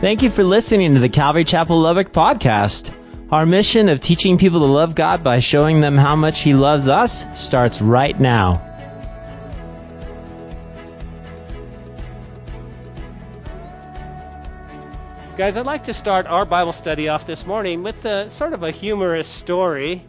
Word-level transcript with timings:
Thank 0.00 0.22
you 0.22 0.30
for 0.30 0.44
listening 0.44 0.94
to 0.94 1.00
the 1.00 1.10
Calvary 1.10 1.44
Chapel 1.44 1.78
Lubbock 1.78 2.10
podcast. 2.10 2.90
Our 3.30 3.44
mission 3.44 3.90
of 3.90 4.00
teaching 4.00 4.38
people 4.38 4.60
to 4.60 4.64
love 4.64 4.94
God 4.94 5.22
by 5.22 5.40
showing 5.40 5.82
them 5.82 5.98
how 5.98 6.16
much 6.16 6.40
He 6.40 6.54
loves 6.54 6.88
us 6.88 7.26
starts 7.38 7.82
right 7.82 8.18
now. 8.18 8.62
Guys, 15.36 15.58
I'd 15.58 15.66
like 15.66 15.84
to 15.84 15.92
start 15.92 16.26
our 16.28 16.46
Bible 16.46 16.72
study 16.72 17.06
off 17.10 17.26
this 17.26 17.44
morning 17.44 17.82
with 17.82 18.02
a, 18.06 18.30
sort 18.30 18.54
of 18.54 18.62
a 18.62 18.70
humorous 18.70 19.28
story. 19.28 20.04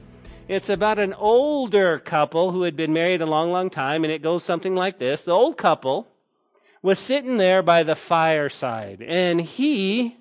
It's 0.48 0.70
about 0.70 1.00
an 1.00 1.14
older 1.16 2.00
couple 2.00 2.52
who 2.52 2.62
had 2.62 2.78
been 2.78 2.94
married 2.94 3.22
a 3.22 3.26
long, 3.26 3.52
long 3.52 3.70
time, 3.70 4.06
and 4.06 4.14
it 4.14 4.22
goes 4.22 4.46
something 4.46 4.74
like 4.74 5.00
this. 5.00 5.26
The 5.26 5.34
old 5.34 5.58
couple 5.58 6.11
was 6.82 7.00
sitting 7.00 7.38
there 7.38 7.62
by 7.62 7.84
the 7.84 7.96
fireside, 7.96 9.02
and 9.02 9.42
he 9.42 10.18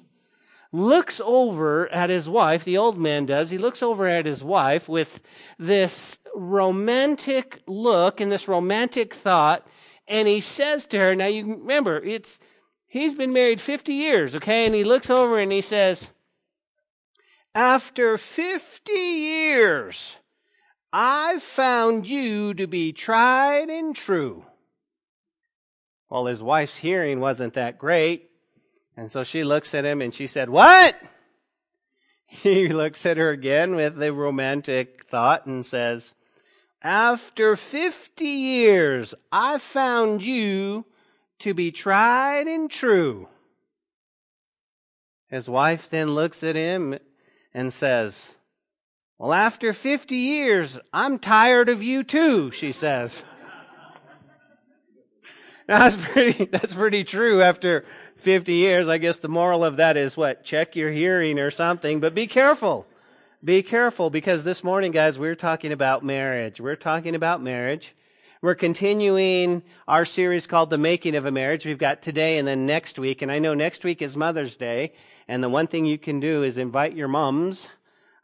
looks 0.73 1.20
over 1.24 1.88
at 1.88 2.10
his 2.10 2.28
wife, 2.28 2.64
the 2.64 2.78
old 2.78 2.98
man 2.98 3.27
does, 3.27 3.51
he 3.51 3.59
looks 3.59 3.82
over 3.82 4.06
at 4.06 4.27
his 4.27 4.45
wife 4.45 4.88
with 4.88 5.23
this 5.59 6.18
romantic 6.34 7.60
look 7.66 8.20
and 8.20 8.30
this 8.30 8.46
romantic 8.46 9.12
thought, 9.15 9.66
and 10.06 10.28
he 10.28 10.41
says 10.41 10.87
to 10.87 10.98
her, 10.98 11.15
now 11.15 11.27
you 11.27 11.46
remember, 11.46 11.98
it's, 11.98 12.38
he's 12.87 13.15
been 13.15 13.32
married 13.32 13.60
50 13.60 13.92
years, 13.92 14.37
okay? 14.37 14.66
And 14.66 14.74
he 14.74 14.84
looks 14.84 15.10
over 15.10 15.38
and 15.38 15.51
he 15.51 15.60
says, 15.60 16.12
after 17.54 18.16
50 18.16 18.92
years, 18.92 20.18
I've 20.92 21.42
found 21.42 22.06
you 22.06 22.54
to 22.54 22.66
be 22.66 22.92
tried 22.92 23.68
and 23.70 23.95
true. 23.95 24.45
Well, 26.10 26.27
his 26.27 26.42
wife's 26.42 26.78
hearing 26.78 27.20
wasn't 27.20 27.55
that 27.55 27.78
great. 27.78 28.30
And 28.96 29.10
so 29.10 29.23
she 29.23 29.45
looks 29.45 29.74
at 29.74 29.84
him 29.84 30.02
and 30.02 30.12
she 30.12 30.27
said, 30.27 30.51
What? 30.51 30.96
He 32.32 32.68
looks 32.68 33.04
at 33.07 33.16
her 33.16 33.30
again 33.30 33.74
with 33.74 33.96
the 33.96 34.12
romantic 34.12 35.04
thought 35.04 35.46
and 35.46 35.66
says, 35.66 36.15
After 36.80 37.57
50 37.57 38.24
years, 38.24 39.16
I 39.32 39.59
found 39.59 40.23
you 40.23 40.85
to 41.40 41.54
be 41.54 41.73
tried 41.73 42.46
and 42.46 42.70
true. 42.70 43.29
His 45.26 45.51
wife 45.51 45.90
then 45.90 46.15
looks 46.15 46.45
at 46.45 46.54
him 46.54 47.01
and 47.52 47.73
says, 47.73 48.37
Well, 49.18 49.32
after 49.32 49.73
50 49.73 50.15
years, 50.15 50.79
I'm 50.92 51.18
tired 51.18 51.68
of 51.68 51.82
you 51.82 52.04
too, 52.04 52.52
she 52.52 52.70
says. 52.70 53.24
That's 55.71 55.95
pretty, 55.96 56.46
that's 56.46 56.74
pretty 56.74 57.04
true 57.04 57.43
after 57.43 57.85
50 58.16 58.54
years. 58.54 58.88
I 58.88 58.99
guess 58.99 59.18
the 59.18 59.29
moral 59.29 59.65
of 59.65 59.76
that 59.76 59.96
is 59.96 60.16
what? 60.16 60.43
Check 60.43 60.74
your 60.74 60.90
hearing 60.90 61.38
or 61.38 61.52
something, 61.52 62.01
but 62.01 62.13
be 62.13 62.26
careful. 62.26 62.88
Be 63.45 63.63
careful 63.63 64.10
because 64.10 64.43
this 64.43 64.65
morning, 64.65 64.91
guys, 64.91 65.16
we're 65.16 65.37
talking 65.37 65.71
about 65.71 66.04
marriage. 66.04 66.60
We're 66.60 66.75
talking 66.75 67.15
about 67.15 67.41
marriage. 67.41 67.94
We're 68.43 68.56
continuing 68.56 69.62
our 69.87 70.04
series 70.04 70.48
called 70.48 70.71
The 70.71 70.76
Making 70.76 71.15
of 71.15 71.25
a 71.25 71.31
Marriage. 71.31 71.65
We've 71.65 71.78
got 71.78 72.03
today 72.03 72.38
and 72.38 72.48
then 72.48 72.66
next 72.66 72.98
week. 72.98 73.22
And 73.22 73.31
I 73.31 73.38
know 73.38 73.54
next 73.54 73.84
week 73.84 74.03
is 74.03 74.16
Mother's 74.16 74.56
Day. 74.56 74.93
And 75.28 75.41
the 75.41 75.48
one 75.48 75.69
thing 75.69 75.87
you 75.87 75.98
can 75.98 76.19
do 76.19 76.43
is 76.43 76.59
invite 76.59 76.97
your 76.97 77.06
mums. 77.06 77.69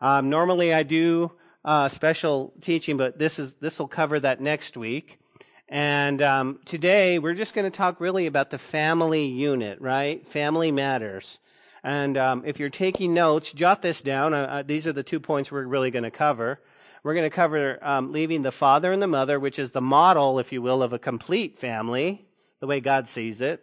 Um, 0.00 0.30
normally 0.30 0.74
I 0.74 0.82
do 0.82 1.30
uh, 1.64 1.90
special 1.90 2.54
teaching, 2.60 2.96
but 2.96 3.20
this 3.20 3.38
is, 3.38 3.54
this 3.54 3.78
will 3.78 3.86
cover 3.86 4.18
that 4.18 4.40
next 4.40 4.76
week. 4.76 5.20
And 5.68 6.22
um, 6.22 6.60
today 6.64 7.18
we're 7.18 7.34
just 7.34 7.52
going 7.52 7.70
to 7.70 7.76
talk 7.76 8.00
really 8.00 8.26
about 8.26 8.50
the 8.50 8.58
family 8.58 9.26
unit, 9.26 9.80
right? 9.80 10.24
Family 10.24 10.70
matters. 10.70 11.40
And 11.82 12.16
um, 12.16 12.44
if 12.46 12.60
you're 12.60 12.70
taking 12.70 13.14
notes, 13.14 13.52
jot 13.52 13.82
this 13.82 14.00
down. 14.00 14.32
Uh, 14.32 14.42
uh, 14.42 14.62
these 14.62 14.86
are 14.86 14.92
the 14.92 15.02
two 15.02 15.18
points 15.18 15.50
we're 15.50 15.66
really 15.66 15.90
going 15.90 16.04
to 16.04 16.10
cover. 16.10 16.60
We're 17.02 17.14
going 17.14 17.28
to 17.28 17.34
cover 17.34 17.78
um, 17.82 18.12
leaving 18.12 18.42
the 18.42 18.52
father 18.52 18.92
and 18.92 19.02
the 19.02 19.08
mother, 19.08 19.40
which 19.40 19.58
is 19.58 19.72
the 19.72 19.80
model, 19.80 20.38
if 20.38 20.52
you 20.52 20.62
will, 20.62 20.82
of 20.82 20.92
a 20.92 20.98
complete 21.00 21.58
family, 21.58 22.26
the 22.60 22.66
way 22.66 22.80
God 22.80 23.08
sees 23.08 23.40
it. 23.40 23.62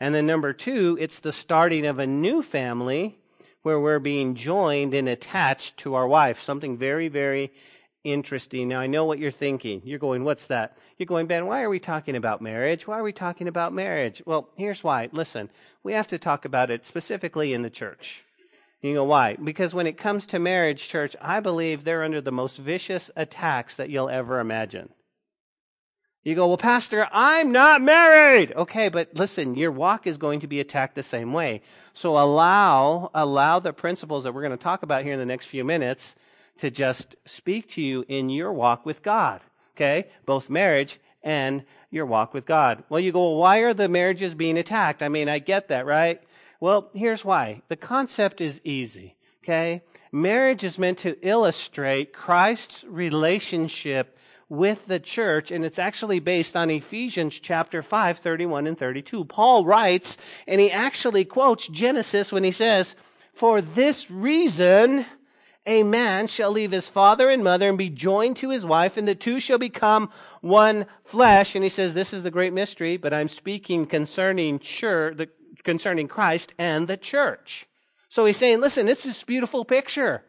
And 0.00 0.14
then 0.14 0.26
number 0.26 0.54
two, 0.54 0.96
it's 1.00 1.20
the 1.20 1.32
starting 1.32 1.86
of 1.86 1.98
a 1.98 2.06
new 2.06 2.42
family 2.42 3.18
where 3.62 3.78
we're 3.78 3.98
being 3.98 4.34
joined 4.34 4.94
and 4.94 5.08
attached 5.08 5.76
to 5.78 5.94
our 5.94 6.08
wife. 6.08 6.42
Something 6.42 6.76
very, 6.76 7.08
very 7.08 7.52
interesting. 8.04 8.68
Now, 8.68 8.80
I 8.80 8.86
know 8.86 9.04
what 9.04 9.18
you're 9.18 9.30
thinking. 9.30 9.82
You're 9.84 9.98
going, 9.98 10.24
what's 10.24 10.46
that? 10.46 10.76
You're 10.98 11.06
going, 11.06 11.26
Ben, 11.26 11.46
why 11.46 11.62
are 11.62 11.70
we 11.70 11.78
talking 11.78 12.16
about 12.16 12.40
marriage? 12.40 12.86
Why 12.86 12.98
are 12.98 13.02
we 13.02 13.12
talking 13.12 13.48
about 13.48 13.72
marriage? 13.72 14.22
Well, 14.26 14.48
here's 14.56 14.82
why. 14.82 15.08
Listen, 15.12 15.50
we 15.82 15.92
have 15.92 16.08
to 16.08 16.18
talk 16.18 16.44
about 16.44 16.70
it 16.70 16.84
specifically 16.84 17.52
in 17.52 17.62
the 17.62 17.70
church. 17.70 18.24
You 18.80 18.94
go, 18.94 19.04
why? 19.04 19.36
Because 19.36 19.72
when 19.72 19.86
it 19.86 19.96
comes 19.96 20.26
to 20.28 20.40
marriage, 20.40 20.88
church, 20.88 21.14
I 21.20 21.38
believe 21.38 21.84
they're 21.84 22.02
under 22.02 22.20
the 22.20 22.32
most 22.32 22.56
vicious 22.56 23.10
attacks 23.14 23.76
that 23.76 23.90
you'll 23.90 24.10
ever 24.10 24.40
imagine. 24.40 24.88
You 26.24 26.34
go, 26.36 26.48
well, 26.48 26.56
Pastor, 26.56 27.08
I'm 27.12 27.50
not 27.50 27.82
married. 27.82 28.52
Okay, 28.54 28.88
but 28.88 29.14
listen, 29.14 29.56
your 29.56 29.72
walk 29.72 30.06
is 30.06 30.18
going 30.18 30.40
to 30.40 30.46
be 30.46 30.60
attacked 30.60 30.94
the 30.94 31.02
same 31.02 31.32
way. 31.32 31.62
So 31.94 32.18
allow, 32.18 33.10
allow 33.14 33.58
the 33.60 33.72
principles 33.72 34.24
that 34.24 34.32
we're 34.32 34.42
going 34.42 34.56
to 34.56 34.56
talk 34.56 34.82
about 34.82 35.02
here 35.02 35.12
in 35.12 35.18
the 35.18 35.26
next 35.26 35.46
few 35.46 35.64
minutes 35.64 36.16
to 36.58 36.70
just 36.70 37.16
speak 37.24 37.68
to 37.70 37.82
you 37.82 38.04
in 38.08 38.30
your 38.30 38.52
walk 38.52 38.86
with 38.86 39.02
God. 39.02 39.40
Okay? 39.76 40.08
Both 40.26 40.50
marriage 40.50 41.00
and 41.22 41.64
your 41.90 42.06
walk 42.06 42.34
with 42.34 42.46
God. 42.46 42.84
Well, 42.88 43.00
you 43.00 43.12
go, 43.12 43.20
well, 43.20 43.36
why 43.36 43.58
are 43.58 43.74
the 43.74 43.88
marriages 43.88 44.34
being 44.34 44.58
attacked? 44.58 45.02
I 45.02 45.08
mean, 45.08 45.28
I 45.28 45.38
get 45.38 45.68
that, 45.68 45.86
right? 45.86 46.20
Well, 46.60 46.90
here's 46.94 47.24
why. 47.24 47.62
The 47.68 47.76
concept 47.76 48.40
is 48.40 48.60
easy. 48.64 49.16
Okay? 49.42 49.82
Marriage 50.12 50.62
is 50.62 50.78
meant 50.78 50.98
to 50.98 51.18
illustrate 51.26 52.12
Christ's 52.12 52.84
relationship 52.84 54.16
with 54.48 54.86
the 54.86 55.00
church, 55.00 55.50
and 55.50 55.64
it's 55.64 55.78
actually 55.78 56.20
based 56.20 56.54
on 56.54 56.70
Ephesians 56.70 57.40
chapter 57.40 57.82
5, 57.82 58.18
31 58.18 58.66
and 58.66 58.78
32. 58.78 59.24
Paul 59.24 59.64
writes, 59.64 60.18
and 60.46 60.60
he 60.60 60.70
actually 60.70 61.24
quotes 61.24 61.66
Genesis 61.68 62.30
when 62.30 62.44
he 62.44 62.50
says, 62.50 62.94
For 63.32 63.62
this 63.62 64.10
reason, 64.10 65.06
a 65.66 65.82
man 65.82 66.26
shall 66.26 66.50
leave 66.50 66.72
his 66.72 66.88
father 66.88 67.28
and 67.28 67.44
mother 67.44 67.68
and 67.68 67.78
be 67.78 67.90
joined 67.90 68.36
to 68.38 68.50
his 68.50 68.66
wife, 68.66 68.96
and 68.96 69.06
the 69.06 69.14
two 69.14 69.38
shall 69.38 69.58
become 69.58 70.10
one 70.40 70.86
flesh. 71.04 71.54
And 71.54 71.62
he 71.62 71.70
says, 71.70 71.94
This 71.94 72.12
is 72.12 72.22
the 72.22 72.30
great 72.30 72.52
mystery, 72.52 72.96
but 72.96 73.14
I'm 73.14 73.28
speaking 73.28 73.86
concerning 73.86 74.58
church, 74.58 75.16
the, 75.16 75.28
concerning 75.62 76.08
Christ 76.08 76.52
and 76.58 76.88
the 76.88 76.96
church. 76.96 77.68
So 78.08 78.26
he's 78.26 78.36
saying, 78.36 78.60
listen, 78.60 78.88
it's 78.88 79.04
this 79.04 79.24
beautiful 79.24 79.64
picture. 79.64 80.22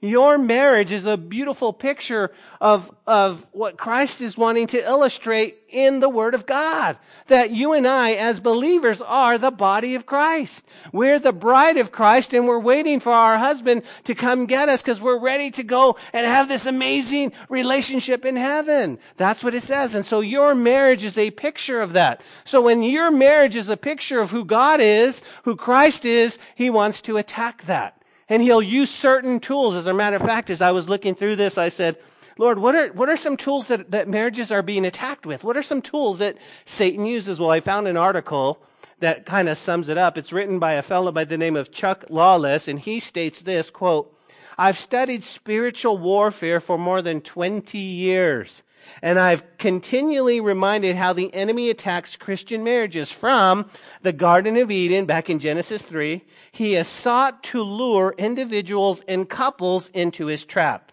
Your 0.00 0.38
marriage 0.38 0.92
is 0.92 1.06
a 1.06 1.16
beautiful 1.16 1.72
picture 1.72 2.30
of, 2.60 2.94
of 3.06 3.46
what 3.50 3.76
Christ 3.76 4.20
is 4.20 4.38
wanting 4.38 4.68
to 4.68 4.78
illustrate 4.78 5.58
in 5.68 5.98
the 5.98 6.08
Word 6.08 6.34
of 6.34 6.46
God. 6.46 6.96
That 7.26 7.50
you 7.50 7.72
and 7.72 7.86
I, 7.86 8.12
as 8.12 8.38
believers, 8.38 9.02
are 9.02 9.38
the 9.38 9.50
body 9.50 9.96
of 9.96 10.06
Christ. 10.06 10.66
We're 10.92 11.18
the 11.18 11.32
bride 11.32 11.78
of 11.78 11.90
Christ 11.90 12.32
and 12.32 12.46
we're 12.46 12.60
waiting 12.60 13.00
for 13.00 13.12
our 13.12 13.38
husband 13.38 13.82
to 14.04 14.14
come 14.14 14.46
get 14.46 14.68
us 14.68 14.82
because 14.82 15.00
we're 15.00 15.18
ready 15.18 15.50
to 15.52 15.64
go 15.64 15.96
and 16.12 16.24
have 16.26 16.48
this 16.48 16.66
amazing 16.66 17.32
relationship 17.48 18.24
in 18.24 18.36
heaven. 18.36 18.98
That's 19.16 19.42
what 19.42 19.54
it 19.54 19.64
says. 19.64 19.96
And 19.96 20.06
so 20.06 20.20
your 20.20 20.54
marriage 20.54 21.02
is 21.02 21.18
a 21.18 21.32
picture 21.32 21.80
of 21.80 21.92
that. 21.94 22.20
So 22.44 22.62
when 22.62 22.84
your 22.84 23.10
marriage 23.10 23.56
is 23.56 23.68
a 23.68 23.76
picture 23.76 24.20
of 24.20 24.30
who 24.30 24.44
God 24.44 24.80
is, 24.80 25.22
who 25.42 25.56
Christ 25.56 26.04
is, 26.04 26.38
He 26.54 26.70
wants 26.70 27.02
to 27.02 27.16
attack 27.16 27.64
that 27.64 27.97
and 28.28 28.42
he'll 28.42 28.62
use 28.62 28.90
certain 28.90 29.40
tools. 29.40 29.74
As 29.74 29.86
a 29.86 29.94
matter 29.94 30.16
of 30.16 30.22
fact, 30.22 30.50
as 30.50 30.62
I 30.62 30.70
was 30.70 30.88
looking 30.88 31.14
through 31.14 31.36
this, 31.36 31.58
I 31.58 31.68
said, 31.68 31.96
Lord, 32.36 32.58
what 32.58 32.74
are, 32.74 32.88
what 32.88 33.08
are 33.08 33.16
some 33.16 33.36
tools 33.36 33.68
that, 33.68 33.90
that 33.90 34.08
marriages 34.08 34.52
are 34.52 34.62
being 34.62 34.84
attacked 34.84 35.26
with? 35.26 35.42
What 35.42 35.56
are 35.56 35.62
some 35.62 35.82
tools 35.82 36.20
that 36.20 36.38
Satan 36.64 37.04
uses? 37.04 37.40
Well, 37.40 37.50
I 37.50 37.60
found 37.60 37.88
an 37.88 37.96
article 37.96 38.62
that 39.00 39.26
kind 39.26 39.48
of 39.48 39.58
sums 39.58 39.88
it 39.88 39.98
up. 39.98 40.16
It's 40.18 40.32
written 40.32 40.58
by 40.58 40.72
a 40.72 40.82
fellow 40.82 41.10
by 41.10 41.24
the 41.24 41.38
name 41.38 41.56
of 41.56 41.72
Chuck 41.72 42.04
Lawless, 42.08 42.68
and 42.68 42.78
he 42.78 43.00
states 43.00 43.42
this, 43.42 43.70
quote, 43.70 44.14
I've 44.56 44.78
studied 44.78 45.22
spiritual 45.22 45.98
warfare 45.98 46.60
for 46.60 46.78
more 46.78 47.00
than 47.00 47.20
20 47.20 47.78
years. 47.78 48.62
And 49.02 49.18
I've 49.18 49.58
continually 49.58 50.40
reminded 50.40 50.96
how 50.96 51.12
the 51.12 51.32
enemy 51.34 51.70
attacks 51.70 52.16
Christian 52.16 52.64
marriages 52.64 53.10
from 53.10 53.70
the 54.02 54.12
Garden 54.12 54.56
of 54.56 54.70
Eden 54.70 55.06
back 55.06 55.30
in 55.30 55.38
Genesis 55.38 55.84
3. 55.84 56.24
He 56.52 56.72
has 56.72 56.88
sought 56.88 57.42
to 57.44 57.62
lure 57.62 58.14
individuals 58.18 59.02
and 59.06 59.28
couples 59.28 59.88
into 59.90 60.26
his 60.26 60.44
trap. 60.44 60.92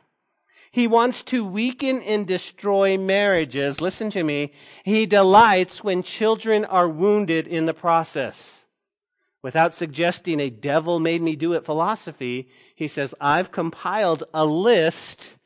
He 0.71 0.87
wants 0.87 1.23
to 1.23 1.45
weaken 1.45 2.01
and 2.01 2.27
destroy 2.27 2.97
marriages. 2.97 3.79
Listen 3.79 4.09
to 4.09 4.23
me. 4.23 4.51
He 4.83 5.05
delights 5.05 5.83
when 5.85 6.03
children 6.03 6.65
are 6.65 6.89
wounded 6.89 7.47
in 7.47 7.65
the 7.65 7.73
process. 7.73 8.65
Without 9.41 9.73
suggesting 9.73 10.39
a 10.39 10.49
devil 10.49 10.99
made 10.99 11.21
me 11.21 11.35
do 11.35 11.53
it 11.53 11.63
philosophy, 11.63 12.49
he 12.75 12.87
says, 12.87 13.15
I've 13.21 13.51
compiled 13.51 14.23
a 14.33 14.43
list 14.43 15.37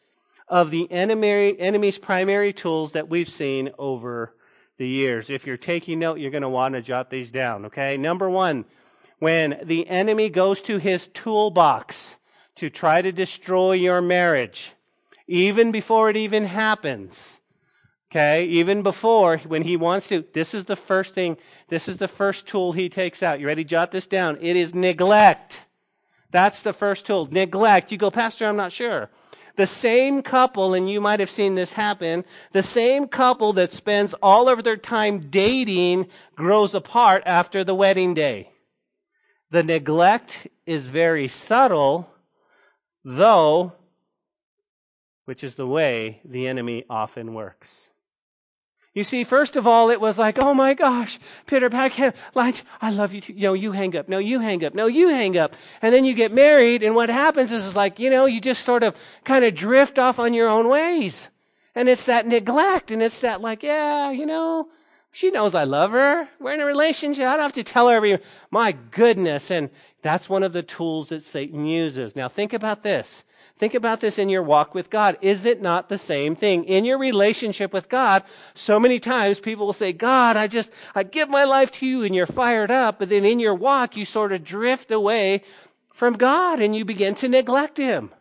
of 0.49 0.71
the 0.71 0.91
enemy, 0.91 1.57
enemy's 1.59 1.97
primary 1.97 2.51
tools 2.51 2.91
that 2.93 3.07
we've 3.07 3.29
seen 3.29 3.71
over 3.77 4.33
the 4.77 4.87
years. 4.87 5.29
If 5.29 5.45
you're 5.45 5.57
taking 5.57 5.99
note, 5.99 6.19
you're 6.19 6.31
going 6.31 6.41
to 6.41 6.49
want 6.49 6.75
to 6.75 6.81
jot 6.81 7.09
these 7.09 7.31
down, 7.31 7.65
okay? 7.65 7.97
Number 7.97 8.29
one, 8.29 8.65
When 9.19 9.59
the 9.63 9.87
enemy 9.87 10.29
goes 10.29 10.61
to 10.63 10.77
his 10.77 11.07
toolbox 11.07 12.17
to 12.55 12.69
try 12.69 13.01
to 13.01 13.11
destroy 13.11 13.73
your 13.73 14.01
marriage, 14.01 14.73
even 15.27 15.71
before 15.71 16.09
it 16.09 16.17
even 16.17 16.45
happens, 16.45 17.41
okay, 18.09 18.45
even 18.45 18.81
before 18.81 19.37
when 19.39 19.63
he 19.63 19.75
wants 19.75 20.07
to, 20.07 20.23
this 20.33 20.53
is 20.53 20.65
the 20.65 20.77
first 20.77 21.13
thing, 21.13 21.37
this 21.67 21.89
is 21.89 21.97
the 21.97 22.07
first 22.07 22.47
tool 22.47 22.71
he 22.71 22.87
takes 22.87 23.21
out. 23.21 23.41
You 23.41 23.47
ready? 23.47 23.65
Jot 23.65 23.91
this 23.91 24.07
down. 24.07 24.37
It 24.39 24.55
is 24.55 24.73
neglect. 24.73 25.65
That's 26.31 26.61
the 26.61 26.73
first 26.73 27.05
tool. 27.05 27.27
Neglect. 27.29 27.91
You 27.91 27.97
go, 27.97 28.09
Pastor, 28.09 28.45
I'm 28.47 28.55
not 28.55 28.71
sure. 28.71 29.09
The 29.59 29.67
same 29.67 30.21
couple, 30.21 30.73
and 30.73 30.89
you 30.89 31.01
might 31.01 31.19
have 31.19 31.29
seen 31.29 31.55
this 31.55 31.73
happen, 31.73 32.23
the 32.53 32.63
same 32.63 33.09
couple 33.09 33.51
that 33.51 33.73
spends 33.73 34.13
all 34.23 34.47
of 34.47 34.63
their 34.63 34.77
time 34.77 35.19
dating 35.19 36.07
grows 36.33 36.73
apart 36.73 37.23
after 37.25 37.65
the 37.65 37.75
wedding 37.75 38.13
day. 38.13 38.53
The 39.51 39.61
neglect 39.61 40.47
is 40.65 40.87
very 40.87 41.27
subtle, 41.27 42.09
though, 43.03 43.73
which 45.25 45.43
is 45.43 45.55
the 45.55 45.67
way 45.67 46.21
the 46.23 46.47
enemy 46.47 46.85
often 46.89 47.33
works. 47.33 47.89
You 48.93 49.03
see, 49.03 49.23
first 49.23 49.55
of 49.55 49.67
all, 49.67 49.91
it 49.91 50.01
was 50.01 50.17
like, 50.17 50.41
oh 50.41 50.53
my 50.53 50.73
gosh, 50.73 51.19
Peter 51.45 51.69
Pack, 51.69 52.15
like, 52.33 52.63
I 52.81 52.89
love 52.89 53.13
you. 53.13 53.21
Too. 53.21 53.33
No, 53.35 53.53
you 53.53 53.71
hang 53.71 53.95
up. 53.95 54.09
No, 54.09 54.17
you 54.17 54.39
hang 54.39 54.65
up. 54.65 54.73
No, 54.73 54.87
you 54.87 55.09
hang 55.09 55.37
up. 55.37 55.55
And 55.81 55.93
then 55.93 56.05
you 56.05 56.15
get 56.15 56.33
married, 56.33 56.81
and 56.81 56.95
what 56.95 57.09
happens 57.09 57.51
is, 57.51 57.65
is 57.65 57.75
like, 57.75 57.99
you 57.99 58.09
know, 58.09 58.25
you 58.25 58.41
just 58.41 58.65
sort 58.65 58.83
of 58.83 58.95
kind 59.23 59.45
of 59.45 59.53
drift 59.53 59.99
off 59.99 60.17
on 60.17 60.33
your 60.33 60.49
own 60.49 60.67
ways. 60.67 61.29
And 61.75 61.87
it's 61.87 62.05
that 62.05 62.25
neglect, 62.25 62.89
and 62.89 63.01
it's 63.01 63.19
that 63.19 63.41
like, 63.41 63.61
yeah, 63.61 64.09
you 64.09 64.25
know, 64.25 64.69
she 65.11 65.29
knows 65.31 65.55
I 65.55 65.63
love 65.63 65.91
her. 65.91 66.27
We're 66.39 66.53
in 66.53 66.61
a 66.61 66.65
relationship. 66.65 67.25
I 67.25 67.33
don't 67.33 67.43
have 67.43 67.53
to 67.53 67.63
tell 67.63 67.89
her 67.89 67.95
every, 67.95 68.17
my 68.51 68.71
goodness. 68.71 69.51
And 69.51 69.69
that's 70.01 70.29
one 70.29 70.43
of 70.43 70.53
the 70.53 70.63
tools 70.63 71.09
that 71.09 71.23
Satan 71.23 71.65
uses. 71.65 72.15
Now 72.15 72.27
think 72.27 72.53
about 72.53 72.83
this. 72.83 73.23
Think 73.59 73.73
about 73.73 73.99
this 73.99 74.17
in 74.17 74.29
your 74.29 74.41
walk 74.41 74.73
with 74.73 74.89
God. 74.89 75.17
Is 75.19 75.43
it 75.43 75.61
not 75.61 75.89
the 75.89 75.97
same 75.97 76.33
thing? 76.33 76.63
In 76.63 76.85
your 76.85 76.97
relationship 76.97 77.73
with 77.73 77.89
God, 77.89 78.23
so 78.53 78.79
many 78.79 78.99
times 78.99 79.41
people 79.41 79.65
will 79.65 79.73
say, 79.73 79.91
God, 79.91 80.37
I 80.37 80.47
just, 80.47 80.71
I 80.95 81.03
give 81.03 81.27
my 81.27 81.43
life 81.43 81.69
to 81.73 81.85
you 81.85 82.05
and 82.05 82.15
you're 82.15 82.25
fired 82.25 82.71
up. 82.71 82.99
But 82.99 83.09
then 83.09 83.25
in 83.25 83.37
your 83.37 83.53
walk, 83.53 83.97
you 83.97 84.05
sort 84.05 84.31
of 84.31 84.45
drift 84.45 84.91
away 84.91 85.41
from 85.91 86.13
God 86.13 86.61
and 86.61 86.73
you 86.73 86.85
begin 86.85 87.15
to 87.15 87.27
neglect 87.27 87.77
Him. 87.77 88.11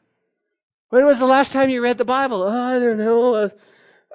When 0.88 1.06
was 1.06 1.20
the 1.20 1.26
last 1.26 1.52
time 1.52 1.70
you 1.70 1.84
read 1.84 1.98
the 1.98 2.04
Bible? 2.04 2.42
Oh, 2.42 2.48
I 2.48 2.80
don't 2.80 2.98
know. 2.98 3.34
Uh, 3.34 3.48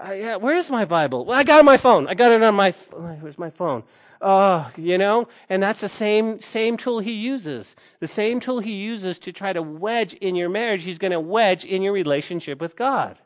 I, 0.01 0.13
yeah, 0.15 0.35
where's 0.35 0.69
my 0.69 0.83
Bible? 0.83 1.23
Well, 1.23 1.39
I 1.39 1.43
got 1.43 1.55
it 1.55 1.59
on 1.59 1.65
my 1.65 1.77
phone. 1.77 2.05
I 2.09 2.15
got 2.15 2.33
it 2.33 2.43
on 2.43 2.53
my, 2.53 2.71
where's 2.71 3.39
my 3.39 3.49
phone? 3.49 3.83
Oh, 4.23 4.71
you 4.77 4.97
know, 4.97 5.27
and 5.49 5.61
that's 5.61 5.81
the 5.81 5.89
same, 5.89 6.39
same 6.41 6.77
tool 6.77 6.99
he 6.99 7.11
uses. 7.11 7.75
The 7.99 8.07
same 8.07 8.39
tool 8.39 8.59
he 8.59 8.73
uses 8.73 9.19
to 9.19 9.31
try 9.31 9.53
to 9.53 9.61
wedge 9.61 10.13
in 10.15 10.35
your 10.35 10.49
marriage, 10.49 10.83
he's 10.83 10.97
going 10.97 11.11
to 11.11 11.19
wedge 11.19 11.65
in 11.65 11.81
your 11.81 11.93
relationship 11.93 12.59
with 12.59 12.75
God. 12.75 13.19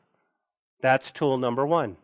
That's 0.81 1.11
tool 1.11 1.38
number 1.38 1.65
one. 1.65 1.97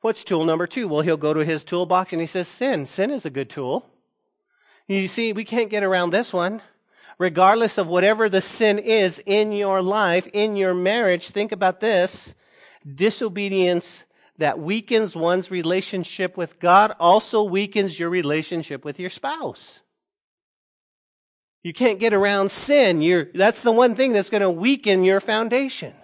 What's 0.00 0.24
tool 0.24 0.44
number 0.44 0.66
two? 0.66 0.86
Well, 0.86 1.00
he'll 1.00 1.16
go 1.16 1.32
to 1.32 1.44
his 1.44 1.64
toolbox 1.64 2.12
and 2.12 2.20
he 2.20 2.26
says, 2.26 2.46
sin. 2.46 2.84
Sin 2.84 3.10
is 3.10 3.24
a 3.24 3.30
good 3.30 3.48
tool. 3.48 3.86
You 4.86 5.06
see, 5.06 5.32
we 5.32 5.44
can't 5.44 5.70
get 5.70 5.82
around 5.82 6.10
this 6.10 6.32
one. 6.32 6.60
Regardless 7.18 7.78
of 7.78 7.86
whatever 7.86 8.28
the 8.28 8.40
sin 8.40 8.78
is 8.78 9.22
in 9.24 9.52
your 9.52 9.80
life, 9.80 10.26
in 10.32 10.56
your 10.56 10.74
marriage, 10.74 11.30
think 11.30 11.52
about 11.52 11.80
this. 11.80 12.34
Disobedience 12.84 14.04
that 14.38 14.58
weakens 14.58 15.14
one's 15.14 15.50
relationship 15.50 16.36
with 16.36 16.58
God 16.58 16.94
also 16.98 17.42
weakens 17.44 17.98
your 17.98 18.10
relationship 18.10 18.84
with 18.84 18.98
your 18.98 19.10
spouse. 19.10 19.80
You 21.62 21.72
can't 21.72 22.00
get 22.00 22.12
around 22.12 22.50
sin. 22.50 23.00
You're, 23.00 23.28
that's 23.34 23.62
the 23.62 23.72
one 23.72 23.94
thing 23.94 24.12
that's 24.12 24.30
going 24.30 24.42
to 24.42 24.50
weaken 24.50 25.04
your 25.04 25.20
foundation. 25.20 25.94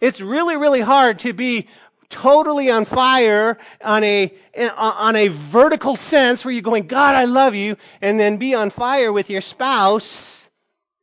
It's 0.00 0.20
really, 0.20 0.56
really 0.56 0.80
hard 0.80 1.18
to 1.20 1.32
be 1.32 1.68
totally 2.08 2.70
on 2.70 2.86
fire 2.86 3.58
on 3.84 4.02
a, 4.02 4.32
on 4.76 5.14
a 5.14 5.28
vertical 5.28 5.94
sense 5.94 6.44
where 6.44 6.52
you're 6.52 6.62
going, 6.62 6.86
God, 6.86 7.14
I 7.14 7.26
love 7.26 7.54
you, 7.54 7.76
and 8.00 8.18
then 8.18 8.38
be 8.38 8.54
on 8.54 8.70
fire 8.70 9.12
with 9.12 9.30
your 9.30 9.42
spouse 9.42 10.50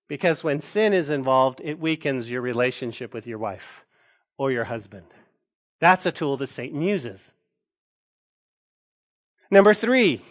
because 0.10 0.44
when 0.44 0.60
sin 0.60 0.94
is 0.94 1.10
involved, 1.10 1.62
it 1.64 1.80
weakens 1.80 2.30
your 2.30 2.42
relationship 2.42 3.14
with 3.14 3.28
your 3.28 3.38
wife 3.38 3.86
or 4.38 4.52
your 4.52 4.66
husband. 4.66 5.06
That's 5.80 6.06
a 6.06 6.12
tool 6.12 6.38
that 6.38 6.48
Satan 6.48 6.82
uses. 6.82 7.32
Number 9.50 9.74
three, 9.74 10.22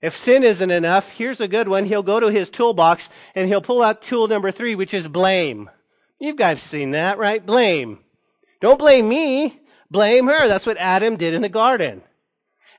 if 0.00 0.16
sin 0.16 0.42
isn't 0.42 0.70
enough, 0.70 1.16
here's 1.16 1.40
a 1.40 1.48
good 1.48 1.68
one. 1.68 1.84
He'll 1.84 2.02
go 2.02 2.18
to 2.18 2.30
his 2.30 2.50
toolbox 2.50 3.08
and 3.34 3.48
he'll 3.48 3.60
pull 3.60 3.82
out 3.82 4.02
tool 4.02 4.26
number 4.26 4.50
three, 4.50 4.74
which 4.74 4.94
is 4.94 5.06
blame. 5.08 5.70
You 6.18 6.34
guys 6.34 6.62
seen 6.62 6.92
that, 6.92 7.18
right? 7.18 7.44
Blame. 7.44 7.98
Don't 8.60 8.78
blame 8.78 9.08
me. 9.08 9.60
Blame 9.90 10.26
her. 10.26 10.48
That's 10.48 10.66
what 10.66 10.76
Adam 10.78 11.16
did 11.16 11.34
in 11.34 11.42
the 11.42 11.48
garden. 11.48 12.02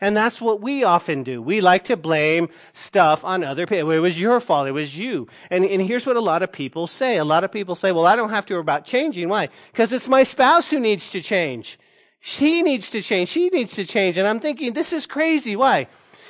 And 0.04 0.18
that's 0.18 0.42
what 0.42 0.60
we 0.60 0.84
often 0.84 1.24
do. 1.24 1.42
We 1.42 1.62
like 1.62 1.86
to 1.86 1.96
blame 1.96 2.50
stuff 2.74 3.24
on 3.24 3.42
other 3.42 3.66
people. 3.66 3.90
It 3.92 4.00
was 4.00 4.20
your 4.20 4.42
fault. 4.42 4.68
It 4.68 4.74
was 4.74 4.98
you. 4.98 5.30
And, 5.50 5.64
and 5.64 5.82
here's 5.82 6.06
what 6.06 6.18
a 6.18 6.20
lot 6.20 6.44
of 6.44 6.52
people 6.52 6.88
say. 6.88 7.18
A 7.18 7.24
lot 7.24 7.46
of 7.46 7.54
people 7.54 7.74
say, 7.74 7.94
well, 7.94 8.06
I 8.06 8.18
don't 8.18 8.30
have 8.30 8.46
to 8.48 8.56
worry 8.56 8.60
about 8.60 8.84
changing. 8.84 9.30
Why? 9.30 9.48
Because 9.72 9.94
it's 9.94 10.10
my 10.10 10.24
spouse 10.24 10.70
who 10.70 10.78
needs 10.78 11.10
to 11.12 11.22
change. 11.22 11.80
She 12.20 12.62
needs 12.64 12.90
to 12.90 13.02
change. 13.02 13.30
She 13.30 13.48
needs 13.48 13.76
to 13.76 13.86
change. 13.86 14.18
And 14.18 14.28
I'm 14.28 14.42
thinking, 14.42 14.74
this 14.74 14.92
is 14.92 15.06
crazy. 15.06 15.56
Why? 15.56 15.88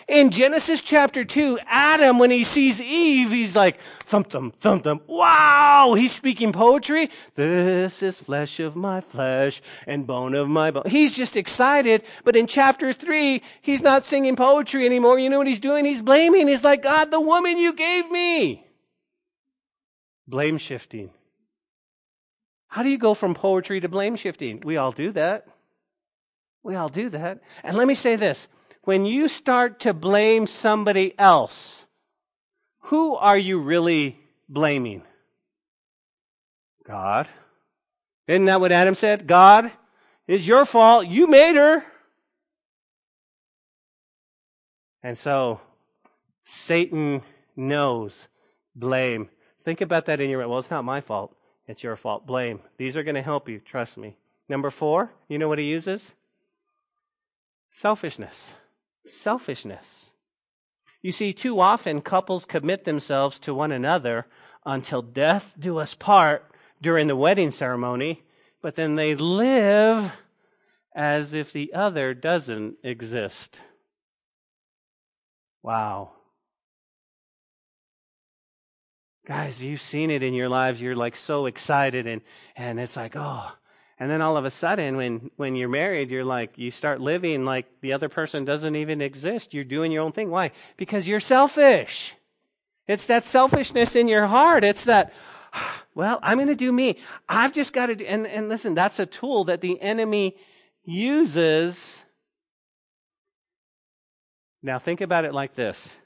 In 0.07 0.31
Genesis 0.31 0.81
chapter 0.81 1.23
2, 1.23 1.59
Adam, 1.65 2.19
when 2.19 2.29
he 2.29 2.43
sees 2.43 2.81
Eve, 2.81 3.31
he's 3.31 3.55
like, 3.55 3.79
thump, 3.79 4.29
thump, 4.29 4.59
thump, 4.59 4.83
thump. 4.83 5.03
Wow! 5.07 5.93
He's 5.97 6.11
speaking 6.11 6.51
poetry. 6.51 7.09
This 7.35 8.03
is 8.03 8.19
flesh 8.19 8.59
of 8.59 8.75
my 8.75 8.99
flesh 8.99 9.61
and 9.87 10.05
bone 10.05 10.35
of 10.35 10.49
my 10.49 10.71
bone. 10.71 10.83
He's 10.87 11.13
just 11.13 11.37
excited. 11.37 12.03
But 12.23 12.35
in 12.35 12.47
chapter 12.47 12.91
3, 12.91 13.41
he's 13.61 13.81
not 13.81 14.05
singing 14.05 14.35
poetry 14.35 14.85
anymore. 14.85 15.19
You 15.19 15.29
know 15.29 15.37
what 15.37 15.47
he's 15.47 15.59
doing? 15.59 15.85
He's 15.85 16.01
blaming. 16.01 16.47
He's 16.47 16.63
like, 16.63 16.83
God, 16.83 17.09
the 17.09 17.21
woman 17.21 17.57
you 17.57 17.73
gave 17.73 18.11
me. 18.11 18.67
Blame 20.27 20.57
shifting. 20.57 21.11
How 22.67 22.83
do 22.83 22.89
you 22.89 22.97
go 22.97 23.13
from 23.13 23.35
poetry 23.35 23.79
to 23.81 23.87
blame 23.87 24.15
shifting? 24.15 24.59
We 24.61 24.77
all 24.77 24.91
do 24.91 25.11
that. 25.11 25.47
We 26.63 26.75
all 26.75 26.89
do 26.89 27.09
that. 27.09 27.41
And 27.63 27.77
let 27.77 27.87
me 27.87 27.95
say 27.95 28.15
this 28.15 28.47
when 28.83 29.05
you 29.05 29.27
start 29.27 29.79
to 29.81 29.93
blame 29.93 30.45
somebody 30.45 31.17
else, 31.17 31.85
who 32.87 33.15
are 33.15 33.37
you 33.37 33.59
really 33.59 34.19
blaming? 34.49 35.03
God. 36.83 37.27
Isn't 38.27 38.45
that 38.45 38.59
what 38.59 38.71
Adam 38.71 38.95
said? 38.95 39.25
God, 39.25 39.71
it's 40.27 40.45
your 40.45 40.65
fault. 40.65 41.07
You 41.07 41.27
made 41.27 41.55
her. 41.55 41.85
And 45.01 45.17
so 45.17 45.61
Satan 46.43 47.21
knows 47.55 48.27
blame. 48.75 49.29
Think 49.59 49.79
about 49.81 50.05
that 50.05 50.19
in 50.19 50.29
your 50.29 50.39
mind. 50.39 50.49
well, 50.49 50.59
it's 50.59 50.71
not 50.71 50.83
my 50.83 50.99
fault. 50.99 51.35
It's 51.67 51.83
your 51.83 51.95
fault. 51.95 52.25
Blame. 52.25 52.59
These 52.77 52.97
are 52.97 53.03
going 53.03 53.15
to 53.15 53.21
help 53.21 53.47
you, 53.47 53.59
trust 53.59 53.97
me. 53.97 54.17
Number 54.49 54.69
4, 54.69 55.09
you 55.29 55.37
know 55.37 55.47
what 55.47 55.59
he 55.59 55.65
uses? 55.65 56.13
Selfishness 57.69 58.55
selfishness. 59.05 60.13
You 61.01 61.11
see, 61.11 61.33
too 61.33 61.59
often 61.59 62.01
couples 62.01 62.45
commit 62.45 62.85
themselves 62.85 63.39
to 63.41 63.53
one 63.53 63.71
another 63.71 64.25
until 64.65 65.01
death 65.01 65.55
do 65.59 65.77
us 65.77 65.93
part 65.93 66.49
during 66.81 67.07
the 67.07 67.15
wedding 67.15 67.51
ceremony, 67.51 68.23
but 68.61 68.75
then 68.75 68.95
they 68.95 69.15
live 69.15 70.13
as 70.95 71.33
if 71.33 71.51
the 71.51 71.73
other 71.73 72.13
doesn't 72.13 72.75
exist. 72.83 73.61
Wow. 75.61 76.11
Guys, 79.25 79.63
you've 79.63 79.81
seen 79.81 80.11
it 80.11 80.23
in 80.23 80.33
your 80.33 80.49
lives. 80.49 80.81
You're 80.81 80.95
like 80.95 81.15
so 81.15 81.45
excited 81.45 82.07
and, 82.07 82.21
and 82.55 82.79
it's 82.79 82.97
like, 82.97 83.13
oh, 83.15 83.51
and 84.03 84.11
then 84.11 84.21
all 84.21 84.35
of 84.35 84.43
a 84.43 84.51
sudden, 84.51 84.97
when, 84.97 85.31
when 85.37 85.55
you're 85.55 85.69
married, 85.69 86.11
you're 86.11 86.25
like, 86.25 86.57
you 86.57 86.71
start 86.71 86.99
living 86.99 87.45
like 87.45 87.67
the 87.79 87.93
other 87.93 88.09
person 88.09 88.43
doesn't 88.43 88.75
even 88.75 88.99
exist. 88.99 89.53
You're 89.53 89.63
doing 89.63 89.93
your 89.93 90.03
own 90.03 90.11
thing. 90.11 90.29
Why? 90.29 90.51
Because 90.75 91.07
you're 91.07 91.21
selfish. 91.21 92.13
It's 92.85 93.05
that 93.05 93.23
selfishness 93.23 93.95
in 93.95 94.09
your 94.09 94.27
heart. 94.27 94.65
It's 94.65 94.83
that, 94.83 95.13
well, 95.95 96.19
I'm 96.21 96.35
going 96.35 96.49
to 96.49 96.55
do 96.55 96.69
me. 96.73 96.97
I've 97.29 97.53
just 97.53 97.71
got 97.71 97.85
to 97.85 97.95
do, 97.95 98.03
and, 98.03 98.27
and 98.27 98.49
listen, 98.49 98.75
that's 98.75 98.99
a 98.99 99.05
tool 99.05 99.45
that 99.45 99.61
the 99.61 99.79
enemy 99.81 100.35
uses. 100.83 102.03
Now 104.61 104.79
think 104.79 104.99
about 104.99 105.23
it 105.23 105.33
like 105.33 105.53
this. 105.53 105.97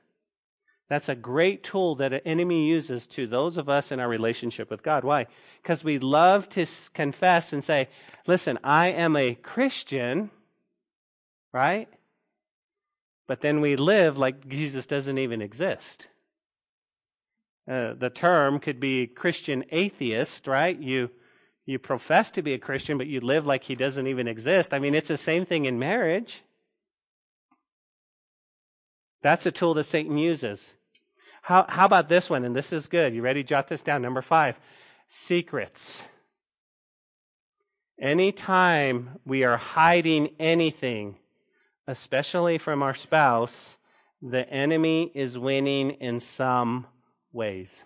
That's 0.90 1.10
a 1.10 1.16
great 1.16 1.64
tool 1.64 1.96
that 1.96 2.14
an 2.14 2.22
enemy 2.26 2.68
uses 2.68 3.08
to 3.08 3.28
those 3.28 3.58
of 3.58 3.68
us 3.68 3.92
in 3.92 4.00
our 4.00 4.08
relationship 4.08 4.70
with 4.70 4.84
God. 4.84 5.04
Why? 5.04 5.28
Because 5.62 5.84
we 5.84 6.00
love 6.00 6.48
to 6.50 6.66
confess 6.94 7.52
and 7.52 7.64
say, 7.64 7.90
listen, 8.26 8.58
I 8.64 8.88
am 8.88 9.16
a 9.16 9.36
Christian, 9.36 10.30
right? 11.52 11.90
but 13.28 13.42
then 13.42 13.62
we 13.62 13.76
live 13.76 14.18
like 14.18 14.48
Jesus 14.48 14.86
doesn't 14.86 15.18
even 15.18 15.42
exist. 15.42 16.08
Uh, 17.70 17.94
the 17.94 18.10
term 18.10 18.60
could 18.60 18.80
be 18.80 19.06
Christian 19.06 19.66
atheist, 19.72 20.48
right? 20.48 20.80
You 20.80 21.12
you 21.66 21.78
profess 21.78 22.32
to 22.32 22.42
be 22.42 22.54
a 22.54 22.58
Christian, 22.58 22.98
but 22.98 23.08
you 23.08 23.20
live 23.20 23.46
like 23.46 23.66
he 23.66 23.76
doesn't 23.76 24.08
even 24.08 24.26
exist. 24.26 24.74
I 24.74 24.80
mean, 24.80 24.96
it's 24.96 25.10
the 25.10 25.18
same 25.18 25.44
thing 25.44 25.66
in 25.66 25.78
marriage. 25.78 26.44
That's 29.28 29.46
a 29.46 29.52
tool 29.52 29.74
that 29.74 29.84
Satan 29.84 30.18
uses. 30.18 30.74
How, 31.42 31.66
how 31.68 31.86
about 31.86 32.08
this 32.08 32.30
one? 32.30 32.46
And 32.46 32.56
this 32.56 32.72
is 32.72 32.88
good. 32.88 33.14
You 33.14 33.22
ready? 33.22 33.44
Jot 33.44 33.68
this 33.68 33.82
down. 33.82 34.02
Number 34.02 34.22
five 34.22 34.58
secrets. 35.10 36.06
Anytime 38.00 39.20
we 39.26 39.44
are 39.44 39.58
hiding 39.58 40.34
anything, 40.40 41.18
especially 41.88 42.58
from 42.58 42.82
our 42.82 42.94
spouse, 42.94 43.78
the 44.22 44.50
enemy 44.50 45.12
is 45.14 45.38
winning 45.38 45.92
in 45.92 46.22
some 46.22 46.88
ways. 47.34 47.84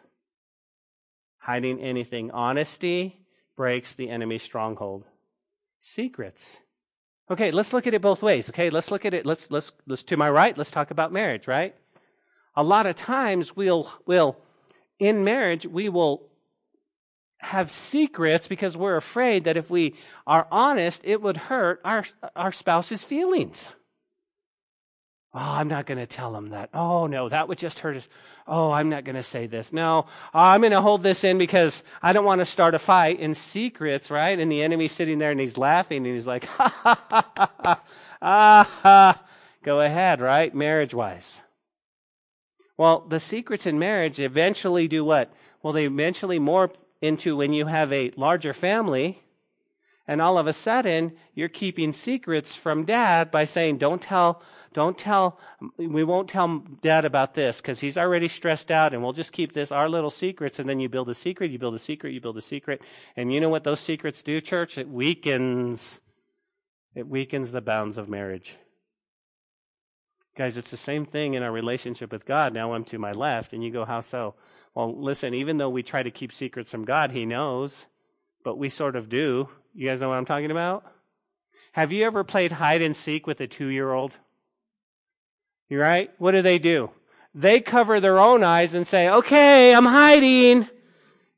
Hiding 1.39 1.79
anything. 1.79 2.29
Honesty 2.29 3.25
breaks 3.57 3.95
the 3.95 4.11
enemy's 4.11 4.43
stronghold. 4.43 5.05
Secrets. 5.79 6.59
Okay, 7.29 7.51
let's 7.51 7.71
look 7.71 7.87
at 7.87 7.93
it 7.93 8.01
both 8.01 8.21
ways. 8.21 8.49
Okay, 8.49 8.69
let's 8.69 8.91
look 8.91 9.05
at 9.05 9.13
it. 9.13 9.25
Let's 9.25 9.49
let's 9.51 9.71
let's 9.87 10.03
to 10.03 10.17
my 10.17 10.29
right. 10.29 10.57
Let's 10.57 10.71
talk 10.71 10.91
about 10.91 11.13
marriage. 11.13 11.47
Right. 11.47 11.75
A 12.55 12.63
lot 12.63 12.85
of 12.85 12.95
times 12.95 13.55
we'll 13.55 13.91
we'll 14.05 14.37
in 14.99 15.23
marriage 15.23 15.65
we 15.65 15.89
will 15.89 16.31
have 17.41 17.71
secrets 17.71 18.47
because 18.47 18.77
we're 18.77 18.97
afraid 18.97 19.45
that 19.45 19.57
if 19.57 19.69
we 19.69 19.95
are 20.27 20.47
honest, 20.51 21.01
it 21.03 21.21
would 21.21 21.37
hurt 21.37 21.81
our, 21.83 22.05
our 22.35 22.51
spouse's 22.51 23.03
feelings. 23.03 23.69
Oh, 25.33 25.39
I'm 25.39 25.69
not 25.69 25.85
going 25.85 25.97
to 25.97 26.05
tell 26.05 26.35
him 26.35 26.49
that. 26.49 26.69
Oh, 26.73 27.07
no, 27.07 27.29
that 27.29 27.47
would 27.47 27.57
just 27.57 27.79
hurt 27.79 27.95
us. 27.95 28.09
Oh, 28.45 28.69
I'm 28.69 28.89
not 28.89 29.05
going 29.05 29.15
to 29.15 29.23
say 29.23 29.47
this. 29.47 29.71
No, 29.71 30.07
I'm 30.33 30.59
going 30.59 30.71
to 30.71 30.81
hold 30.81 31.03
this 31.03 31.23
in 31.23 31.37
because 31.37 31.83
I 32.01 32.11
don't 32.11 32.25
want 32.25 32.39
to 32.39 32.45
start 32.45 32.75
a 32.75 32.79
fight 32.79 33.17
in 33.17 33.33
secrets, 33.33 34.11
right? 34.11 34.37
And 34.37 34.51
the 34.51 34.61
enemy's 34.61 34.91
sitting 34.91 35.19
there 35.19 35.31
and 35.31 35.39
he's 35.39 35.57
laughing 35.57 36.05
and 36.05 36.13
he's 36.15 36.27
like, 36.27 36.45
ha, 36.45 36.67
ha, 36.67 37.05
ha, 37.09 37.29
ha, 37.39 37.81
ha, 38.21 38.79
ha. 38.83 39.23
Go 39.63 39.79
ahead, 39.79 40.19
right? 40.19 40.53
Marriage 40.53 40.93
wise. 40.93 41.41
Well, 42.75 43.05
the 43.07 43.19
secrets 43.21 43.65
in 43.65 43.79
marriage 43.79 44.19
eventually 44.19 44.89
do 44.89 45.05
what? 45.05 45.31
Well, 45.63 45.71
they 45.71 45.85
eventually 45.85 46.39
morph 46.39 46.73
into 47.01 47.37
when 47.37 47.53
you 47.53 47.67
have 47.67 47.93
a 47.93 48.11
larger 48.17 48.53
family 48.53 49.23
and 50.11 50.21
all 50.21 50.37
of 50.37 50.45
a 50.45 50.51
sudden 50.51 51.13
you're 51.33 51.47
keeping 51.47 51.93
secrets 51.93 52.53
from 52.53 52.83
dad 52.83 53.31
by 53.31 53.45
saying 53.45 53.77
don't 53.77 54.01
tell 54.01 54.43
don't 54.73 54.97
tell 54.97 55.39
we 55.77 56.03
won't 56.03 56.27
tell 56.27 56.61
dad 56.81 57.05
about 57.05 57.33
this 57.33 57.61
because 57.61 57.79
he's 57.79 57.97
already 57.97 58.27
stressed 58.27 58.71
out 58.71 58.93
and 58.93 59.01
we'll 59.01 59.13
just 59.13 59.31
keep 59.31 59.53
this 59.53 59.71
our 59.71 59.87
little 59.87 60.09
secrets 60.09 60.59
and 60.59 60.67
then 60.67 60.81
you 60.81 60.89
build 60.89 61.09
a 61.09 61.15
secret 61.15 61.49
you 61.49 61.57
build 61.57 61.75
a 61.75 61.79
secret 61.79 62.11
you 62.11 62.19
build 62.19 62.37
a 62.37 62.41
secret. 62.41 62.81
And 63.15 63.33
you 63.33 63.39
know 63.39 63.47
what 63.47 63.63
those 63.63 63.79
secrets 63.79 64.21
do 64.21 64.41
church? 64.41 64.77
It 64.77 64.89
weakens 64.89 66.01
it 66.93 67.07
weakens 67.07 67.53
the 67.53 67.61
bounds 67.61 67.97
of 67.97 68.09
marriage. 68.09 68.57
Guys 70.35 70.57
it's 70.57 70.71
the 70.71 70.77
same 70.77 71.05
thing 71.05 71.35
in 71.35 71.43
our 71.43 71.53
relationship 71.53 72.11
with 72.11 72.25
god. 72.25 72.53
Now 72.53 72.73
i'm 72.73 72.83
to 72.85 72.99
my 72.99 73.13
left 73.13 73.53
and 73.53 73.63
you 73.63 73.71
go 73.71 73.85
how 73.85 74.01
so? 74.01 74.35
Well, 74.75 74.93
listen, 75.01 75.33
even 75.33 75.57
though 75.57 75.69
we 75.69 75.83
try 75.83 76.03
to 76.03 76.11
keep 76.11 76.33
secrets 76.33 76.69
from 76.69 76.83
God, 76.85 77.11
He 77.11 77.25
knows, 77.25 77.87
but 78.43 78.57
we 78.57 78.67
sort 78.67 78.97
of 78.97 79.07
do. 79.07 79.49
You 79.73 79.87
guys 79.87 80.01
know 80.01 80.09
what 80.09 80.17
I'm 80.17 80.25
talking 80.25 80.51
about? 80.51 80.85
Have 81.73 81.93
you 81.93 82.03
ever 82.05 82.23
played 82.23 82.51
hide 82.51 82.81
and 82.81 82.95
seek 82.95 83.25
with 83.25 83.39
a 83.39 83.47
two 83.47 83.67
year 83.67 83.91
old? 83.91 84.17
You 85.69 85.79
right? 85.79 86.11
What 86.17 86.31
do 86.31 86.41
they 86.41 86.59
do? 86.59 86.91
They 87.33 87.61
cover 87.61 88.01
their 88.01 88.19
own 88.19 88.43
eyes 88.43 88.73
and 88.73 88.85
say, 88.85 89.09
okay, 89.09 89.73
I'm 89.73 89.85
hiding. 89.85 90.67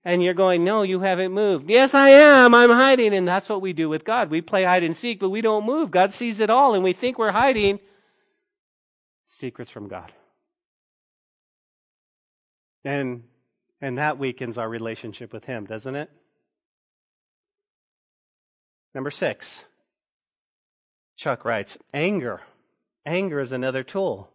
And 0.03 0.23
you're 0.23 0.33
going, 0.33 0.63
no, 0.63 0.81
you 0.81 1.01
haven't 1.01 1.31
moved. 1.31 1.69
Yes, 1.69 1.93
I 1.93 2.09
am. 2.09 2.55
I'm 2.55 2.71
hiding. 2.71 3.13
And 3.13 3.27
that's 3.27 3.47
what 3.47 3.61
we 3.61 3.73
do 3.73 3.87
with 3.87 4.03
God. 4.03 4.31
We 4.31 4.41
play 4.41 4.63
hide 4.63 4.83
and 4.83 4.97
seek, 4.97 5.19
but 5.19 5.29
we 5.29 5.41
don't 5.41 5.65
move. 5.65 5.91
God 5.91 6.11
sees 6.11 6.39
it 6.39 6.49
all 6.49 6.73
and 6.73 6.83
we 6.83 6.93
think 6.93 7.19
we're 7.19 7.31
hiding 7.31 7.79
secrets 9.25 9.71
from 9.71 9.87
God. 9.87 10.11
And, 12.83 13.23
and 13.79 13.97
that 13.97 14.17
weakens 14.17 14.57
our 14.57 14.67
relationship 14.67 15.31
with 15.31 15.45
Him, 15.45 15.65
doesn't 15.65 15.95
it? 15.95 16.09
Number 18.93 19.11
six, 19.11 19.65
Chuck 21.15 21.45
writes, 21.45 21.77
anger. 21.93 22.41
Anger 23.05 23.39
is 23.39 23.51
another 23.51 23.83
tool. 23.83 24.29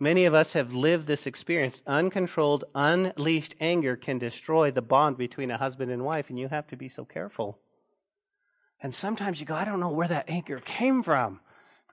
Many 0.00 0.24
of 0.24 0.34
us 0.34 0.52
have 0.52 0.72
lived 0.72 1.06
this 1.06 1.26
experience. 1.26 1.82
Uncontrolled, 1.86 2.64
unleashed 2.74 3.54
anger 3.60 3.96
can 3.96 4.18
destroy 4.18 4.70
the 4.70 4.82
bond 4.82 5.18
between 5.18 5.50
a 5.50 5.58
husband 5.58 5.90
and 5.90 6.04
wife, 6.04 6.30
and 6.30 6.38
you 6.38 6.48
have 6.48 6.68
to 6.68 6.76
be 6.76 6.88
so 6.88 7.04
careful. 7.04 7.58
And 8.80 8.94
sometimes 8.94 9.40
you 9.40 9.46
go, 9.46 9.56
I 9.56 9.64
don't 9.64 9.80
know 9.80 9.88
where 9.88 10.08
that 10.08 10.30
anger 10.30 10.58
came 10.58 11.02
from. 11.02 11.40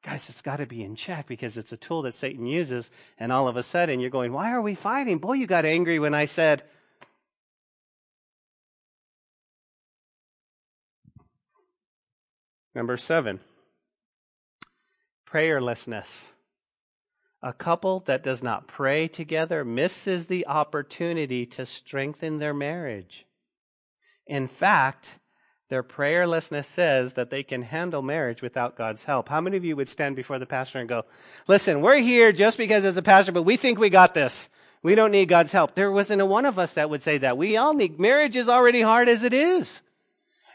Guys, 0.04 0.30
it's 0.30 0.44
got 0.44 0.58
to 0.58 0.68
be 0.68 0.84
in 0.84 0.94
check 0.94 1.26
because 1.26 1.58
it's 1.58 1.72
a 1.72 1.78
tool 1.78 2.04
that 2.04 2.14
Satan 2.14 2.46
uses. 2.46 2.92
And 3.18 3.32
all 3.32 3.48
of 3.48 3.58
a 3.58 3.64
sudden 3.64 4.00
you're 4.00 4.12
going, 4.12 4.34
Why 4.34 4.52
are 4.52 4.62
we 4.62 4.76
fighting? 4.76 5.18
Boy, 5.18 5.34
you 5.34 5.48
got 5.48 5.66
angry 5.66 5.98
when 5.98 6.14
I 6.14 6.26
said, 6.26 6.62
Number 12.76 12.98
seven, 12.98 13.40
prayerlessness. 15.26 16.32
A 17.42 17.54
couple 17.54 18.02
that 18.02 18.22
does 18.22 18.44
not 18.44 18.68
pray 18.68 19.08
together 19.08 19.64
misses 19.64 20.28
the 20.28 20.46
opportunity 20.46 21.46
to 21.46 21.66
strengthen 21.66 22.40
their 22.40 22.54
marriage. 22.54 23.26
In 24.28 24.48
fact, 24.48 25.20
their 25.70 25.84
prayerlessness 25.84 26.66
says 26.66 27.14
that 27.14 27.30
they 27.30 27.44
can 27.44 27.62
handle 27.62 28.02
marriage 28.02 28.42
without 28.42 28.76
God's 28.76 29.06
help. 29.06 29.30
How 29.30 29.40
many 29.40 29.56
of 29.56 29.64
you 29.64 29.76
would 29.76 29.90
stand 29.90 30.16
before 30.16 30.38
the 30.38 30.46
pastor 30.46 30.80
and 30.80 30.90
go, 30.90 31.06
listen, 31.48 31.82
we're 31.82 32.00
here 32.00 32.32
just 32.32 32.58
because 32.58 32.84
as 32.84 32.98
a 32.98 33.02
pastor, 33.02 33.32
but 33.32 33.44
we 33.44 33.56
think 33.56 33.80
we 33.80 33.90
got 33.90 34.14
this. 34.14 34.50
We 34.84 34.96
don't 34.96 35.12
need 35.12 35.30
God's 35.30 35.52
help. 35.52 35.76
There 35.76 35.92
wasn't 35.92 36.22
a 36.22 36.26
one 36.26 36.46
of 36.46 36.60
us 36.60 36.74
that 36.74 36.90
would 36.90 37.02
say 37.02 37.20
that. 37.20 37.38
We 37.38 37.58
all 37.58 37.74
need, 37.74 38.00
marriage 38.00 38.36
is 38.36 38.50
already 38.50 38.82
hard 38.82 39.08
as 39.08 39.24
it 39.24 39.34
is. 39.34 39.82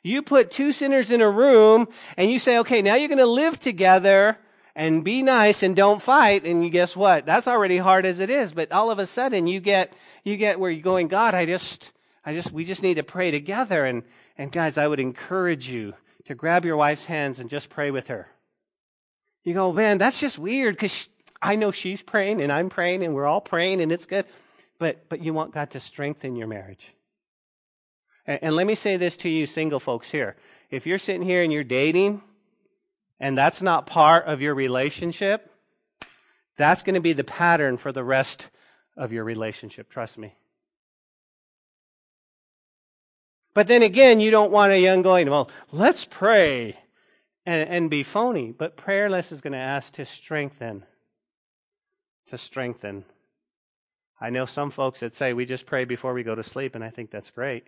You 0.02 0.22
put 0.22 0.50
two 0.50 0.72
sinners 0.72 1.10
in 1.10 1.20
a 1.20 1.30
room 1.30 1.88
and 2.16 2.30
you 2.30 2.38
say, 2.38 2.58
okay, 2.58 2.82
now 2.82 2.94
you're 2.94 3.08
going 3.08 3.18
to 3.18 3.26
live 3.26 3.60
together 3.60 4.38
and 4.74 5.04
be 5.04 5.22
nice 5.22 5.62
and 5.62 5.76
don't 5.76 6.00
fight. 6.00 6.44
And 6.44 6.64
you 6.64 6.70
guess 6.70 6.96
what? 6.96 7.26
That's 7.26 7.46
already 7.46 7.76
hard 7.76 8.06
as 8.06 8.18
it 8.18 8.30
is. 8.30 8.52
But 8.52 8.72
all 8.72 8.90
of 8.90 8.98
a 8.98 9.06
sudden 9.06 9.46
you 9.46 9.60
get, 9.60 9.92
you 10.24 10.36
get 10.36 10.58
where 10.58 10.70
you're 10.70 10.82
going, 10.82 11.08
God, 11.08 11.34
I 11.34 11.44
just, 11.44 11.92
I 12.24 12.32
just, 12.32 12.52
we 12.52 12.64
just 12.64 12.82
need 12.82 12.94
to 12.94 13.02
pray 13.02 13.30
together. 13.30 13.84
And, 13.84 14.04
and 14.38 14.50
guys, 14.50 14.78
I 14.78 14.88
would 14.88 15.00
encourage 15.00 15.68
you 15.68 15.94
to 16.24 16.34
grab 16.34 16.64
your 16.64 16.76
wife's 16.76 17.06
hands 17.06 17.38
and 17.38 17.50
just 17.50 17.68
pray 17.68 17.90
with 17.90 18.08
her. 18.08 18.28
You 19.44 19.54
go, 19.54 19.72
man, 19.72 19.98
that's 19.98 20.20
just 20.20 20.38
weird 20.38 20.76
because 20.76 21.08
I 21.42 21.56
know 21.56 21.70
she's 21.70 22.02
praying 22.02 22.40
and 22.40 22.52
I'm 22.52 22.68
praying 22.68 23.02
and 23.02 23.14
we're 23.14 23.26
all 23.26 23.40
praying 23.40 23.80
and 23.80 23.90
it's 23.92 24.06
good. 24.06 24.26
But, 24.78 25.08
but 25.10 25.22
you 25.22 25.34
want 25.34 25.52
God 25.52 25.70
to 25.72 25.80
strengthen 25.80 26.36
your 26.36 26.46
marriage. 26.46 26.94
And, 28.26 28.54
let 28.54 28.66
me 28.66 28.74
say 28.74 28.96
this 28.96 29.16
to 29.18 29.28
you, 29.28 29.46
single 29.46 29.80
folks 29.80 30.10
here. 30.10 30.36
If 30.70 30.86
you're 30.86 30.98
sitting 30.98 31.22
here 31.22 31.42
and 31.42 31.52
you're 31.52 31.64
dating 31.64 32.22
and 33.18 33.36
that's 33.36 33.60
not 33.60 33.86
part 33.86 34.26
of 34.26 34.40
your 34.40 34.54
relationship, 34.54 35.50
that's 36.56 36.82
going 36.82 36.94
to 36.94 37.00
be 37.00 37.12
the 37.12 37.24
pattern 37.24 37.76
for 37.76 37.92
the 37.92 38.04
rest 38.04 38.50
of 38.96 39.12
your 39.12 39.24
relationship. 39.24 39.88
Trust 39.88 40.18
me. 40.18 40.34
But 43.52 43.66
then 43.66 43.82
again, 43.82 44.20
you 44.20 44.30
don't 44.30 44.52
want 44.52 44.72
a 44.72 44.78
young 44.78 45.02
going, 45.02 45.28
well, 45.28 45.50
let's 45.72 46.04
pray 46.04 46.78
and, 47.44 47.68
and 47.68 47.90
be 47.90 48.02
phony. 48.02 48.52
But 48.52 48.76
prayerless 48.76 49.32
is 49.32 49.40
going 49.40 49.54
to 49.54 49.58
ask 49.58 49.94
to 49.94 50.04
strengthen. 50.04 50.84
To 52.28 52.38
strengthen. 52.38 53.04
I 54.20 54.30
know 54.30 54.46
some 54.46 54.70
folks 54.70 55.00
that 55.00 55.14
say 55.14 55.32
we 55.32 55.46
just 55.46 55.66
pray 55.66 55.84
before 55.84 56.12
we 56.12 56.22
go 56.22 56.34
to 56.34 56.42
sleep, 56.42 56.74
and 56.74 56.84
I 56.84 56.90
think 56.90 57.10
that's 57.10 57.30
great. 57.30 57.64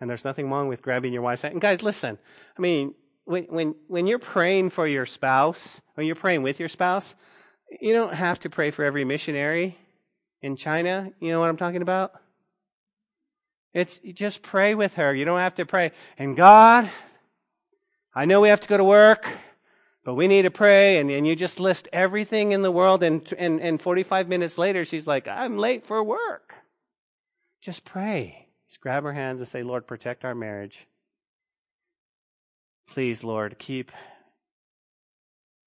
And 0.00 0.10
there's 0.10 0.24
nothing 0.24 0.50
wrong 0.50 0.68
with 0.68 0.82
grabbing 0.82 1.12
your 1.12 1.22
wife's 1.22 1.42
hand. 1.42 1.52
And 1.52 1.60
guys, 1.60 1.82
listen. 1.82 2.18
I 2.56 2.60
mean, 2.60 2.94
when, 3.24 3.44
when, 3.44 3.74
when 3.88 4.06
you're 4.06 4.18
praying 4.18 4.70
for 4.70 4.86
your 4.86 5.06
spouse, 5.06 5.80
or 5.96 6.02
you're 6.02 6.14
praying 6.14 6.42
with 6.42 6.60
your 6.60 6.68
spouse, 6.68 7.14
you 7.80 7.92
don't 7.92 8.14
have 8.14 8.40
to 8.40 8.50
pray 8.50 8.70
for 8.70 8.84
every 8.84 9.04
missionary 9.04 9.76
in 10.42 10.56
China. 10.56 11.12
You 11.20 11.32
know 11.32 11.40
what 11.40 11.48
I'm 11.48 11.56
talking 11.56 11.82
about? 11.82 12.12
It's 13.74 13.98
just 13.98 14.42
pray 14.42 14.74
with 14.74 14.94
her. 14.94 15.14
You 15.14 15.24
don't 15.24 15.38
have 15.38 15.56
to 15.56 15.66
pray. 15.66 15.92
And 16.16 16.36
God, 16.36 16.90
I 18.14 18.24
know 18.24 18.40
we 18.40 18.48
have 18.48 18.60
to 18.60 18.68
go 18.68 18.76
to 18.76 18.84
work, 18.84 19.28
but 20.04 20.14
we 20.14 20.28
need 20.28 20.42
to 20.42 20.50
pray. 20.50 20.98
And, 20.98 21.10
and 21.10 21.26
you 21.26 21.36
just 21.36 21.60
list 21.60 21.88
everything 21.92 22.52
in 22.52 22.62
the 22.62 22.70
world. 22.70 23.02
And, 23.02 23.30
and, 23.36 23.60
and 23.60 23.80
45 23.80 24.28
minutes 24.28 24.56
later, 24.56 24.84
she's 24.84 25.06
like, 25.06 25.28
I'm 25.28 25.58
late 25.58 25.84
for 25.84 26.02
work. 26.02 26.54
Just 27.60 27.84
pray. 27.84 28.45
Just 28.68 28.80
grab 28.80 29.04
her 29.04 29.12
hands 29.12 29.40
and 29.40 29.48
say, 29.48 29.62
Lord, 29.62 29.86
protect 29.86 30.24
our 30.24 30.34
marriage. 30.34 30.86
Please, 32.88 33.24
Lord, 33.24 33.58
keep, 33.58 33.92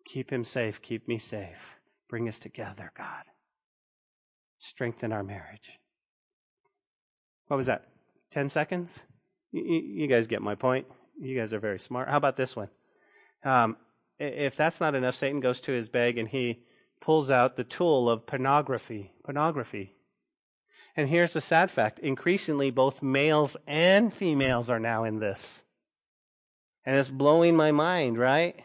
keep 0.06 0.32
him 0.32 0.44
safe. 0.44 0.82
Keep 0.82 1.08
me 1.08 1.18
safe. 1.18 1.80
Bring 2.10 2.28
us 2.28 2.40
together, 2.40 2.92
God. 2.98 3.24
Strengthen 4.58 5.14
our 5.14 5.24
marriage. 5.24 5.80
What 7.48 7.58
was 7.58 7.68
that? 7.68 7.86
10 8.32 8.50
seconds? 8.50 9.04
You, 9.52 9.64
you 9.64 10.08
guys 10.08 10.28
get 10.28 10.42
my 10.42 10.56
point. 10.56 10.88
You 11.20 11.38
guys 11.38 11.54
are 11.54 11.60
very 11.60 11.80
smart. 11.80 12.10
How 12.10 12.18
about 12.18 12.36
this 12.36 12.56
one? 12.56 12.70
Um, 13.44 13.78
if 14.20 14.56
that's 14.56 14.82
not 14.82 14.96
enough, 14.96 15.16
Satan 15.16 15.40
goes 15.40 15.62
to 15.62 15.72
his 15.72 15.90
bag 15.90 16.18
and 16.18 16.28
he 16.28 16.64
pulls 17.00 17.30
out 17.30 17.56
the 17.56 17.64
tool 17.64 18.10
of 18.10 18.26
pornography. 18.26 19.14
Pornography. 19.24 19.96
And 21.00 21.08
here's 21.08 21.32
the 21.32 21.40
sad 21.40 21.72
fact 21.72 22.00
increasingly, 22.00 22.72
both 22.72 23.02
males 23.02 23.56
and 23.66 24.14
females 24.14 24.70
are 24.70 24.82
now 24.82 25.06
in 25.06 25.20
this. 25.20 25.64
And 26.84 26.98
it's 26.98 27.10
blowing 27.10 27.56
my 27.56 27.72
mind, 27.72 28.18
right? 28.18 28.62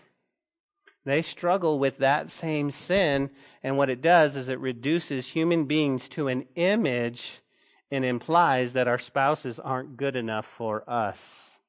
They 1.04 1.22
struggle 1.22 1.78
with 1.78 1.98
that 1.98 2.32
same 2.32 2.72
sin, 2.72 3.30
and 3.62 3.78
what 3.78 3.88
it 3.88 4.02
does 4.02 4.34
is 4.34 4.48
it 4.48 4.58
reduces 4.58 5.28
human 5.28 5.66
beings 5.66 6.08
to 6.08 6.26
an 6.26 6.46
image 6.56 7.38
and 7.92 8.04
implies 8.04 8.72
that 8.72 8.88
our 8.88 8.98
spouses 8.98 9.60
aren't 9.60 9.96
good 9.96 10.16
enough 10.16 10.44
for 10.44 10.82
us. 10.90 11.60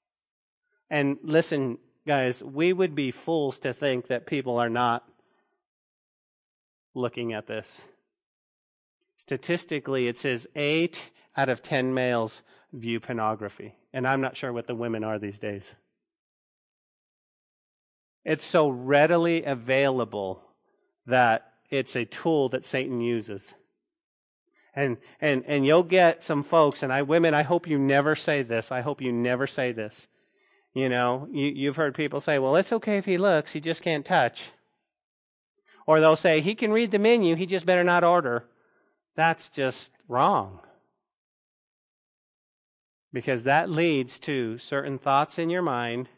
And 0.89 1.19
listen, 1.21 1.77
guys, 2.07 2.41
we 2.41 2.73
would 2.73 2.95
be 2.95 3.11
fools 3.11 3.59
to 3.59 3.71
think 3.71 4.07
that 4.07 4.25
people 4.25 4.57
are 4.57 4.71
not 4.71 5.07
looking 6.95 7.33
at 7.33 7.45
this. 7.45 7.85
Statistically, 9.25 10.07
it 10.07 10.17
says 10.17 10.47
eight 10.55 11.11
out 11.35 11.49
of 11.49 11.61
ten 11.61 11.93
males 11.93 12.43
view 12.71 12.99
pornography. 12.99 13.75
And 13.91 14.07
I'm 14.07 14.21
not 14.21 14.37
sure 14.37 14.53
what 14.53 14.67
the 14.67 14.75
women 14.75 15.03
are 15.03 15.17
these 15.17 15.39
days. 15.39 15.73
It's 18.23 18.45
so 18.45 18.69
readily 18.69 19.43
available 19.43 20.43
that 21.05 21.53
it's 21.69 21.95
a 21.95 22.05
tool 22.05 22.49
that 22.49 22.65
Satan 22.65 23.01
uses. 23.01 23.55
And, 24.75 24.97
and, 25.21 25.43
and 25.47 25.65
you'll 25.65 25.83
get 25.83 26.23
some 26.23 26.43
folks, 26.43 26.83
and 26.83 26.91
I, 26.91 27.01
women, 27.03 27.33
I 27.33 27.43
hope 27.43 27.67
you 27.67 27.79
never 27.79 28.15
say 28.15 28.41
this. 28.41 28.71
I 28.71 28.81
hope 28.81 29.01
you 29.01 29.11
never 29.11 29.47
say 29.47 29.71
this. 29.71 30.07
You 30.73 30.89
know, 30.89 31.29
you, 31.31 31.47
you've 31.47 31.77
heard 31.77 31.95
people 31.95 32.19
say, 32.19 32.37
well, 32.37 32.57
it's 32.57 32.73
okay 32.73 32.97
if 32.97 33.05
he 33.05 33.17
looks, 33.17 33.53
he 33.53 33.61
just 33.61 33.81
can't 33.81 34.05
touch. 34.05 34.51
Or 35.87 35.99
they'll 35.99 36.17
say, 36.17 36.41
he 36.41 36.55
can 36.55 36.73
read 36.73 36.91
the 36.91 36.99
menu, 36.99 37.35
he 37.35 37.45
just 37.45 37.65
better 37.65 37.83
not 37.83 38.03
order. 38.03 38.45
That's 39.15 39.49
just 39.49 39.93
wrong. 40.07 40.59
Because 43.13 43.43
that 43.43 43.69
leads 43.69 44.19
to 44.19 44.57
certain 44.57 44.97
thoughts 44.97 45.39
in 45.39 45.49
your 45.49 45.61
mind 45.61 46.09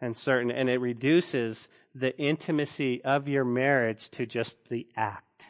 and 0.00 0.14
certain, 0.14 0.50
and 0.50 0.68
it 0.68 0.78
reduces 0.78 1.68
the 1.94 2.16
intimacy 2.18 3.02
of 3.02 3.28
your 3.28 3.44
marriage 3.44 4.10
to 4.10 4.26
just 4.26 4.68
the 4.68 4.86
act. 4.94 5.46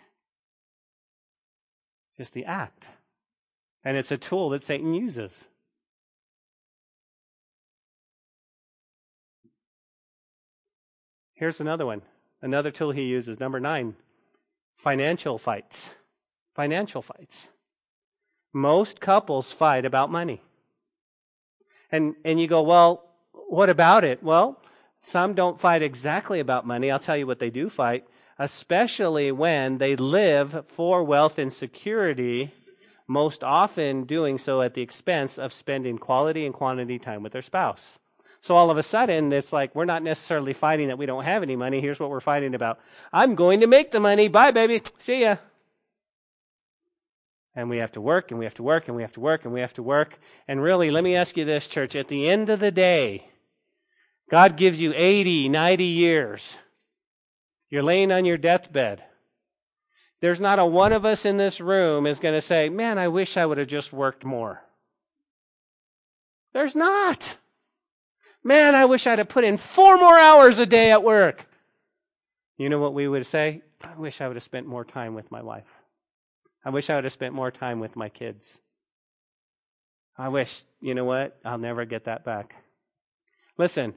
Just 2.17 2.33
the 2.33 2.45
act. 2.45 2.89
And 3.85 3.97
it's 3.97 4.13
a 4.13 4.17
tool 4.17 4.51
that 4.51 4.63
Satan 4.63 4.95
uses. 4.95 5.49
Here's 11.35 11.61
another 11.61 11.87
one. 11.87 12.03
Another 12.41 12.71
tool 12.71 12.93
he 12.93 13.05
uses, 13.05 13.41
number 13.41 13.61
nine 13.61 13.95
financial 14.75 15.39
fights. 15.39 15.93
Financial 16.59 17.03
fights. 17.03 17.51
Most 18.53 18.99
couples 18.99 19.53
fight 19.53 19.85
about 19.85 20.11
money. 20.11 20.43
And, 21.93 22.17
and 22.25 22.41
you 22.41 22.49
go, 22.49 22.63
well, 22.63 23.05
what 23.31 23.71
about 23.71 24.03
it? 24.03 24.25
Well, 24.25 24.61
some 24.99 25.35
don't 25.35 25.61
fight 25.61 25.83
exactly 25.83 26.41
about 26.41 26.67
money. 26.67 26.91
I'll 26.91 26.99
tell 26.99 27.17
you 27.17 27.29
what 27.29 27.39
they 27.39 27.49
do 27.49 27.69
fight, 27.69 28.09
especially 28.41 29.31
when 29.31 29.79
they 29.79 29.95
live 29.95 30.65
for 30.67 31.05
wealth 31.05 31.39
and 31.39 31.53
security, 31.53 32.53
most 33.07 33.45
often 33.45 34.03
doing 34.03 34.37
so 34.37 34.61
at 34.61 34.75
the 34.75 34.83
expense 34.83 35.39
of 35.39 35.53
spending 35.53 35.97
quality 35.97 36.45
and 36.45 36.53
quantity 36.53 36.99
time 36.99 37.23
with 37.23 37.35
their 37.35 37.41
spouse. 37.41 38.01
So 38.41 38.57
all 38.57 38.69
of 38.69 38.79
a 38.79 38.83
sudden, 38.83 39.33
it's 39.33 39.53
like 39.53 39.77
we're 39.77 39.85
not 39.85 40.03
necessarily 40.03 40.55
fighting 40.55 40.89
that 40.89 40.99
we 40.99 41.07
don't 41.07 41.23
have 41.23 41.45
any 41.45 41.55
money. 41.55 41.81
Here's 41.81 42.01
what 42.01 42.11
we're 42.11 42.19
fighting 42.19 42.57
about 42.57 42.81
I'm 43.13 43.37
going 43.37 43.61
to 43.61 43.69
make 43.69 43.93
the 43.93 44.01
money. 44.01 44.27
Bye, 44.27 44.51
baby. 44.51 44.83
See 44.99 45.21
ya. 45.21 45.37
And 47.55 47.69
we 47.69 47.79
have 47.79 47.93
to 47.93 48.01
work, 48.01 48.31
and 48.31 48.39
we 48.39 48.45
have 48.45 48.55
to 48.55 48.63
work, 48.63 48.87
and 48.87 48.97
we 48.97 49.03
have 49.03 49.15
to 49.15 49.21
work, 49.21 49.45
and 49.45 49.53
we 49.53 49.61
have 49.61 49.75
to 49.75 49.83
work. 49.83 50.19
And 50.47 50.63
really, 50.63 50.91
let 50.91 51.03
me 51.03 51.17
ask 51.17 51.37
you 51.37 51.45
this, 51.45 51.67
church. 51.67 51.97
At 51.97 52.09
the 52.09 52.29
end 52.29 52.51
of 52.51 52.61
the 52.61 52.71
day, 52.71 53.29
God 54.31 54.57
gives 54.57 54.81
you 54.81 54.93
80, 54.95 55.49
90 55.49 55.85
years. 55.85 56.59
You're 57.71 57.83
laying 57.83 58.13
on 58.13 58.25
your 58.25 58.37
deathbed. 58.37 59.03
There's 60.21 60.41
not 60.41 60.59
a 60.59 60.67
one 60.67 60.93
of 60.93 61.05
us 61.05 61.25
in 61.25 61.37
this 61.37 61.61
room 61.61 62.07
is 62.07 62.21
going 62.21 62.35
to 62.35 62.41
say, 62.41 62.69
Man, 62.69 62.99
I 62.99 63.09
wish 63.09 63.37
I 63.37 63.47
would 63.47 63.59
have 63.59 63.69
just 63.69 63.93
worked 63.93 64.25
more. 64.25 64.63
There's 66.53 66.75
not. 66.75 67.37
Man, 68.43 68.75
I 68.75 68.85
wish 68.85 69.07
I'd 69.07 69.19
have 69.19 69.29
put 69.29 69.45
in 69.45 69.57
four 69.57 69.99
more 69.99 70.19
hours 70.19 70.59
a 70.59 70.67
day 70.67 70.91
at 70.91 71.03
work. 71.03 71.47
You 72.57 72.69
know 72.69 72.79
what 72.79 72.95
we 72.95 73.07
would 73.07 73.27
say? 73.27 73.63
I 73.85 73.95
wish 73.97 74.21
I 74.21 74.27
would 74.27 74.37
have 74.37 74.43
spent 74.43 74.67
more 74.67 74.85
time 74.85 75.15
with 75.15 75.31
my 75.31 75.43
wife. 75.43 75.78
I 76.65 76.71
wish 76.71 76.91
I 76.91 76.97
would 76.97 77.05
have 77.05 77.13
spent 77.13 77.35
more 77.35 77.51
time 77.51 77.81
with 77.81 77.97
my 77.97 78.09
kids. 78.09 78.61
I 80.17 80.29
wish, 80.29 80.65
you 80.81 80.95
know 80.95 81.05
what? 81.05 81.39
I'll 81.45 81.59
never 81.59 81.85
get 81.85 82.05
that 82.05 82.25
back. 82.25 82.55
Listen, 83.57 83.95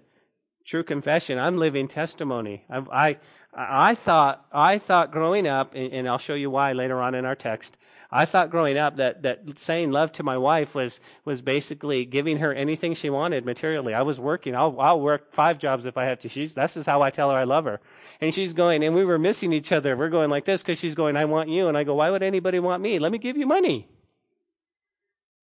True 0.65 0.83
confession. 0.83 1.39
I'm 1.39 1.57
living 1.57 1.87
testimony. 1.87 2.65
I've, 2.69 2.89
i 2.89 3.17
I, 3.53 3.95
thought, 3.95 4.45
I 4.53 4.77
thought 4.77 5.11
growing 5.11 5.45
up, 5.45 5.73
and 5.75 6.07
I'll 6.07 6.17
show 6.17 6.35
you 6.35 6.49
why 6.49 6.71
later 6.71 7.01
on 7.01 7.15
in 7.15 7.25
our 7.25 7.35
text. 7.35 7.77
I 8.09 8.25
thought 8.25 8.49
growing 8.49 8.77
up 8.77 8.97
that, 8.97 9.23
that 9.23 9.57
saying 9.57 9.91
love 9.91 10.11
to 10.13 10.23
my 10.23 10.37
wife 10.37 10.75
was, 10.75 10.99
was 11.25 11.41
basically 11.41 12.05
giving 12.05 12.37
her 12.37 12.53
anything 12.53 12.93
she 12.93 13.09
wanted 13.09 13.45
materially. 13.45 13.93
I 13.93 14.01
was 14.01 14.19
working. 14.19 14.55
I'll, 14.55 14.79
I'll 14.79 14.99
work 14.99 15.33
five 15.33 15.57
jobs 15.57 15.85
if 15.85 15.97
I 15.97 16.05
have 16.05 16.19
to. 16.19 16.29
She's, 16.29 16.53
this 16.53 16.77
is 16.77 16.85
how 16.85 17.01
I 17.01 17.09
tell 17.09 17.29
her 17.31 17.37
I 17.37 17.45
love 17.45 17.65
her. 17.65 17.79
And 18.19 18.33
she's 18.33 18.53
going, 18.53 18.83
and 18.83 18.95
we 18.95 19.05
were 19.05 19.19
missing 19.19 19.53
each 19.53 19.71
other. 19.71 19.95
We're 19.95 20.09
going 20.09 20.29
like 20.29 20.45
this 20.45 20.61
because 20.61 20.77
she's 20.77 20.95
going, 20.95 21.15
I 21.15 21.25
want 21.25 21.49
you. 21.49 21.67
And 21.67 21.77
I 21.77 21.83
go, 21.83 21.95
why 21.95 22.09
would 22.09 22.23
anybody 22.23 22.59
want 22.59 22.81
me? 22.81 22.99
Let 22.99 23.11
me 23.11 23.17
give 23.17 23.37
you 23.37 23.45
money. 23.45 23.87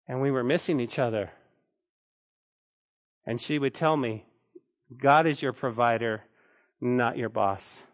And 0.08 0.22
we 0.22 0.32
were 0.32 0.44
missing 0.44 0.80
each 0.80 1.00
other. 1.00 1.32
And 3.28 3.42
she 3.42 3.58
would 3.58 3.74
tell 3.74 3.98
me, 3.98 4.25
God 4.96 5.26
is 5.26 5.42
your 5.42 5.54
provider, 5.54 6.24
not 6.80 7.18
your 7.18 7.30
boss. 7.30 7.86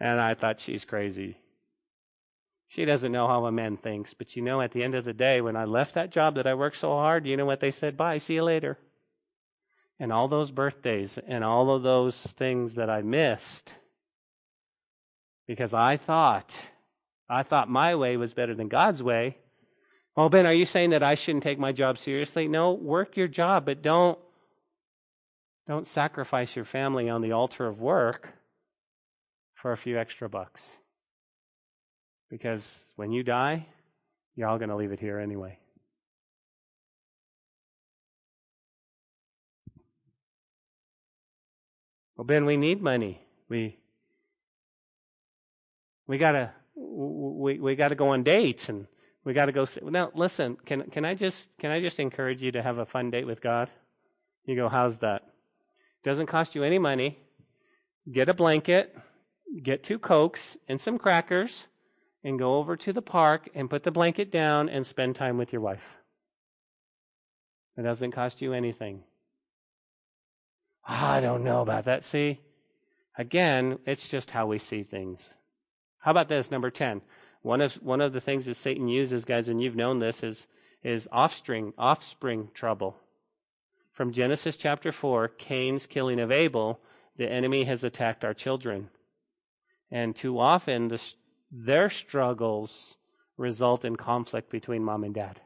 And 0.00 0.20
I 0.20 0.34
thought 0.34 0.60
she's 0.60 0.84
crazy. 0.84 1.38
She 2.66 2.84
doesn't 2.84 3.12
know 3.12 3.28
how 3.28 3.46
a 3.46 3.52
man 3.52 3.76
thinks. 3.76 4.14
But 4.14 4.34
you 4.34 4.42
know, 4.42 4.60
at 4.60 4.72
the 4.72 4.82
end 4.82 4.94
of 4.94 5.04
the 5.04 5.12
day, 5.12 5.40
when 5.40 5.56
I 5.56 5.64
left 5.64 5.94
that 5.94 6.10
job 6.10 6.34
that 6.34 6.46
I 6.46 6.54
worked 6.54 6.76
so 6.76 6.90
hard, 6.90 7.26
you 7.26 7.36
know 7.36 7.46
what 7.46 7.60
they 7.60 7.70
said? 7.70 7.96
Bye, 7.96 8.18
see 8.18 8.34
you 8.34 8.42
later. 8.42 8.78
And 10.00 10.12
all 10.12 10.26
those 10.26 10.50
birthdays 10.50 11.18
and 11.18 11.44
all 11.44 11.70
of 11.70 11.82
those 11.82 12.20
things 12.20 12.74
that 12.74 12.90
I 12.90 13.02
missed 13.02 13.76
because 15.46 15.72
I 15.72 15.96
thought, 15.96 16.70
I 17.28 17.42
thought 17.42 17.70
my 17.70 17.94
way 17.94 18.16
was 18.16 18.34
better 18.34 18.54
than 18.54 18.68
God's 18.68 19.02
way. 19.02 19.38
Well, 20.16 20.28
Ben, 20.28 20.46
are 20.46 20.52
you 20.52 20.66
saying 20.66 20.90
that 20.90 21.02
I 21.02 21.14
shouldn't 21.14 21.44
take 21.44 21.58
my 21.58 21.72
job 21.72 21.98
seriously? 21.98 22.48
No, 22.48 22.72
work 22.72 23.16
your 23.16 23.28
job, 23.28 23.66
but 23.66 23.82
don't 23.82 24.18
don't 25.66 25.86
sacrifice 25.86 26.56
your 26.56 26.64
family 26.64 27.08
on 27.08 27.22
the 27.22 27.32
altar 27.32 27.66
of 27.66 27.80
work 27.80 28.34
for 29.54 29.72
a 29.72 29.76
few 29.76 29.98
extra 29.98 30.28
bucks. 30.28 30.76
Because 32.28 32.92
when 32.96 33.12
you 33.12 33.22
die, 33.22 33.66
you're 34.36 34.48
all 34.48 34.58
going 34.58 34.68
to 34.68 34.76
leave 34.76 34.92
it 34.92 35.00
here 35.00 35.18
anyway. 35.18 35.58
Well, 42.16 42.24
Ben, 42.24 42.44
we 42.44 42.56
need 42.56 42.80
money. 42.80 43.20
We 43.48 43.78
we 46.06 46.18
gotta 46.18 46.52
we 46.76 47.58
we 47.58 47.74
gotta 47.74 47.94
go 47.94 48.08
on 48.10 48.22
dates 48.22 48.68
and 48.68 48.86
we 49.24 49.32
gotta 49.32 49.52
go. 49.52 49.66
Now, 49.82 50.12
listen. 50.14 50.56
Can 50.64 50.82
can 50.90 51.04
I 51.04 51.14
just 51.14 51.56
can 51.58 51.72
I 51.72 51.80
just 51.80 51.98
encourage 51.98 52.42
you 52.42 52.52
to 52.52 52.62
have 52.62 52.78
a 52.78 52.86
fun 52.86 53.10
date 53.10 53.26
with 53.26 53.40
God? 53.40 53.68
You 54.44 54.54
go, 54.54 54.68
how's 54.68 54.98
that? 54.98 55.33
Doesn't 56.04 56.26
cost 56.26 56.54
you 56.54 56.62
any 56.62 56.78
money. 56.78 57.18
Get 58.10 58.28
a 58.28 58.34
blanket, 58.34 58.94
get 59.62 59.82
two 59.82 59.98
Cokes 59.98 60.58
and 60.68 60.78
some 60.78 60.98
crackers, 60.98 61.66
and 62.22 62.38
go 62.38 62.56
over 62.56 62.76
to 62.76 62.92
the 62.92 63.02
park 63.02 63.48
and 63.54 63.70
put 63.70 63.82
the 63.82 63.90
blanket 63.90 64.30
down 64.30 64.68
and 64.68 64.86
spend 64.86 65.16
time 65.16 65.38
with 65.38 65.52
your 65.52 65.62
wife. 65.62 65.96
It 67.76 67.82
doesn't 67.82 68.12
cost 68.12 68.42
you 68.42 68.52
anything. 68.52 69.02
Ah, 70.86 71.14
I 71.14 71.20
don't 71.20 71.42
know 71.42 71.62
about 71.62 71.84
that. 71.84 72.04
See? 72.04 72.40
Again, 73.16 73.78
it's 73.86 74.08
just 74.08 74.32
how 74.32 74.46
we 74.46 74.58
see 74.58 74.82
things. 74.82 75.30
How 76.00 76.10
about 76.10 76.28
this, 76.28 76.50
number 76.50 76.70
10? 76.70 77.00
One 77.40 77.62
of, 77.62 77.74
one 77.76 78.02
of 78.02 78.12
the 78.12 78.20
things 78.20 78.44
that 78.46 78.56
Satan 78.56 78.88
uses, 78.88 79.24
guys, 79.24 79.48
and 79.48 79.62
you've 79.62 79.76
known 79.76 79.98
this, 79.98 80.22
is, 80.22 80.46
is 80.82 81.08
offspring, 81.10 81.72
offspring 81.78 82.50
trouble. 82.52 82.96
From 83.94 84.10
Genesis 84.10 84.56
chapter 84.56 84.90
4, 84.90 85.28
Cain's 85.28 85.86
killing 85.86 86.18
of 86.18 86.32
Abel, 86.32 86.80
the 87.16 87.30
enemy 87.30 87.62
has 87.62 87.84
attacked 87.84 88.24
our 88.24 88.34
children. 88.34 88.90
And 89.88 90.16
too 90.16 90.40
often, 90.40 90.88
the, 90.88 91.00
their 91.52 91.88
struggles 91.88 92.96
result 93.36 93.84
in 93.84 93.94
conflict 93.94 94.50
between 94.50 94.82
mom 94.82 95.04
and 95.04 95.14
dad. 95.14 95.40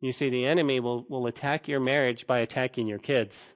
You 0.00 0.12
see, 0.12 0.30
the 0.30 0.46
enemy 0.46 0.80
will, 0.80 1.04
will 1.10 1.26
attack 1.26 1.68
your 1.68 1.80
marriage 1.80 2.26
by 2.26 2.38
attacking 2.38 2.86
your 2.86 2.98
kids. 2.98 3.52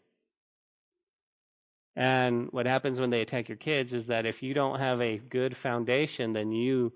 And 1.97 2.49
what 2.51 2.67
happens 2.67 3.01
when 3.01 3.09
they 3.09 3.23
attack 3.23 3.49
your 3.49 3.57
kids 3.57 3.95
is 3.95 4.09
that 4.09 4.27
if 4.27 4.43
you 4.43 4.53
don't 4.53 4.81
have 4.81 5.01
a 5.01 5.17
good 5.17 5.57
foundation, 5.57 6.35
then 6.35 6.53
you 6.53 6.93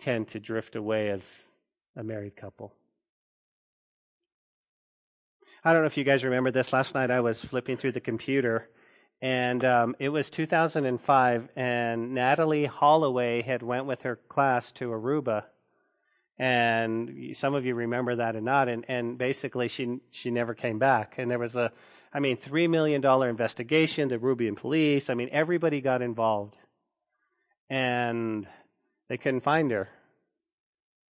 tend 0.00 0.28
to 0.28 0.40
drift 0.40 0.76
away 0.76 1.10
as 1.10 1.48
a 1.94 2.02
married 2.02 2.36
couple. 2.36 2.77
I 5.64 5.72
don't 5.72 5.82
know 5.82 5.86
if 5.86 5.96
you 5.96 6.04
guys 6.04 6.24
remember 6.24 6.50
this. 6.50 6.72
Last 6.72 6.94
night 6.94 7.10
I 7.10 7.20
was 7.20 7.44
flipping 7.44 7.76
through 7.76 7.92
the 7.92 8.00
computer, 8.00 8.68
and 9.20 9.64
um, 9.64 9.96
it 9.98 10.10
was 10.10 10.30
2005, 10.30 11.48
and 11.56 12.16
Natalee 12.16 12.66
Holloway 12.68 13.42
had 13.42 13.62
went 13.62 13.86
with 13.86 14.02
her 14.02 14.16
class 14.28 14.70
to 14.72 14.90
Aruba, 14.90 15.44
and 16.38 17.36
some 17.36 17.54
of 17.54 17.66
you 17.66 17.74
remember 17.74 18.14
that 18.16 18.36
or 18.36 18.40
not. 18.40 18.68
And, 18.68 18.84
and 18.86 19.18
basically, 19.18 19.66
she 19.66 19.98
she 20.10 20.30
never 20.30 20.54
came 20.54 20.78
back, 20.78 21.14
and 21.18 21.28
there 21.28 21.40
was 21.40 21.56
a, 21.56 21.72
I 22.14 22.20
mean, 22.20 22.36
three 22.36 22.68
million 22.68 23.00
dollar 23.00 23.28
investigation. 23.28 24.08
The 24.08 24.18
Aruban 24.18 24.56
police. 24.56 25.10
I 25.10 25.14
mean, 25.14 25.28
everybody 25.32 25.80
got 25.80 26.02
involved, 26.02 26.56
and 27.68 28.46
they 29.08 29.16
couldn't 29.16 29.40
find 29.40 29.72
her, 29.72 29.88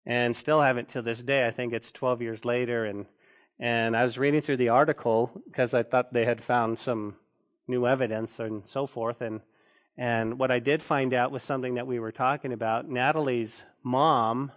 and 0.05 0.35
still 0.35 0.61
haven't 0.61 0.89
to 0.89 1.01
this 1.01 1.23
day. 1.23 1.47
I 1.47 1.51
think 1.51 1.73
it's 1.73 1.91
12 1.91 2.21
years 2.21 2.45
later, 2.45 2.85
and 2.85 3.07
and 3.59 3.95
I 3.95 4.03
was 4.03 4.17
reading 4.17 4.41
through 4.41 4.57
the 4.57 4.69
article 4.69 5.31
because 5.45 5.73
I 5.73 5.83
thought 5.83 6.11
they 6.11 6.25
had 6.25 6.43
found 6.43 6.77
some 6.77 7.15
new 7.67 7.87
evidence 7.87 8.39
and 8.39 8.67
so 8.67 8.85
forth. 8.85 9.21
And, 9.21 9.41
and 9.97 10.37
what 10.37 10.51
I 10.51 10.59
did 10.59 10.81
find 10.81 11.13
out 11.13 11.31
was 11.31 11.43
something 11.43 11.75
that 11.75 11.87
we 11.87 11.99
were 11.99 12.11
talking 12.11 12.51
about. 12.51 12.89
Natalee's 12.89 13.63
mom 13.81 14.51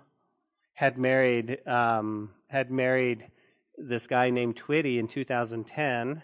had 0.74 0.98
married, 0.98 1.66
um, 1.66 2.30
had 2.48 2.70
married 2.70 3.30
this 3.76 4.08
guy 4.08 4.30
named 4.30 4.56
Twitty 4.56 4.98
in 4.98 5.06
2010, 5.06 6.22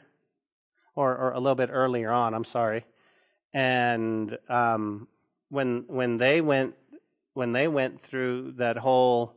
or, 0.96 1.16
or 1.16 1.32
a 1.32 1.38
little 1.38 1.54
bit 1.54 1.70
earlier 1.72 2.10
on, 2.10 2.34
I'm 2.34 2.44
sorry. 2.44 2.84
And 3.52 4.36
um, 4.48 5.06
when, 5.48 5.84
when, 5.86 6.16
they 6.18 6.40
went, 6.40 6.74
when 7.34 7.52
they 7.52 7.68
went 7.68 8.00
through 8.00 8.54
that 8.56 8.76
whole 8.76 9.36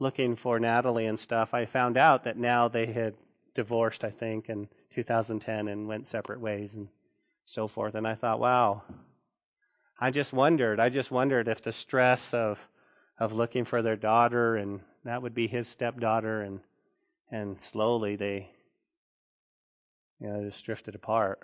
looking 0.00 0.34
for 0.34 0.58
Natalee 0.58 1.08
and 1.08 1.20
stuff, 1.20 1.54
I 1.54 1.66
found 1.66 1.96
out 1.96 2.24
that 2.24 2.36
now 2.36 2.66
they 2.66 2.86
had 2.86 3.14
divorced, 3.54 4.02
I 4.02 4.10
think, 4.10 4.48
in 4.48 4.68
2010 4.90 5.68
and 5.68 5.86
went 5.86 6.08
separate 6.08 6.40
ways 6.40 6.74
and 6.74 6.88
so 7.44 7.68
forth. 7.68 7.94
And 7.94 8.08
I 8.08 8.14
thought, 8.14 8.40
wow, 8.40 8.82
I 10.00 10.10
just 10.10 10.32
wondered, 10.32 10.80
I 10.80 10.88
just 10.88 11.10
wondered 11.10 11.46
if 11.46 11.62
the 11.62 11.72
stress 11.72 12.34
of 12.34 12.66
of 13.18 13.34
looking 13.34 13.66
for 13.66 13.82
their 13.82 13.96
daughter 13.96 14.56
and 14.56 14.80
that 15.04 15.20
would 15.20 15.34
be 15.34 15.46
his 15.46 15.68
stepdaughter 15.68 16.40
and 16.40 16.60
and 17.30 17.60
slowly 17.60 18.16
they 18.16 18.50
you 20.18 20.26
know 20.26 20.42
just 20.42 20.64
drifted 20.64 20.94
apart. 20.94 21.40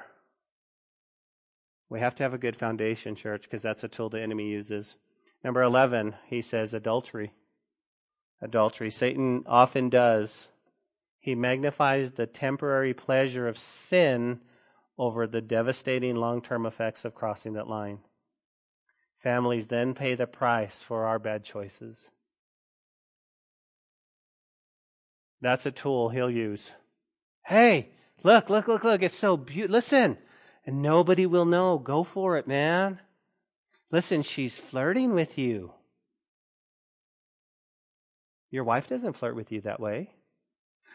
We 1.90 2.00
have 2.00 2.14
to 2.16 2.22
have 2.22 2.34
a 2.34 2.38
good 2.38 2.56
foundation, 2.56 3.14
church, 3.14 3.42
because 3.42 3.62
that's 3.62 3.84
a 3.84 3.88
tool 3.88 4.08
the 4.08 4.20
enemy 4.20 4.48
uses. 4.48 4.96
Number 5.44 5.62
11, 5.62 6.16
he 6.26 6.42
says 6.42 6.74
adultery 6.74 7.32
adultery. 8.40 8.90
Satan 8.90 9.42
often 9.46 9.88
does. 9.88 10.48
He 11.18 11.34
magnifies 11.34 12.12
the 12.12 12.26
temporary 12.26 12.94
pleasure 12.94 13.48
of 13.48 13.58
sin 13.58 14.40
over 14.98 15.26
the 15.26 15.40
devastating 15.40 16.16
long 16.16 16.40
term 16.40 16.64
effects 16.66 17.04
of 17.04 17.14
crossing 17.14 17.54
that 17.54 17.68
line. 17.68 17.98
Families 19.18 19.66
then 19.66 19.94
pay 19.94 20.14
the 20.14 20.26
price 20.26 20.80
for 20.80 21.04
our 21.04 21.18
bad 21.18 21.42
choices. 21.42 22.10
That's 25.40 25.66
a 25.66 25.70
tool 25.70 26.10
he'll 26.10 26.30
use. 26.30 26.72
Hey, 27.44 27.90
look, 28.22 28.48
look, 28.48 28.68
look, 28.68 28.84
look. 28.84 29.02
It's 29.02 29.16
so 29.16 29.36
beautiful. 29.36 29.72
Listen, 29.72 30.18
and 30.64 30.82
nobody 30.82 31.26
will 31.26 31.44
know. 31.44 31.78
Go 31.78 32.04
for 32.04 32.36
it, 32.36 32.46
man. 32.46 33.00
Listen, 33.90 34.22
she's 34.22 34.58
flirting 34.58 35.12
with 35.12 35.38
you. 35.38 35.72
Your 38.50 38.64
wife 38.64 38.86
doesn't 38.86 39.14
flirt 39.14 39.34
with 39.34 39.52
you 39.52 39.60
that 39.62 39.80
way. 39.80 40.10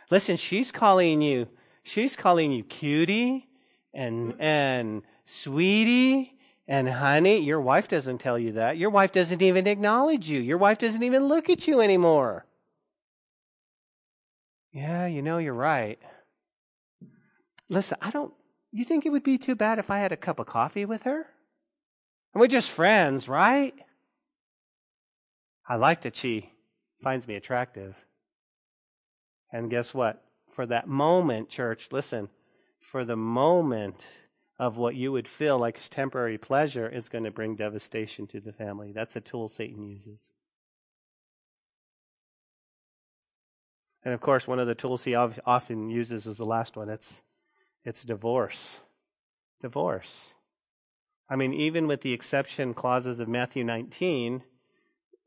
Listen, 0.09 0.37
she's 0.37 0.71
calling 0.71 1.21
you, 1.21 1.47
she's 1.83 2.15
calling 2.15 2.51
you 2.51 2.63
cutie 2.63 3.47
and, 3.93 4.35
and 4.39 5.03
sweetie 5.25 6.37
and 6.67 6.87
honey. 6.89 7.39
Your 7.39 7.59
wife 7.59 7.87
doesn't 7.87 8.19
tell 8.19 8.39
you 8.39 8.53
that. 8.53 8.77
Your 8.77 8.89
wife 8.89 9.11
doesn't 9.11 9.41
even 9.41 9.67
acknowledge 9.67 10.29
you. 10.29 10.39
Your 10.39 10.57
wife 10.57 10.77
doesn't 10.79 11.03
even 11.03 11.25
look 11.25 11.49
at 11.49 11.67
you 11.67 11.81
anymore. 11.81 12.45
Yeah, 14.71 15.05
you 15.05 15.21
know, 15.21 15.37
you're 15.37 15.53
right. 15.53 15.99
Listen, 17.67 17.97
I 18.01 18.11
don't, 18.11 18.33
you 18.71 18.85
think 18.85 19.05
it 19.05 19.09
would 19.09 19.23
be 19.23 19.37
too 19.37 19.55
bad 19.55 19.79
if 19.79 19.91
I 19.91 19.97
had 19.97 20.13
a 20.13 20.17
cup 20.17 20.39
of 20.39 20.47
coffee 20.47 20.85
with 20.85 21.03
her? 21.03 21.25
And 22.33 22.39
we're 22.39 22.47
just 22.47 22.69
friends, 22.69 23.27
right? 23.27 23.73
I 25.67 25.75
like 25.75 26.01
that 26.01 26.15
she 26.15 26.50
finds 27.01 27.27
me 27.27 27.35
attractive. 27.35 27.95
And 29.51 29.69
guess 29.69 29.93
what? 29.93 30.23
For 30.49 30.65
that 30.65 30.87
moment, 30.87 31.49
church, 31.49 31.89
listen, 31.91 32.29
for 32.79 33.05
the 33.05 33.15
moment 33.15 34.05
of 34.59 34.77
what 34.77 34.95
you 34.95 35.11
would 35.11 35.27
feel 35.27 35.57
like 35.57 35.77
is 35.77 35.89
temporary 35.89 36.37
pleasure 36.37 36.87
is 36.87 37.09
going 37.09 37.23
to 37.23 37.31
bring 37.31 37.55
devastation 37.55 38.27
to 38.27 38.39
the 38.39 38.53
family. 38.53 38.91
That's 38.91 39.15
a 39.15 39.21
tool 39.21 39.49
Satan 39.49 39.87
uses. 39.87 40.31
And 44.03 44.13
of 44.13 44.21
course, 44.21 44.47
one 44.47 44.59
of 44.59 44.67
the 44.67 44.75
tools 44.75 45.03
he 45.03 45.15
often 45.15 45.89
uses 45.89 46.25
is 46.25 46.37
the 46.37 46.45
last 46.45 46.75
one. 46.75 46.89
It's, 46.89 47.21
it's 47.83 48.03
divorce. 48.03 48.81
Divorce. 49.61 50.33
I 51.29 51.35
mean, 51.35 51.53
even 51.53 51.87
with 51.87 52.01
the 52.01 52.13
exception 52.13 52.73
clauses 52.73 53.19
of 53.19 53.27
Matthew 53.27 53.63
19, 53.63 54.43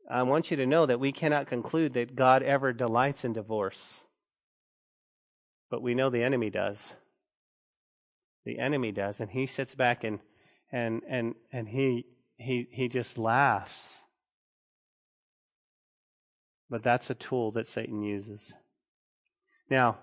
I 0.09 0.23
want 0.23 0.51
you 0.51 0.57
to 0.57 0.65
know 0.65 0.85
that 0.85 0.99
we 0.99 1.11
cannot 1.11 1.47
conclude 1.47 1.93
that 1.93 2.15
God 2.15 2.43
ever 2.43 2.73
delights 2.73 3.25
in 3.25 3.33
divorce. 3.33 4.05
But 5.69 5.81
we 5.81 5.95
know 5.95 6.09
the 6.09 6.23
enemy 6.23 6.49
does. 6.49 6.95
The 8.45 8.59
enemy 8.59 8.91
does, 8.91 9.19
and 9.19 9.31
he 9.31 9.47
sits 9.47 9.73
back 9.73 10.03
and 10.03 10.19
and 10.71 11.01
and 11.07 11.33
and 11.51 11.67
he 11.67 12.05
he 12.37 12.67
he 12.71 12.87
just 12.87 13.17
laughs. 13.17 13.97
But 16.69 16.83
that's 16.83 17.09
a 17.09 17.15
tool 17.15 17.51
that 17.51 17.67
Satan 17.67 18.03
uses. 18.03 18.53
Now, 19.69 19.97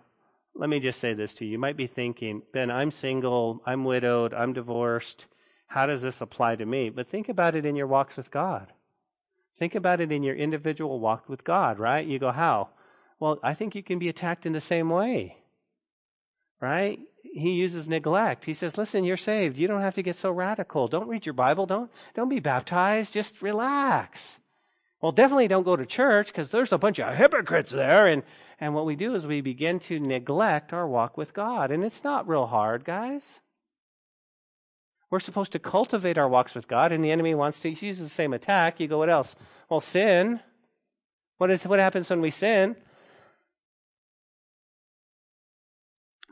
let 0.54 0.68
me 0.68 0.80
just 0.80 1.00
say 1.00 1.14
this 1.14 1.34
to 1.36 1.44
you. 1.44 1.52
You 1.52 1.58
might 1.58 1.76
be 1.76 1.86
thinking, 1.86 2.42
Ben, 2.52 2.70
I'm 2.70 2.90
single, 2.90 3.62
I'm 3.64 3.84
widowed, 3.84 4.34
I'm 4.34 4.52
divorced. 4.52 5.26
How 5.68 5.86
does 5.86 6.02
this 6.02 6.20
apply 6.20 6.56
to 6.56 6.66
me? 6.66 6.90
But 6.90 7.08
think 7.08 7.28
about 7.28 7.54
it 7.54 7.64
in 7.64 7.76
your 7.76 7.86
walks 7.86 8.16
with 8.16 8.30
God. 8.30 8.72
Think 9.54 9.74
about 9.74 10.00
it 10.00 10.10
in 10.10 10.22
your 10.22 10.34
individual 10.34 10.98
walk 10.98 11.28
with 11.28 11.44
God, 11.44 11.78
right? 11.78 12.06
You 12.06 12.18
go, 12.18 12.30
how? 12.32 12.70
Well, 13.20 13.38
I 13.42 13.54
think 13.54 13.74
you 13.74 13.82
can 13.82 13.98
be 13.98 14.08
attacked 14.08 14.46
in 14.46 14.52
the 14.52 14.60
same 14.60 14.88
way, 14.88 15.36
right? 16.60 16.98
He 17.22 17.52
uses 17.52 17.88
neglect. 17.88 18.44
He 18.46 18.54
says, 18.54 18.76
listen, 18.76 19.04
you're 19.04 19.16
saved. 19.16 19.58
You 19.58 19.68
don't 19.68 19.80
have 19.80 19.94
to 19.94 20.02
get 20.02 20.16
so 20.16 20.32
radical. 20.32 20.88
Don't 20.88 21.08
read 21.08 21.24
your 21.24 21.32
Bible. 21.34 21.66
Don't, 21.66 21.90
don't 22.14 22.28
be 22.28 22.40
baptized. 22.40 23.14
Just 23.14 23.40
relax. 23.40 24.40
Well, 25.00 25.12
definitely 25.12 25.48
don't 25.48 25.64
go 25.64 25.76
to 25.76 25.86
church 25.86 26.28
because 26.28 26.50
there's 26.50 26.72
a 26.72 26.78
bunch 26.78 26.98
of 26.98 27.14
hypocrites 27.14 27.70
there. 27.70 28.06
And, 28.06 28.22
and 28.60 28.74
what 28.74 28.86
we 28.86 28.96
do 28.96 29.14
is 29.14 29.26
we 29.26 29.40
begin 29.40 29.78
to 29.80 29.98
neglect 29.98 30.72
our 30.72 30.86
walk 30.86 31.16
with 31.16 31.34
God. 31.34 31.70
And 31.70 31.84
it's 31.84 32.04
not 32.04 32.28
real 32.28 32.46
hard, 32.46 32.84
guys. 32.84 33.40
We're 35.12 35.20
supposed 35.20 35.53
to 35.53 35.59
cultivate 35.59 36.16
our 36.16 36.27
walks 36.27 36.55
with 36.55 36.66
God, 36.66 36.90
and 36.90 37.05
the 37.05 37.11
enemy 37.11 37.35
wants 37.35 37.61
to 37.61 37.68
use 37.68 37.98
the 37.98 38.09
same 38.09 38.33
attack. 38.33 38.81
You 38.81 38.88
go, 38.88 38.96
what 38.96 39.11
else? 39.11 39.37
Well, 39.68 39.79
sin. 39.79 40.40
What 41.37 41.51
is 41.51 41.66
what 41.66 41.79
happens 41.79 42.09
when 42.09 42.22
we 42.22 42.31
sin? 42.31 42.77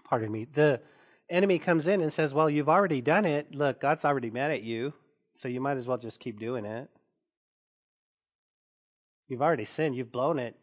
Pardon 0.09 0.33
me. 0.33 0.47
The 0.47 0.81
enemy 1.29 1.59
comes 1.59 1.87
in 1.87 2.01
and 2.01 2.11
says, 2.11 2.33
Well, 2.33 2.49
you've 2.49 2.71
already 2.71 3.03
done 3.03 3.27
it. 3.27 3.55
Look, 3.55 3.83
God's 3.83 4.07
already 4.07 4.31
mad 4.31 4.51
at 4.51 4.63
you, 4.63 4.95
so 5.35 5.47
you 5.47 5.61
might 5.61 5.77
as 5.77 5.87
well 5.87 5.99
just 5.99 6.19
keep 6.19 6.41
doing 6.41 6.65
it. 6.65 6.89
You've 9.29 9.43
already 9.43 9.67
sinned, 9.67 9.95
you've 9.95 10.11
blown 10.11 10.39
it. 10.39 10.57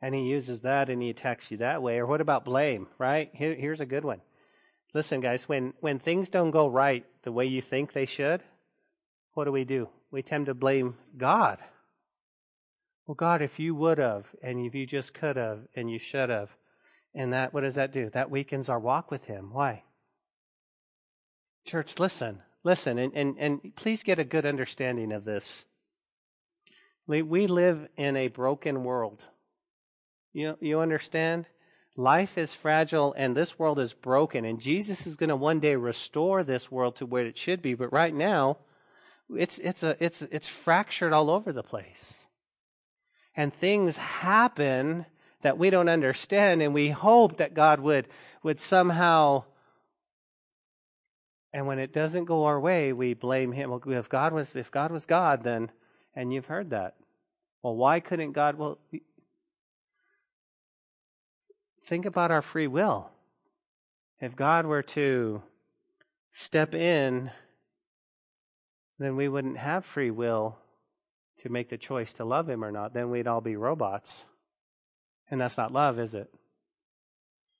And 0.00 0.14
he 0.14 0.22
uses 0.30 0.60
that 0.60 0.88
and 0.88 1.02
he 1.02 1.10
attacks 1.10 1.50
you 1.50 1.56
that 1.56 1.82
way. 1.82 1.98
Or 1.98 2.06
what 2.06 2.20
about 2.20 2.44
blame, 2.44 2.86
right? 2.96 3.28
Here, 3.32 3.56
here's 3.56 3.80
a 3.80 3.86
good 3.86 4.04
one. 4.04 4.20
Listen, 4.92 5.20
guys, 5.20 5.48
when, 5.48 5.74
when 5.80 5.98
things 5.98 6.28
don't 6.28 6.50
go 6.50 6.68
right 6.68 7.04
the 7.22 7.32
way 7.32 7.46
you 7.46 7.62
think 7.62 7.92
they 7.92 8.06
should, 8.06 8.42
what 9.34 9.44
do 9.44 9.52
we 9.52 9.64
do? 9.64 9.88
We 10.10 10.22
tend 10.22 10.46
to 10.46 10.54
blame 10.54 10.96
God. 11.16 11.58
Well, 13.06 13.14
God, 13.14 13.42
if 13.42 13.58
you 13.58 13.74
would 13.74 13.98
have, 13.98 14.26
and 14.42 14.66
if 14.66 14.74
you 14.74 14.86
just 14.86 15.14
could 15.14 15.36
have, 15.36 15.66
and 15.74 15.90
you 15.90 15.98
should 15.98 16.28
have, 16.28 16.50
and 17.14 17.32
that, 17.32 17.52
what 17.54 17.62
does 17.62 17.74
that 17.76 17.92
do? 17.92 18.10
That 18.10 18.30
weakens 18.30 18.68
our 18.68 18.78
walk 18.78 19.10
with 19.10 19.26
Him. 19.26 19.50
Why? 19.52 19.84
Church, 21.66 21.98
listen. 21.98 22.42
listen, 22.64 22.98
and, 22.98 23.12
and, 23.14 23.36
and 23.38 23.76
please 23.76 24.02
get 24.02 24.18
a 24.18 24.24
good 24.24 24.46
understanding 24.46 25.12
of 25.12 25.24
this. 25.24 25.66
We, 27.06 27.48
live 27.48 27.88
in 27.96 28.16
a 28.16 28.28
broken 28.28 28.84
world. 28.84 29.24
You, 30.32 30.56
you 30.60 30.78
understand? 30.78 31.46
Life 31.96 32.38
is 32.38 32.54
fragile 32.54 33.14
and 33.16 33.36
this 33.36 33.58
world 33.58 33.78
is 33.78 33.92
broken, 33.92 34.44
and 34.44 34.60
Jesus 34.60 35.06
is 35.06 35.16
going 35.16 35.28
to 35.28 35.36
one 35.36 35.60
day 35.60 35.76
restore 35.76 36.44
this 36.44 36.70
world 36.70 36.96
to 36.96 37.06
where 37.06 37.26
it 37.26 37.36
should 37.36 37.62
be. 37.62 37.74
But 37.74 37.92
right 37.92 38.14
now, 38.14 38.58
it's, 39.36 39.58
it's, 39.58 39.82
a, 39.82 39.96
it's, 40.02 40.22
it's 40.22 40.46
fractured 40.46 41.12
all 41.12 41.30
over 41.30 41.52
the 41.52 41.62
place. 41.62 42.26
And 43.36 43.52
things 43.52 43.96
happen 43.96 45.06
that 45.42 45.58
we 45.58 45.70
don't 45.70 45.88
understand, 45.88 46.62
and 46.62 46.74
we 46.74 46.90
hope 46.90 47.38
that 47.38 47.54
God 47.54 47.80
would, 47.80 48.08
would 48.42 48.60
somehow. 48.60 49.44
And 51.52 51.66
when 51.66 51.78
it 51.78 51.92
doesn't 51.92 52.26
go 52.26 52.44
our 52.44 52.60
way, 52.60 52.92
we 52.92 53.14
blame 53.14 53.52
Him. 53.52 53.70
Well, 53.70 53.82
if 53.86 54.08
God 54.08 54.32
was, 54.32 54.54
if 54.56 54.70
God 54.70 54.90
was 54.90 55.06
God, 55.06 55.42
then, 55.42 55.70
and 56.14 56.32
you've 56.32 56.46
heard 56.46 56.70
that. 56.70 56.96
Well, 57.62 57.76
why 57.76 58.00
couldn't 58.00 58.32
God? 58.32 58.56
Well, 58.56 58.78
think 61.80 62.06
about 62.06 62.30
our 62.30 62.42
free 62.42 62.66
will. 62.66 63.10
If 64.20 64.36
God 64.36 64.66
were 64.66 64.82
to 64.82 65.42
step 66.32 66.74
in, 66.74 67.30
then 68.98 69.16
we 69.16 69.28
wouldn't 69.28 69.56
have 69.56 69.84
free 69.84 70.10
will 70.10 70.58
to 71.38 71.48
make 71.48 71.70
the 71.70 71.78
choice 71.78 72.12
to 72.14 72.24
love 72.24 72.48
Him 72.48 72.62
or 72.62 72.70
not. 72.70 72.92
Then 72.92 73.10
we'd 73.10 73.26
all 73.26 73.40
be 73.40 73.56
robots. 73.56 74.24
And 75.30 75.40
that's 75.40 75.56
not 75.56 75.72
love, 75.72 75.98
is 75.98 76.14
it? 76.14 76.32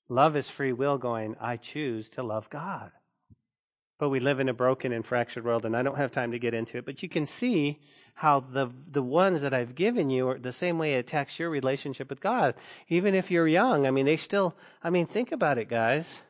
Love 0.07 0.35
is 0.35 0.49
free 0.49 0.73
will 0.73 0.97
going, 0.97 1.35
I 1.39 1.57
choose 1.57 2.09
to 2.11 2.23
love 2.23 2.49
God. 2.49 2.91
But 3.97 4.09
we 4.09 4.19
live 4.19 4.39
in 4.39 4.49
a 4.49 4.53
broken 4.53 4.91
and 4.91 5.05
fractured 5.05 5.45
world, 5.45 5.65
and 5.65 5.75
I 5.75 5.83
don't 5.83 5.97
have 5.97 6.11
time 6.11 6.31
to 6.31 6.39
get 6.39 6.53
into 6.53 6.77
it. 6.77 6.85
But 6.85 7.01
you 7.01 7.09
can 7.09 7.25
see 7.25 7.79
how 8.15 8.39
the 8.39 8.69
the 8.91 9.03
ones 9.03 9.41
that 9.41 9.53
I've 9.53 9.75
given 9.75 10.09
you 10.09 10.29
are 10.29 10.37
the 10.37 10.51
same 10.51 10.77
way 10.77 10.93
it 10.93 10.99
attacks 10.99 11.39
your 11.39 11.49
relationship 11.49 12.09
with 12.09 12.21
God. 12.21 12.55
Even 12.87 13.15
if 13.15 13.31
you're 13.31 13.47
young, 13.47 13.87
I 13.87 13.91
mean, 13.91 14.05
they 14.05 14.17
still. 14.17 14.55
I 14.83 14.89
mean, 14.89 15.05
think 15.05 15.31
about 15.31 15.57
it, 15.57 15.69
guys. 15.69 16.23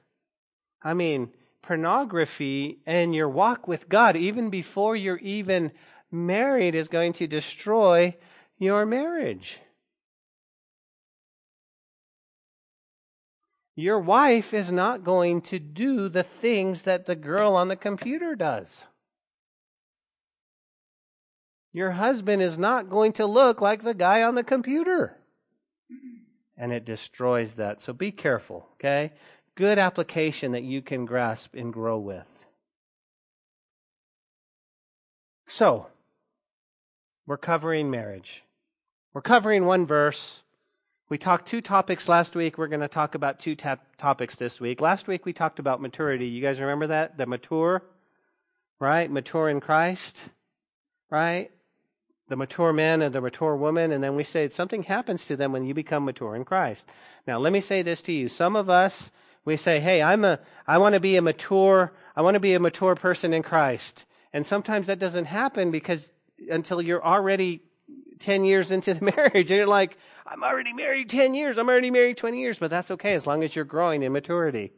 I 0.84 0.94
mean, 0.94 1.32
pornography 1.62 2.80
and 2.86 3.14
your 3.14 3.30
walk 3.30 3.68
with 3.68 3.90
God, 3.90 4.16
even 4.16 4.50
before 4.50 4.96
you're 4.96 5.18
even 5.18 5.72
married, 6.12 6.76
is 6.76 6.88
going 6.88 7.14
to 7.14 7.28
destroy 7.28 8.16
your 8.58 8.86
marriage. 8.86 9.60
Your 13.76 14.00
wife 14.00 14.54
is 14.54 14.72
not 14.72 15.04
going 15.04 15.42
to 15.44 15.58
do 15.58 16.10
the 16.10 16.24
things 16.24 16.84
that 16.84 17.06
the 17.06 17.16
girl 17.16 17.56
on 17.56 17.68
the 17.68 17.76
computer 17.76 18.36
does. 18.36 18.86
Your 21.74 21.92
husband 21.92 22.42
is 22.42 22.58
not 22.58 22.90
going 22.90 23.14
to 23.14 23.26
look 23.26 23.62
like 23.62 23.84
the 23.84 23.94
guy 23.94 24.24
on 24.24 24.36
the 24.36 24.44
computer. 24.44 25.18
And 26.58 26.72
it 26.72 26.86
destroys 26.86 27.56
that. 27.56 27.82
So 27.82 27.94
be 27.94 28.12
careful, 28.12 28.68
okay? 28.74 29.14
Good 29.56 29.78
application 29.78 30.52
that 30.52 30.64
you 30.64 30.82
can 30.82 31.06
grasp 31.06 31.56
and 31.56 31.72
grow 31.72 31.98
with. 31.98 32.46
So, 35.48 35.88
we're 37.26 37.38
covering 37.38 37.90
marriage. 37.90 38.44
We're 39.14 39.22
covering 39.22 39.66
one 39.66 39.86
verse. 39.86 40.44
We 41.10 41.18
talked 41.18 41.46
two 41.46 41.60
topics 41.60 42.08
last 42.08 42.36
week. 42.36 42.58
We're 42.58 42.68
going 42.68 42.82
to 42.82 42.88
talk 42.88 43.16
about 43.16 43.40
two 43.40 43.56
ta- 43.56 43.78
topics 43.98 44.36
this 44.36 44.62
week. 44.62 44.80
Last 44.80 45.08
week 45.08 45.26
we 45.26 45.34
talked 45.34 45.60
about 45.60 45.82
maturity. 45.82 46.28
You 46.28 46.42
guys 46.42 46.62
remember 46.62 46.88
that? 46.88 47.18
The 47.18 47.26
mature, 47.26 47.84
right? 48.80 49.12
Mature 49.12 49.50
in 49.50 49.60
Christ, 49.60 50.30
right? 51.10 51.52
The 52.32 52.38
mature 52.38 52.72
man 52.72 53.02
and 53.02 53.14
the 53.14 53.20
mature 53.20 53.58
woman. 53.58 53.92
And 53.92 54.02
then 54.02 54.16
we 54.16 54.24
say 54.24 54.48
something 54.48 54.84
happens 54.84 55.26
to 55.26 55.36
them 55.36 55.52
when 55.52 55.66
you 55.66 55.74
become 55.74 56.06
mature 56.06 56.34
in 56.34 56.46
Christ. 56.46 56.88
Now, 57.28 57.38
let 57.40 57.52
me 57.52 57.60
say 57.60 57.82
this 57.82 58.02
to 58.04 58.14
you. 58.14 58.30
Some 58.30 58.56
of 58.56 58.70
us, 58.70 59.12
we 59.44 59.58
say, 59.58 59.82
hey, 59.82 60.02
I'm 60.02 60.24
a, 60.24 60.40
I 60.66 60.78
want 60.78 60.96
to 60.96 61.02
be 61.02 61.18
a 61.18 61.22
mature, 61.22 61.92
I 62.16 62.22
want 62.22 62.36
to 62.36 62.40
be 62.40 62.54
a 62.54 62.60
mature 62.62 62.96
person 62.96 63.34
in 63.34 63.44
Christ. 63.44 64.06
And 64.32 64.46
sometimes 64.46 64.88
that 64.88 64.98
doesn't 64.98 65.26
happen 65.26 65.72
because 65.72 66.14
until 66.50 66.82
you're 66.82 67.04
already 67.04 67.64
10 68.20 68.46
years 68.46 68.72
into 68.72 68.94
the 68.94 69.04
marriage 69.18 69.52
and 69.52 69.58
you're 69.58 69.68
like, 69.68 69.98
I'm 70.26 70.42
already 70.42 70.72
married 70.72 71.10
10 71.10 71.34
years. 71.34 71.58
I'm 71.58 71.68
already 71.68 71.92
married 71.92 72.16
20 72.16 72.40
years, 72.40 72.60
but 72.60 72.70
that's 72.70 72.92
okay 72.92 73.14
as 73.14 73.28
long 73.28 73.44
as 73.44 73.58
you're 73.58 73.66
growing 73.66 74.04
in 74.04 74.14
maturity. 74.14 74.72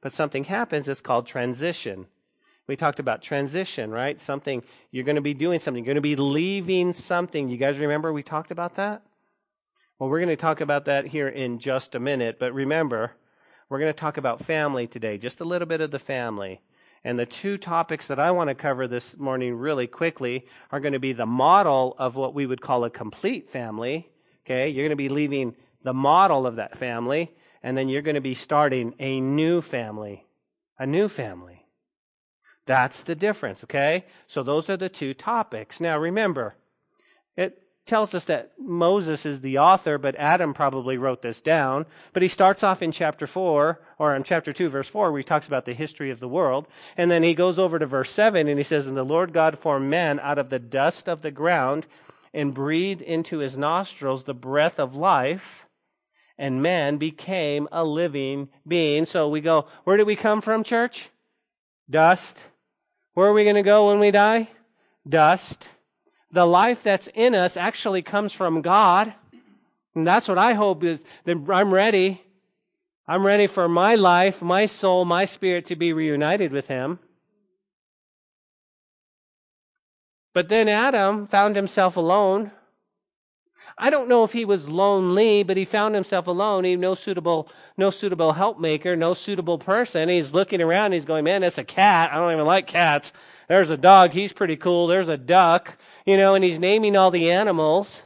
But 0.00 0.14
something 0.14 0.44
happens. 0.44 0.88
It's 0.88 1.02
called 1.02 1.26
transition. 1.26 2.06
We 2.66 2.76
talked 2.76 2.98
about 2.98 3.20
transition, 3.20 3.90
right? 3.90 4.18
Something, 4.20 4.62
you're 4.90 5.04
going 5.04 5.16
to 5.16 5.22
be 5.22 5.34
doing 5.34 5.60
something. 5.60 5.84
You're 5.84 5.94
going 5.94 5.96
to 5.96 6.00
be 6.00 6.16
leaving 6.16 6.92
something. 6.92 7.48
You 7.48 7.58
guys 7.58 7.78
remember 7.78 8.12
we 8.12 8.22
talked 8.22 8.50
about 8.50 8.76
that? 8.76 9.02
Well, 9.98 10.08
we're 10.08 10.20
going 10.20 10.28
to 10.30 10.36
talk 10.36 10.60
about 10.60 10.86
that 10.86 11.06
here 11.06 11.28
in 11.28 11.58
just 11.58 11.94
a 11.94 12.00
minute. 12.00 12.38
But 12.38 12.54
remember, 12.54 13.12
we're 13.68 13.78
going 13.78 13.92
to 13.92 13.98
talk 13.98 14.16
about 14.16 14.42
family 14.42 14.86
today, 14.86 15.18
just 15.18 15.40
a 15.40 15.44
little 15.44 15.68
bit 15.68 15.82
of 15.82 15.90
the 15.90 15.98
family. 15.98 16.62
And 17.04 17.18
the 17.18 17.26
two 17.26 17.58
topics 17.58 18.06
that 18.06 18.18
I 18.18 18.30
want 18.30 18.48
to 18.48 18.54
cover 18.54 18.88
this 18.88 19.18
morning 19.18 19.54
really 19.56 19.86
quickly 19.86 20.46
are 20.72 20.80
going 20.80 20.94
to 20.94 20.98
be 20.98 21.12
the 21.12 21.26
model 21.26 21.94
of 21.98 22.16
what 22.16 22.32
we 22.32 22.46
would 22.46 22.62
call 22.62 22.84
a 22.84 22.90
complete 22.90 23.50
family. 23.50 24.10
Okay, 24.46 24.70
you're 24.70 24.84
going 24.84 24.90
to 24.90 24.96
be 24.96 25.10
leaving 25.10 25.54
the 25.82 25.92
model 25.92 26.46
of 26.46 26.56
that 26.56 26.76
family, 26.76 27.30
and 27.62 27.76
then 27.76 27.90
you're 27.90 28.02
going 28.02 28.14
to 28.14 28.22
be 28.22 28.34
starting 28.34 28.94
a 28.98 29.20
new 29.20 29.60
family. 29.60 30.26
A 30.78 30.86
new 30.86 31.08
family. 31.08 31.53
That's 32.66 33.02
the 33.02 33.14
difference, 33.14 33.62
okay? 33.64 34.04
So 34.26 34.42
those 34.42 34.70
are 34.70 34.76
the 34.76 34.88
two 34.88 35.14
topics. 35.14 35.80
Now 35.80 35.98
remember, 35.98 36.54
it 37.36 37.62
tells 37.86 38.14
us 38.14 38.24
that 38.24 38.52
Moses 38.58 39.26
is 39.26 39.42
the 39.42 39.58
author, 39.58 39.98
but 39.98 40.16
Adam 40.16 40.54
probably 40.54 40.96
wrote 40.96 41.20
this 41.20 41.42
down. 41.42 41.84
But 42.14 42.22
he 42.22 42.28
starts 42.28 42.62
off 42.62 42.80
in 42.80 42.92
chapter 42.92 43.26
4, 43.26 43.80
or 43.98 44.16
in 44.16 44.22
chapter 44.22 44.52
2, 44.52 44.68
verse 44.70 44.88
4, 44.88 45.10
where 45.10 45.18
he 45.18 45.24
talks 45.24 45.46
about 45.46 45.66
the 45.66 45.74
history 45.74 46.10
of 46.10 46.20
the 46.20 46.28
world. 46.28 46.66
And 46.96 47.10
then 47.10 47.22
he 47.22 47.34
goes 47.34 47.58
over 47.58 47.78
to 47.78 47.86
verse 47.86 48.10
7, 48.10 48.48
and 48.48 48.58
he 48.58 48.64
says, 48.64 48.86
And 48.86 48.96
the 48.96 49.04
Lord 49.04 49.34
God 49.34 49.58
formed 49.58 49.90
man 49.90 50.18
out 50.20 50.38
of 50.38 50.48
the 50.48 50.58
dust 50.58 51.08
of 51.08 51.20
the 51.20 51.30
ground, 51.30 51.86
and 52.32 52.54
breathed 52.54 53.02
into 53.02 53.38
his 53.38 53.56
nostrils 53.56 54.24
the 54.24 54.34
breath 54.34 54.80
of 54.80 54.96
life, 54.96 55.66
and 56.36 56.62
man 56.62 56.96
became 56.96 57.68
a 57.70 57.84
living 57.84 58.48
being. 58.66 59.04
So 59.04 59.28
we 59.28 59.40
go, 59.40 59.66
where 59.84 59.96
did 59.96 60.06
we 60.06 60.16
come 60.16 60.40
from, 60.40 60.64
church? 60.64 61.10
Dust. 61.88 62.44
Where 63.14 63.28
are 63.28 63.32
we 63.32 63.44
going 63.44 63.56
to 63.56 63.62
go 63.62 63.88
when 63.88 63.98
we 63.98 64.10
die? 64.10 64.48
Dust 65.08 65.70
the 66.34 66.44
life 66.44 66.82
that's 66.82 67.08
in 67.14 67.34
us 67.34 67.56
actually 67.56 68.02
comes 68.02 68.32
from 68.32 68.60
God. 68.60 69.14
And 69.94 70.04
that's 70.04 70.26
what 70.26 70.36
I 70.36 70.54
hope 70.54 70.82
is 70.82 71.04
that 71.24 71.38
I'm 71.48 71.72
ready. 71.72 72.22
I'm 73.06 73.24
ready 73.24 73.46
for 73.46 73.68
my 73.68 73.94
life, 73.94 74.42
my 74.42 74.66
soul, 74.66 75.04
my 75.04 75.24
spirit 75.26 75.64
to 75.66 75.76
be 75.76 75.92
reunited 75.92 76.50
with 76.50 76.66
Him. 76.66 76.98
But 80.32 80.48
then 80.48 80.68
Adam 80.68 81.28
found 81.28 81.54
himself 81.54 81.96
alone. 81.96 82.50
I 83.76 83.90
don't 83.90 84.08
know 84.08 84.24
if 84.24 84.32
he 84.32 84.44
was 84.44 84.68
lonely, 84.68 85.42
but 85.42 85.56
he 85.56 85.64
found 85.64 85.94
himself 85.94 86.26
alone. 86.26 86.64
He 86.64 86.76
no 86.76 86.94
suitable, 86.94 87.48
no 87.76 87.90
suitable 87.90 88.34
helpmaker, 88.34 88.96
no 88.96 89.14
suitable 89.14 89.58
person. 89.58 90.08
He's 90.08 90.34
looking 90.34 90.60
around. 90.60 90.92
He's 90.92 91.04
going, 91.04 91.24
man, 91.24 91.40
that's 91.40 91.58
a 91.58 91.64
cat. 91.64 92.12
I 92.12 92.16
don't 92.16 92.32
even 92.32 92.46
like 92.46 92.66
cats. 92.66 93.12
There's 93.48 93.70
a 93.70 93.76
dog. 93.76 94.12
He's 94.12 94.32
pretty 94.32 94.56
cool. 94.56 94.86
There's 94.86 95.08
a 95.08 95.16
duck, 95.16 95.76
you 96.06 96.16
know, 96.16 96.34
and 96.34 96.44
he's 96.44 96.58
naming 96.58 96.96
all 96.96 97.10
the 97.10 97.30
animals. 97.30 98.04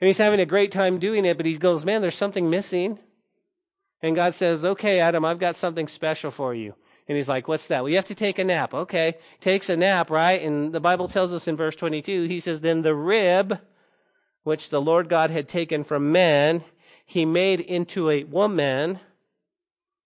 And 0.00 0.06
he's 0.06 0.18
having 0.18 0.40
a 0.40 0.46
great 0.46 0.72
time 0.72 0.98
doing 0.98 1.24
it, 1.24 1.36
but 1.36 1.46
he 1.46 1.56
goes, 1.58 1.84
man, 1.84 2.02
there's 2.02 2.14
something 2.14 2.48
missing. 2.48 2.98
And 4.00 4.14
God 4.14 4.34
says, 4.34 4.64
okay, 4.64 5.00
Adam, 5.00 5.24
I've 5.24 5.40
got 5.40 5.56
something 5.56 5.88
special 5.88 6.30
for 6.30 6.54
you. 6.54 6.74
And 7.08 7.16
he's 7.16 7.28
like, 7.28 7.48
what's 7.48 7.68
that? 7.68 7.82
Well, 7.82 7.88
you 7.88 7.96
have 7.96 8.04
to 8.06 8.14
take 8.14 8.38
a 8.38 8.44
nap. 8.44 8.74
Okay. 8.74 9.14
Takes 9.40 9.68
a 9.68 9.76
nap, 9.76 10.10
right? 10.10 10.40
And 10.42 10.72
the 10.72 10.80
Bible 10.80 11.08
tells 11.08 11.32
us 11.32 11.48
in 11.48 11.56
verse 11.56 11.74
22, 11.74 12.24
he 12.24 12.38
says, 12.38 12.60
then 12.60 12.82
the 12.82 12.94
rib, 12.94 13.58
which 14.42 14.70
the 14.70 14.80
Lord 14.80 15.08
God 15.08 15.30
had 15.30 15.48
taken 15.48 15.84
from 15.84 16.12
man, 16.12 16.64
he 17.04 17.24
made 17.24 17.60
into 17.60 18.10
a 18.10 18.24
woman 18.24 19.00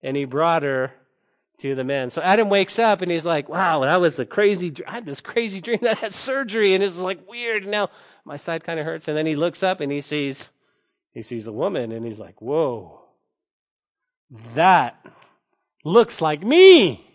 and 0.03 0.17
he 0.17 0.25
brought 0.25 0.63
her 0.63 0.93
to 1.59 1.75
the 1.75 1.85
man. 1.85 2.11
So 2.11 2.23
Adam 2.23 2.49
wakes 2.49 2.79
up 2.79 3.03
and 3.03 3.11
he's 3.11 3.27
like, 3.27 3.49
wow, 3.49 3.81
that 3.81 4.01
was 4.01 4.19
a 4.19 4.27
crazy, 4.27 4.73
I 4.87 4.93
had 4.93 5.07
this 5.07 5.21
crazy 5.21 5.61
dream 5.61 5.79
that 5.83 5.99
had 5.99 6.13
surgery 6.13 6.75
and 6.75 6.83
it's 6.83 6.99
like 6.99 7.29
weird. 7.29 7.63
And 7.63 7.71
now 7.71 7.91
my 8.25 8.37
side 8.37 8.65
kind 8.65 8.81
of 8.81 8.87
hurts. 8.87 9.09
And 9.09 9.17
then 9.17 9.27
he 9.27 9.37
looks 9.37 9.63
up 9.63 9.81
and 9.81 9.93
he 9.93 10.01
sees, 10.01 10.51
he 11.13 11.23
sees 11.23 11.47
a 11.47 11.53
woman 11.53 11.93
and 11.93 12.05
he's 12.05 12.19
like, 12.19 12.41
whoa, 12.43 13.01
that 14.55 15.05
looks 15.85 16.21
like 16.21 16.43
me, 16.43 17.07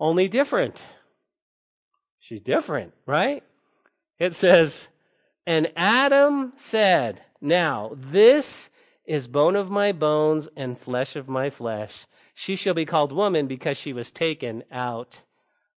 only 0.00 0.28
different. 0.28 0.82
She's 2.18 2.42
different, 2.42 2.94
right? 3.06 3.44
It 4.18 4.34
says, 4.34 4.88
and 5.48 5.72
Adam 5.76 6.52
said, 6.56 7.22
now 7.40 7.92
this 7.94 8.68
is 9.06 9.28
bone 9.28 9.56
of 9.56 9.70
my 9.70 9.92
bones 9.92 10.46
and 10.54 10.76
flesh 10.76 11.16
of 11.16 11.26
my 11.26 11.48
flesh. 11.48 12.06
She 12.34 12.54
shall 12.54 12.74
be 12.74 12.84
called 12.84 13.12
woman 13.12 13.46
because 13.46 13.78
she 13.78 13.94
was 13.94 14.10
taken 14.10 14.62
out 14.70 15.22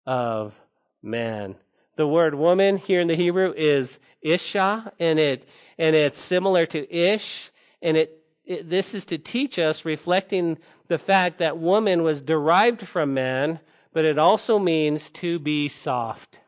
of 0.07 0.59
man. 1.03 1.53
The 1.97 2.07
word 2.07 2.33
woman 2.33 2.77
here 2.77 2.99
in 2.99 3.07
the 3.09 3.15
Hebrew 3.15 3.53
is 3.55 3.99
isha, 4.23 4.91
and 4.99 5.19
it 5.19 5.47
and 5.77 5.95
it's 5.95 6.19
similar 6.19 6.65
to 6.65 6.91
ish, 6.91 7.51
and 7.79 7.95
it, 7.95 8.23
it 8.45 8.67
this 8.71 8.95
is 8.95 9.05
to 9.05 9.19
teach 9.19 9.59
us, 9.59 9.85
reflecting 9.85 10.57
the 10.87 10.97
fact 10.97 11.37
that 11.37 11.59
woman 11.59 12.01
was 12.01 12.21
derived 12.21 12.87
from 12.87 13.13
man, 13.13 13.59
but 13.93 14.03
it 14.03 14.17
also 14.17 14.57
means 14.57 15.11
to 15.11 15.37
be 15.37 15.67
soft. 15.67 16.39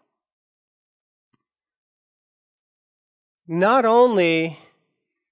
Not 3.48 3.86
only 3.86 4.60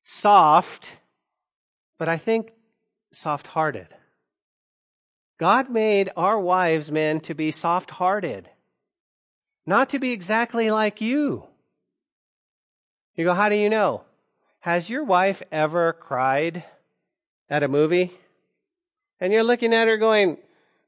soft, 0.04 0.98
but 1.98 2.10
I 2.10 2.18
think 2.18 2.52
soft 3.12 3.48
hearted. 3.48 3.88
God 5.38 5.70
made 5.70 6.10
our 6.18 6.40
wives, 6.40 6.92
men, 6.92 7.22
to 7.22 7.34
be 7.34 7.52
soft 7.52 7.92
hearted, 7.92 8.50
not 9.66 9.90
to 9.90 10.00
be 10.00 10.12
exactly 10.12 10.70
like 10.70 11.00
you. 11.00 11.46
You 13.16 13.26
go, 13.26 13.34
how 13.34 13.50
do 13.50 13.56
you 13.56 13.70
know? 13.70 14.04
Has 14.62 14.90
your 14.90 15.04
wife 15.04 15.42
ever 15.52 15.94
cried 15.94 16.64
at 17.50 17.64
a 17.64 17.68
movie? 17.68 18.12
And 19.20 19.32
you're 19.32 19.44
looking 19.44 19.74
at 19.74 19.88
her 19.88 19.98
going, 19.98 20.38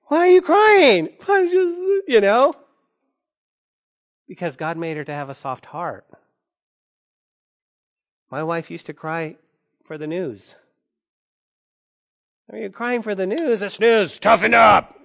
why 0.08 0.20
are 0.20 0.32
you 0.32 0.42
crying? 0.42 1.10
You 2.08 2.20
know? 2.20 2.56
Because 4.28 4.58
God 4.58 4.76
made 4.76 4.98
her 4.98 5.04
to 5.06 5.14
have 5.14 5.30
a 5.30 5.34
soft 5.34 5.68
heart. 5.68 6.06
My 8.32 8.44
wife 8.44 8.72
used 8.72 8.86
to 8.86 8.94
cry 8.94 9.36
for 9.84 9.98
the 9.98 10.08
news. 10.08 10.56
Are 12.50 12.58
you 12.58 12.70
crying 12.70 13.02
for 13.02 13.14
the 13.14 13.28
news? 13.28 13.62
It's 13.62 13.80
news. 13.80 14.18
Toughen 14.20 14.54
up. 14.54 14.98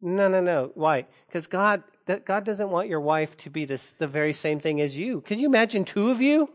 No, 0.00 0.28
no, 0.28 0.40
no. 0.40 0.70
Why? 0.74 1.06
Because 1.26 1.48
God, 1.48 1.82
that 2.06 2.24
God 2.24 2.44
doesn't 2.44 2.70
want 2.70 2.88
your 2.88 3.00
wife 3.00 3.36
to 3.38 3.50
be 3.50 3.64
this, 3.64 3.90
the 3.90 4.06
very 4.06 4.32
same 4.32 4.60
thing 4.60 4.80
as 4.80 4.96
you. 4.96 5.20
Can 5.22 5.40
you 5.40 5.46
imagine 5.46 5.84
two 5.84 6.10
of 6.10 6.20
you? 6.20 6.48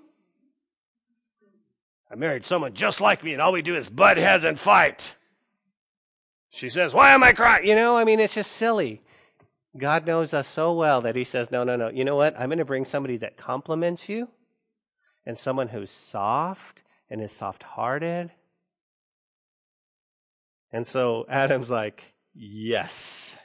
I 2.11 2.15
married 2.15 2.45
someone 2.45 2.73
just 2.73 3.01
like 3.01 3.23
me, 3.23 3.33
and 3.33 3.41
all 3.41 3.51
we 3.51 3.61
do 3.61 3.75
is 3.75 3.89
butt 3.89 4.17
heads 4.17 4.43
and 4.43 4.59
fight. 4.59 5.15
She 6.49 6.69
says, 6.69 6.93
Why 6.93 7.11
am 7.11 7.23
I 7.23 7.33
crying? 7.33 7.67
You 7.67 7.75
know, 7.75 7.97
I 7.97 8.03
mean, 8.03 8.19
it's 8.19 8.35
just 8.35 8.53
silly. 8.53 9.01
God 9.77 10.07
knows 10.07 10.33
us 10.33 10.47
so 10.47 10.73
well 10.73 11.01
that 11.01 11.15
He 11.15 11.23
says, 11.23 11.51
No, 11.51 11.63
no, 11.63 11.75
no. 11.75 11.89
You 11.89 12.05
know 12.05 12.15
what? 12.15 12.39
I'm 12.39 12.49
going 12.49 12.57
to 12.59 12.65
bring 12.65 12.85
somebody 12.85 13.17
that 13.17 13.37
compliments 13.37 14.09
you 14.09 14.29
and 15.29 15.37
someone 15.37 15.67
who's 15.67 15.91
soft 15.91 16.81
and 17.07 17.21
is 17.21 17.31
soft 17.31 17.61
hearted 17.61 18.31
and 20.71 20.85
so 20.85 21.25
Adam's 21.29 21.71
like, 21.71 22.13
Yes, 22.33 23.37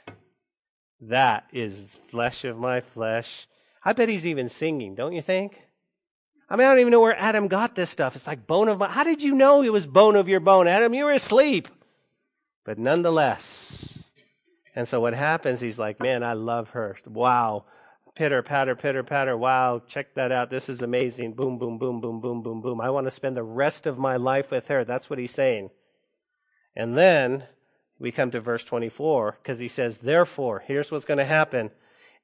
that 1.01 1.45
is 1.51 1.95
flesh 2.07 2.45
of 2.45 2.57
my 2.57 2.81
flesh. 2.81 3.47
I 3.83 3.93
bet 3.93 4.09
he's 4.09 4.25
even 4.25 4.47
singing, 4.47 4.95
don't 4.95 5.13
you 5.13 5.21
think? 5.21 5.61
I 6.49 6.55
mean, 6.55 6.67
I 6.67 6.71
don't 6.71 6.79
even 6.79 6.91
know 6.91 7.01
where 7.01 7.19
Adam 7.19 7.47
got 7.47 7.75
this 7.75 7.89
stuff. 7.89 8.15
It's 8.15 8.27
like 8.27 8.45
bone 8.45 8.69
of 8.69 8.77
my. 8.77 8.87
How 8.87 9.03
did 9.03 9.21
you 9.21 9.33
know 9.33 9.63
it 9.63 9.73
was 9.73 9.87
bone 9.87 10.15
of 10.15 10.29
your 10.29 10.39
bone, 10.39 10.67
Adam? 10.67 10.93
You 10.93 11.05
were 11.05 11.11
asleep. 11.11 11.67
But 12.63 12.77
nonetheless. 12.77 14.11
And 14.75 14.87
so 14.87 15.01
what 15.01 15.13
happens, 15.13 15.59
he's 15.61 15.79
like, 15.79 16.01
man, 16.01 16.21
I 16.23 16.33
love 16.33 16.71
her. 16.71 16.97
Wow. 17.05 17.65
Pitter, 18.15 18.41
patter, 18.41 18.77
pitter, 18.77 19.03
patter. 19.03 19.35
Wow. 19.35 19.81
Check 19.85 20.13
that 20.15 20.31
out. 20.31 20.49
This 20.49 20.69
is 20.69 20.81
amazing. 20.81 21.33
Boom, 21.33 21.57
boom, 21.57 21.77
boom, 21.77 21.99
boom, 21.99 22.21
boom, 22.21 22.41
boom, 22.41 22.61
boom. 22.61 22.79
I 22.79 22.89
want 22.89 23.07
to 23.07 23.11
spend 23.11 23.35
the 23.35 23.43
rest 23.43 23.85
of 23.85 23.97
my 23.97 24.15
life 24.15 24.51
with 24.51 24.69
her. 24.69 24.85
That's 24.85 25.09
what 25.09 25.19
he's 25.19 25.33
saying. 25.33 25.69
And 26.77 26.97
then 26.97 27.43
we 27.99 28.13
come 28.13 28.31
to 28.31 28.39
verse 28.39 28.63
24 28.63 29.39
because 29.41 29.59
he 29.59 29.67
says, 29.67 29.99
Therefore, 29.99 30.63
here's 30.65 30.93
what's 30.93 31.03
going 31.03 31.17
to 31.17 31.25
happen. 31.25 31.71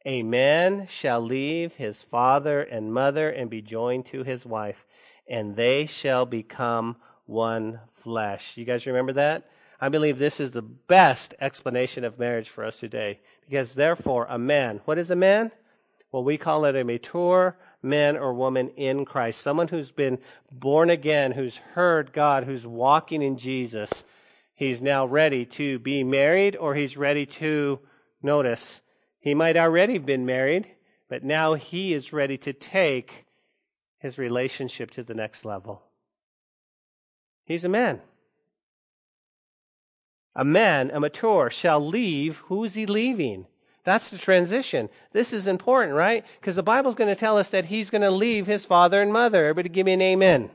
A 0.06 0.24
man 0.24 0.88
shall 0.88 1.20
leave 1.20 1.76
his 1.76 2.04
father 2.04 2.62
and 2.62 2.94
mother 2.94 3.30
and 3.30 3.50
be 3.50 3.62
joined 3.62 4.06
to 4.08 4.24
his 4.24 4.46
wife, 4.46 4.86
and 5.28 5.58
they 5.58 5.86
shall 5.86 6.26
become 6.26 6.96
one 7.26 7.82
flesh. 7.92 8.56
You 8.56 8.64
guys 8.64 8.88
remember 8.88 9.14
that? 9.14 9.50
I 9.80 9.90
believe 9.90 10.18
this 10.18 10.40
is 10.40 10.54
the 10.54 10.62
best 10.62 11.34
explanation 11.42 12.04
of 12.04 12.18
marriage 12.18 12.50
for 12.50 12.64
us 12.64 12.80
today. 12.80 13.20
Because 13.44 13.76
therefore, 13.76 14.26
a 14.30 14.40
man, 14.40 14.80
what 14.86 14.98
is 14.98 15.12
a 15.12 15.16
man? 15.16 15.52
Well, 16.12 16.24
we 16.24 16.38
call 16.38 16.66
it 16.66 16.76
a 16.76 16.84
mature 16.84 17.58
man 17.82 18.18
or 18.18 18.34
woman 18.34 18.70
in 18.70 19.06
Christ. 19.06 19.42
Someone 19.42 19.70
who's 19.70 19.92
been 19.92 20.20
born 20.52 20.90
again, 20.90 21.32
who's 21.32 21.58
heard 21.58 22.14
God, 22.14 22.44
who's 22.44 22.68
walking 22.68 23.22
in 23.22 23.38
Jesus 23.38 24.04
he's 24.62 24.80
now 24.80 25.04
ready 25.04 25.44
to 25.44 25.80
be 25.80 26.04
married 26.04 26.56
or 26.56 26.76
he's 26.76 26.96
ready 26.96 27.26
to, 27.26 27.80
notice, 28.22 28.82
he 29.20 29.34
might 29.34 29.58
already 29.58 29.94
have 29.94 30.06
been 30.06 30.24
married, 30.24 30.68
but 31.10 31.24
now 31.24 31.56
he 31.56 31.94
is 31.94 32.14
ready 32.14 32.38
to 32.38 32.54
take 32.54 33.26
his 33.98 34.20
relationship 34.20 34.92
to 34.92 35.02
the 35.02 35.16
next 35.16 35.46
level. 35.46 35.82
He's 37.44 37.64
a 37.64 37.70
man. 37.70 38.02
A 40.36 40.46
man, 40.46 40.92
a 40.92 41.00
mature, 41.00 41.50
shall 41.50 41.84
leave. 41.84 42.38
Who 42.46 42.64
is 42.64 42.76
he 42.76 42.86
leaving? 42.86 43.48
That's 43.84 44.12
the 44.12 44.18
transition. 44.18 44.90
This 45.12 45.34
is 45.34 45.48
important, 45.48 45.96
right? 45.96 46.26
Because 46.40 46.56
the 46.56 46.64
Bible's 46.64 46.96
going 46.96 47.10
to 47.10 47.20
tell 47.20 47.38
us 47.38 47.50
that 47.50 47.66
he's 47.66 47.90
going 47.90 48.04
to 48.04 48.12
leave 48.12 48.46
his 48.46 48.66
father 48.66 49.02
and 49.02 49.12
mother. 49.12 49.46
Everybody 49.46 49.70
give 49.70 49.86
me 49.86 49.94
an 49.94 50.02
amen. 50.02 50.52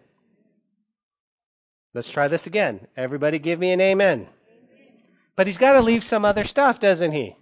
Let's 1.92 2.10
try 2.10 2.28
this 2.28 2.46
again. 2.46 2.86
Everybody 2.96 3.38
give 3.38 3.58
me 3.58 3.72
an 3.72 3.80
amen. 3.80 4.28
But 5.34 5.46
he's 5.46 5.58
got 5.58 5.72
to 5.72 5.80
leave 5.80 6.04
some 6.04 6.24
other 6.24 6.44
stuff, 6.44 6.78
doesn't 6.78 7.12
he? 7.12 7.36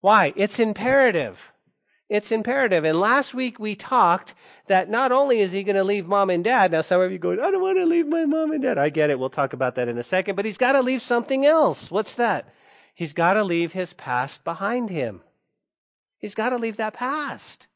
Why? 0.00 0.32
It's 0.36 0.58
imperative. 0.58 1.52
It's 2.08 2.30
imperative. 2.30 2.84
And 2.84 3.00
last 3.00 3.32
week 3.32 3.58
we 3.58 3.74
talked 3.74 4.34
that 4.66 4.90
not 4.90 5.12
only 5.12 5.40
is 5.40 5.52
he 5.52 5.62
going 5.62 5.76
to 5.76 5.84
leave 5.84 6.06
mom 6.06 6.28
and 6.28 6.44
dad, 6.44 6.72
now 6.72 6.82
some 6.82 7.00
of 7.00 7.10
you 7.10 7.18
going, 7.18 7.40
I 7.40 7.50
don't 7.50 7.62
want 7.62 7.78
to 7.78 7.86
leave 7.86 8.06
my 8.06 8.26
mom 8.26 8.50
and 8.50 8.62
dad. 8.62 8.76
I 8.76 8.90
get 8.90 9.08
it. 9.08 9.18
We'll 9.18 9.30
talk 9.30 9.54
about 9.54 9.76
that 9.76 9.88
in 9.88 9.96
a 9.96 10.02
second. 10.02 10.34
But 10.34 10.44
he's 10.44 10.58
got 10.58 10.72
to 10.72 10.82
leave 10.82 11.00
something 11.00 11.46
else. 11.46 11.90
What's 11.90 12.14
that? 12.16 12.52
He's 12.94 13.14
got 13.14 13.34
to 13.34 13.44
leave 13.44 13.72
his 13.72 13.92
past 13.92 14.44
behind 14.44 14.90
him. 14.90 15.22
He's 16.18 16.34
got 16.34 16.50
to 16.50 16.56
leave 16.56 16.76
that 16.76 16.94
past. 16.94 17.66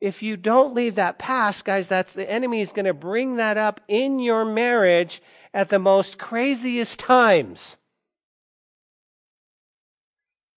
if 0.00 0.22
you 0.22 0.36
don't 0.36 0.74
leave 0.74 0.94
that 0.96 1.18
past, 1.18 1.64
guys, 1.64 1.88
that's 1.88 2.12
the 2.12 2.30
enemy 2.30 2.60
is 2.60 2.72
going 2.72 2.86
to 2.86 2.94
bring 2.94 3.36
that 3.36 3.56
up 3.56 3.80
in 3.88 4.18
your 4.18 4.44
marriage 4.44 5.22
at 5.54 5.68
the 5.68 5.78
most 5.78 6.18
craziest 6.18 6.98
times. 6.98 7.76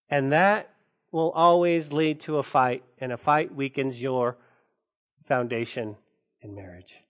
And 0.10 0.32
that 0.32 0.70
will 1.12 1.32
always 1.32 1.94
lead 1.94 2.20
to 2.22 2.38
a 2.38 2.44
fight, 2.44 2.84
and 3.00 3.12
a 3.12 3.18
fight 3.18 3.54
weakens 3.54 4.02
your 4.02 4.38
foundation 5.26 5.96
in 6.42 6.54
marriage. 6.54 7.02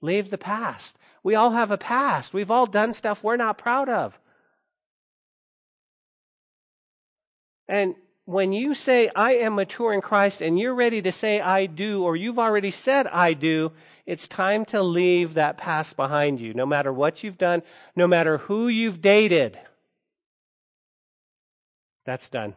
Leave 0.00 0.30
the 0.30 0.38
past. 0.38 0.98
We 1.22 1.34
all 1.34 1.50
have 1.50 1.70
a 1.70 1.78
past. 1.78 2.32
We've 2.32 2.50
all 2.50 2.66
done 2.66 2.92
stuff 2.92 3.24
we're 3.24 3.36
not 3.36 3.58
proud 3.58 3.88
of. 3.88 4.18
And 7.68 7.96
when 8.24 8.52
you 8.52 8.74
say, 8.74 9.10
I 9.16 9.34
am 9.36 9.54
mature 9.54 9.92
in 9.92 10.00
Christ, 10.00 10.40
and 10.40 10.58
you're 10.58 10.74
ready 10.74 11.00
to 11.02 11.10
say, 11.10 11.40
I 11.40 11.66
do, 11.66 12.02
or 12.02 12.14
you've 12.14 12.38
already 12.38 12.70
said, 12.70 13.06
I 13.06 13.32
do, 13.32 13.72
it's 14.06 14.28
time 14.28 14.64
to 14.66 14.82
leave 14.82 15.34
that 15.34 15.56
past 15.56 15.96
behind 15.96 16.40
you, 16.40 16.54
no 16.54 16.66
matter 16.66 16.92
what 16.92 17.24
you've 17.24 17.38
done, 17.38 17.62
no 17.96 18.06
matter 18.06 18.38
who 18.38 18.68
you've 18.68 19.00
dated. 19.00 19.58
That's 22.04 22.28
done. 22.28 22.54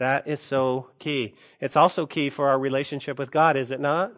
That 0.00 0.26
is 0.26 0.40
so 0.40 0.90
key. 0.98 1.34
It's 1.60 1.76
also 1.76 2.06
key 2.06 2.28
for 2.28 2.48
our 2.48 2.58
relationship 2.58 3.18
with 3.18 3.30
God, 3.30 3.56
is 3.56 3.70
it 3.70 3.78
not? 3.80 4.12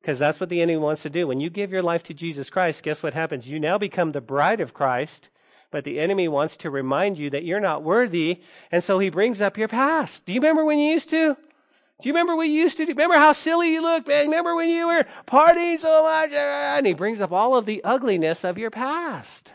Because 0.00 0.20
that's 0.20 0.38
what 0.38 0.50
the 0.50 0.62
enemy 0.62 0.78
wants 0.78 1.02
to 1.02 1.10
do. 1.10 1.26
When 1.26 1.40
you 1.40 1.50
give 1.50 1.72
your 1.72 1.82
life 1.82 2.04
to 2.04 2.14
Jesus 2.14 2.48
Christ, 2.48 2.84
guess 2.84 3.02
what 3.02 3.14
happens? 3.14 3.50
You 3.50 3.58
now 3.58 3.78
become 3.78 4.12
the 4.12 4.20
bride 4.20 4.60
of 4.60 4.72
Christ 4.72 5.30
but 5.74 5.82
the 5.82 5.98
enemy 5.98 6.28
wants 6.28 6.56
to 6.56 6.70
remind 6.70 7.18
you 7.18 7.28
that 7.30 7.42
you're 7.42 7.58
not 7.58 7.82
worthy, 7.82 8.40
and 8.70 8.84
so 8.84 9.00
he 9.00 9.10
brings 9.10 9.40
up 9.40 9.58
your 9.58 9.66
past. 9.66 10.24
Do 10.24 10.32
you 10.32 10.38
remember 10.38 10.64
when 10.64 10.78
you 10.78 10.92
used 10.92 11.10
to? 11.10 11.34
Do 11.34 12.08
you 12.08 12.12
remember 12.12 12.36
what 12.36 12.46
you 12.46 12.52
used 12.52 12.76
to 12.76 12.86
do? 12.86 12.92
Remember 12.92 13.16
how 13.16 13.32
silly 13.32 13.72
you 13.72 13.82
looked, 13.82 14.06
man? 14.06 14.26
Remember 14.26 14.54
when 14.54 14.68
you 14.68 14.86
were 14.86 15.04
partying 15.26 15.80
so 15.80 16.04
much? 16.04 16.30
Uh, 16.30 16.36
uh, 16.36 16.38
uh, 16.38 16.76
and 16.76 16.86
he 16.86 16.94
brings 16.94 17.20
up 17.20 17.32
all 17.32 17.56
of 17.56 17.66
the 17.66 17.82
ugliness 17.82 18.44
of 18.44 18.56
your 18.56 18.70
past. 18.70 19.52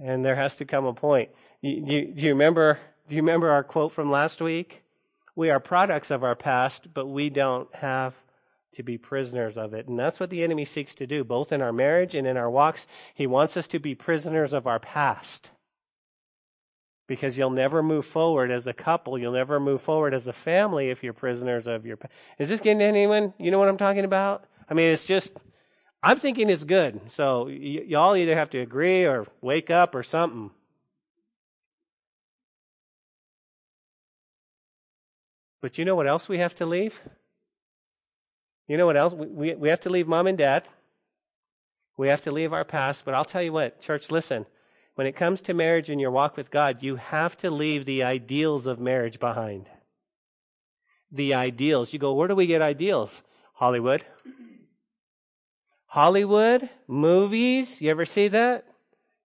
And 0.00 0.24
there 0.24 0.36
has 0.36 0.54
to 0.58 0.64
come 0.64 0.84
a 0.86 0.94
point. 0.94 1.30
Do 1.60 1.70
you, 1.70 2.14
do 2.14 2.22
you 2.22 2.28
remember? 2.28 2.78
Do 3.06 3.14
you 3.14 3.22
remember 3.22 3.50
our 3.50 3.62
quote 3.62 3.92
from 3.92 4.10
last 4.10 4.40
week? 4.40 4.82
We 5.36 5.50
are 5.50 5.60
products 5.60 6.10
of 6.10 6.24
our 6.24 6.34
past, 6.34 6.94
but 6.94 7.06
we 7.06 7.28
don't 7.28 7.72
have 7.74 8.14
to 8.72 8.82
be 8.82 8.96
prisoners 8.96 9.58
of 9.58 9.74
it. 9.74 9.88
And 9.88 9.98
that's 9.98 10.18
what 10.18 10.30
the 10.30 10.42
enemy 10.42 10.64
seeks 10.64 10.94
to 10.96 11.06
do, 11.06 11.22
both 11.22 11.52
in 11.52 11.60
our 11.60 11.72
marriage 11.72 12.14
and 12.14 12.26
in 12.26 12.36
our 12.36 12.50
walks. 12.50 12.86
He 13.14 13.26
wants 13.26 13.56
us 13.56 13.68
to 13.68 13.78
be 13.78 13.94
prisoners 13.94 14.52
of 14.52 14.66
our 14.66 14.78
past. 14.78 15.50
Because 17.06 17.36
you'll 17.36 17.50
never 17.50 17.82
move 17.82 18.06
forward 18.06 18.50
as 18.50 18.66
a 18.66 18.72
couple. 18.72 19.18
You'll 19.18 19.32
never 19.34 19.60
move 19.60 19.82
forward 19.82 20.14
as 20.14 20.26
a 20.26 20.32
family 20.32 20.88
if 20.88 21.04
you're 21.04 21.12
prisoners 21.12 21.66
of 21.66 21.84
your 21.84 21.98
past. 21.98 22.14
Is 22.38 22.48
this 22.48 22.60
getting 22.60 22.78
to 22.78 22.84
anyone? 22.86 23.34
You 23.38 23.50
know 23.50 23.58
what 23.58 23.68
I'm 23.68 23.76
talking 23.76 24.06
about? 24.06 24.44
I 24.70 24.72
mean, 24.72 24.90
it's 24.90 25.04
just, 25.04 25.36
I'm 26.02 26.18
thinking 26.18 26.48
it's 26.48 26.64
good. 26.64 27.00
So 27.10 27.44
y- 27.44 27.84
y'all 27.86 28.16
either 28.16 28.34
have 28.34 28.48
to 28.50 28.58
agree 28.58 29.04
or 29.04 29.26
wake 29.42 29.68
up 29.68 29.94
or 29.94 30.02
something. 30.02 30.50
But 35.64 35.78
you 35.78 35.86
know 35.86 35.94
what 35.94 36.06
else 36.06 36.28
we 36.28 36.36
have 36.36 36.54
to 36.56 36.66
leave? 36.66 37.00
You 38.68 38.76
know 38.76 38.84
what 38.84 38.98
else? 38.98 39.14
We, 39.14 39.26
we, 39.28 39.54
we 39.54 39.68
have 39.70 39.80
to 39.80 39.88
leave 39.88 40.06
mom 40.06 40.26
and 40.26 40.36
dad. 40.36 40.64
We 41.96 42.08
have 42.08 42.20
to 42.24 42.30
leave 42.30 42.52
our 42.52 42.66
past. 42.66 43.06
But 43.06 43.14
I'll 43.14 43.24
tell 43.24 43.42
you 43.42 43.54
what, 43.54 43.80
church, 43.80 44.10
listen. 44.10 44.44
When 44.94 45.06
it 45.06 45.16
comes 45.16 45.40
to 45.40 45.54
marriage 45.54 45.88
and 45.88 45.98
your 45.98 46.10
walk 46.10 46.36
with 46.36 46.50
God, 46.50 46.82
you 46.82 46.96
have 46.96 47.38
to 47.38 47.50
leave 47.50 47.86
the 47.86 48.02
ideals 48.02 48.66
of 48.66 48.78
marriage 48.78 49.18
behind. 49.18 49.70
The 51.10 51.32
ideals. 51.32 51.94
You 51.94 51.98
go, 51.98 52.12
where 52.12 52.28
do 52.28 52.34
we 52.34 52.46
get 52.46 52.60
ideals? 52.60 53.22
Hollywood. 53.54 54.04
Hollywood, 55.86 56.68
movies. 56.86 57.80
You 57.80 57.88
ever 57.88 58.04
see 58.04 58.28
that? 58.28 58.66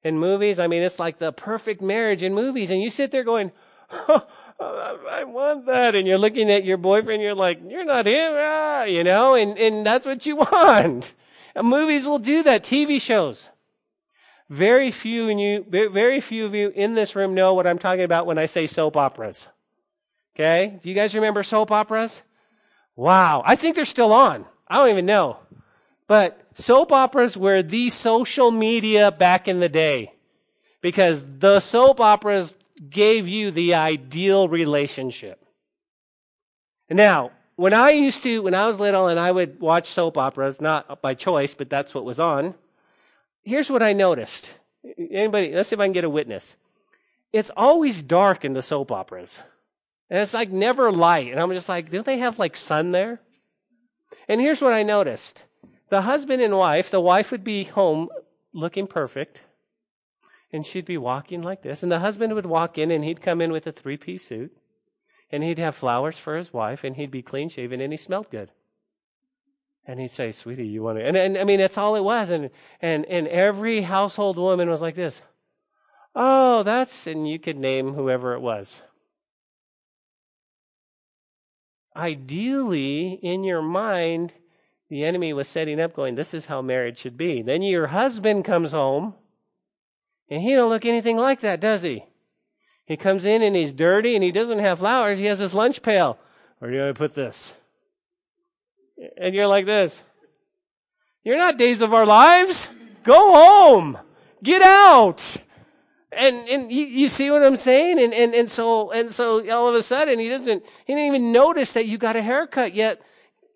In 0.05 0.17
movies, 0.17 0.57
I 0.57 0.67
mean, 0.67 0.83
it's 0.83 0.99
like 0.99 1.17
the 1.17 1.33
perfect 1.33 1.81
marriage 1.81 2.23
in 2.23 2.33
movies. 2.33 2.71
And 2.71 2.81
you 2.81 2.89
sit 2.89 3.11
there 3.11 3.25
going, 3.25 3.51
oh, 3.91 4.27
I 5.09 5.23
want 5.23 5.65
that. 5.67 5.95
And 5.95 6.07
you're 6.07 6.17
looking 6.17 6.51
at 6.51 6.65
your 6.65 6.77
boyfriend, 6.77 7.21
you're 7.21 7.35
like, 7.35 7.59
you're 7.67 7.85
not 7.85 8.05
him, 8.05 8.33
ah, 8.35 8.83
you 8.83 9.03
know, 9.03 9.35
and, 9.35 9.57
and 9.57 9.85
that's 9.85 10.05
what 10.05 10.25
you 10.25 10.35
want. 10.51 11.13
And 11.55 11.67
movies 11.67 12.05
will 12.05 12.19
do 12.19 12.43
that, 12.43 12.63
TV 12.63 13.01
shows. 13.01 13.49
Very 14.49 14.89
few 14.89 15.29
you, 15.29 15.65
very 15.69 16.19
few 16.19 16.45
of 16.45 16.55
you 16.55 16.69
in 16.69 16.95
this 16.95 17.15
room 17.15 17.35
know 17.35 17.53
what 17.53 17.67
I'm 17.67 17.77
talking 17.77 18.03
about 18.03 18.25
when 18.25 18.39
I 18.39 18.47
say 18.47 18.65
soap 18.65 18.97
operas. 18.97 19.47
Okay? 20.35 20.79
Do 20.81 20.89
you 20.89 20.95
guys 20.95 21.13
remember 21.13 21.43
soap 21.43 21.71
operas? 21.71 22.23
Wow. 22.95 23.43
I 23.45 23.55
think 23.55 23.75
they're 23.75 23.85
still 23.85 24.11
on. 24.11 24.45
I 24.67 24.77
don't 24.77 24.89
even 24.89 25.05
know. 25.05 25.37
But 26.07 26.41
soap 26.55 26.91
operas 26.91 27.37
were 27.37 27.61
the 27.61 27.91
social 27.91 28.49
media 28.49 29.11
back 29.11 29.47
in 29.47 29.59
the 29.59 29.69
day 29.69 30.13
because 30.81 31.23
the 31.37 31.59
soap 31.59 31.99
operas 31.99 32.55
gave 32.89 33.27
you 33.27 33.51
the 33.51 33.73
ideal 33.73 34.47
relationship. 34.47 35.45
Now, 36.89 37.31
when 37.55 37.73
I 37.73 37.91
used 37.91 38.23
to, 38.23 38.41
when 38.41 38.55
I 38.55 38.67
was 38.67 38.79
little 38.79 39.07
and 39.07 39.19
I 39.19 39.31
would 39.31 39.59
watch 39.59 39.89
soap 39.89 40.17
operas, 40.17 40.61
not 40.61 41.01
by 41.01 41.13
choice, 41.13 41.53
but 41.53 41.69
that's 41.69 41.93
what 41.93 42.05
was 42.05 42.19
on, 42.19 42.55
here's 43.43 43.69
what 43.69 43.83
I 43.83 43.93
noticed. 43.93 44.55
Anybody, 44.97 45.53
let's 45.53 45.69
see 45.69 45.75
if 45.75 45.79
I 45.79 45.85
can 45.85 45.93
get 45.93 46.05
a 46.05 46.09
witness. 46.09 46.55
It's 47.33 47.51
always 47.55 48.01
dark 48.01 48.45
in 48.45 48.53
the 48.53 48.61
soap 48.61 48.91
operas. 48.91 49.43
And 50.09 50.19
it's 50.19 50.33
like 50.33 50.51
never 50.51 50.91
light. 50.91 51.31
And 51.31 51.39
I'm 51.39 51.51
just 51.51 51.69
like, 51.69 51.91
don't 51.91 52.05
they 52.05 52.17
have 52.19 52.39
like 52.39 52.55
sun 52.55 52.91
there? 52.91 53.19
And 54.27 54.41
here's 54.41 54.61
what 54.61 54.73
I 54.73 54.83
noticed. 54.83 55.43
The 55.89 56.03
husband 56.03 56.41
and 56.41 56.57
wife, 56.57 56.89
the 56.89 57.01
wife 57.01 57.31
would 57.31 57.43
be 57.43 57.65
home 57.65 58.09
looking 58.53 58.87
perfect 58.87 59.41
and 60.51 60.65
she'd 60.65 60.85
be 60.85 60.97
walking 60.97 61.41
like 61.41 61.61
this. 61.61 61.83
And 61.83 61.91
the 61.91 61.99
husband 61.99 62.33
would 62.33 62.45
walk 62.45 62.77
in 62.77 62.91
and 62.91 63.03
he'd 63.03 63.21
come 63.21 63.41
in 63.41 63.51
with 63.51 63.67
a 63.67 63.71
three 63.71 63.97
piece 63.97 64.25
suit 64.25 64.55
and 65.31 65.43
he'd 65.43 65.59
have 65.59 65.75
flowers 65.75 66.17
for 66.17 66.35
his 66.35 66.53
wife 66.53 66.83
and 66.83 66.95
he'd 66.95 67.11
be 67.11 67.21
clean 67.21 67.49
shaven 67.49 67.81
and 67.81 67.93
he 67.93 67.97
smelled 67.97 68.29
good. 68.29 68.51
And 69.85 69.99
he'd 69.99 70.11
say, 70.11 70.31
Sweetie, 70.31 70.67
you 70.67 70.83
want 70.83 70.99
to? 70.99 71.05
And, 71.05 71.17
and 71.17 71.37
I 71.37 71.43
mean, 71.43 71.59
that's 71.59 71.77
all 71.77 71.95
it 71.95 72.03
was. 72.03 72.29
And, 72.29 72.49
and, 72.81 73.05
and 73.05 73.27
every 73.27 73.81
household 73.81 74.37
woman 74.37 74.69
was 74.69 74.81
like 74.81 74.95
this. 74.95 75.23
Oh, 76.15 76.63
that's, 76.63 77.07
and 77.07 77.29
you 77.29 77.39
could 77.39 77.57
name 77.57 77.93
whoever 77.93 78.33
it 78.33 78.41
was. 78.41 78.83
Ideally, 81.95 83.19
in 83.21 83.43
your 83.43 83.61
mind, 83.61 84.33
the 84.89 85.03
enemy 85.03 85.33
was 85.33 85.47
setting 85.47 85.79
up 85.79 85.95
going, 85.95 86.15
This 86.15 86.33
is 86.33 86.47
how 86.47 86.61
marriage 86.61 86.97
should 86.97 87.17
be. 87.17 87.41
Then 87.41 87.61
your 87.61 87.87
husband 87.87 88.45
comes 88.45 88.71
home 88.71 89.15
and 90.29 90.41
he 90.41 90.53
don't 90.53 90.69
look 90.69 90.85
anything 90.85 91.17
like 91.17 91.39
that, 91.41 91.59
does 91.59 91.81
he? 91.81 92.05
He 92.85 92.97
comes 92.97 93.25
in 93.25 93.41
and 93.41 93.55
he's 93.55 93.73
dirty 93.73 94.15
and 94.15 94.23
he 94.23 94.31
doesn't 94.31 94.59
have 94.59 94.79
flowers. 94.79 95.19
He 95.19 95.25
has 95.25 95.39
his 95.39 95.53
lunch 95.53 95.81
pail. 95.81 96.17
Where 96.57 96.71
do 96.71 96.89
I 96.89 96.91
put 96.91 97.13
this? 97.13 97.53
And 99.17 99.33
you're 99.33 99.47
like 99.47 99.65
this. 99.65 100.03
You're 101.23 101.37
not 101.37 101.57
days 101.57 101.81
of 101.81 101.93
our 101.93 102.05
lives. 102.05 102.69
Go 103.03 103.33
home. 103.33 103.97
Get 104.41 104.61
out. 104.61 105.37
And 106.11 106.49
and 106.49 106.71
you, 106.71 106.85
you 106.85 107.09
see 107.09 107.29
what 107.29 107.43
I'm 107.43 107.55
saying? 107.55 107.99
And, 107.99 108.13
and 108.13 108.33
and 108.33 108.49
so 108.49 108.91
and 108.91 109.11
so 109.11 109.47
all 109.51 109.69
of 109.69 109.75
a 109.75 109.83
sudden 109.83 110.17
he 110.17 110.27
doesn't 110.27 110.65
he 110.85 110.93
didn't 110.93 111.07
even 111.07 111.31
notice 111.31 111.73
that 111.73 111.85
you 111.85 111.99
got 111.99 112.15
a 112.15 112.21
haircut 112.21 112.73
yet 112.73 113.01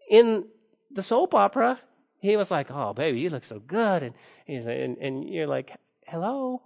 in 0.10 0.46
the 0.92 1.02
soap 1.02 1.34
opera. 1.34 1.80
He 2.20 2.38
was 2.38 2.52
like, 2.52 2.70
Oh 2.70 2.94
baby, 2.94 3.20
you 3.20 3.32
look 3.32 3.44
so 3.44 3.60
good 3.60 4.04
and 4.04 4.14
he's 4.46 4.68
and, 4.68 4.98
and 5.00 5.28
you're 5.28 5.48
like, 5.48 5.76
Hello? 6.14 6.62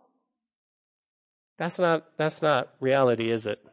That's 1.57 1.79
not, 1.79 2.17
that's 2.17 2.41
not 2.41 2.73
reality, 2.81 3.31
is 3.31 3.45
it? 3.45 3.65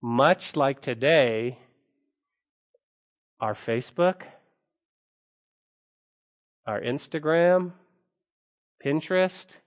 Much 0.00 0.56
like 0.56 0.80
today, 0.80 1.58
our 3.40 3.52
Facebook, 3.52 4.22
our 6.64 6.80
Instagram, 6.80 7.72
Pinterest. 8.82 9.58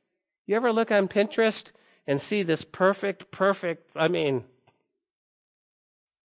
You 0.48 0.56
ever 0.56 0.74
look 0.74 0.90
on 0.90 1.08
Pinterest 1.08 1.72
and 2.08 2.20
see 2.20 2.42
this 2.42 2.64
perfect, 2.64 3.30
perfect, 3.30 3.92
I 3.96 4.08
mean, 4.08 4.46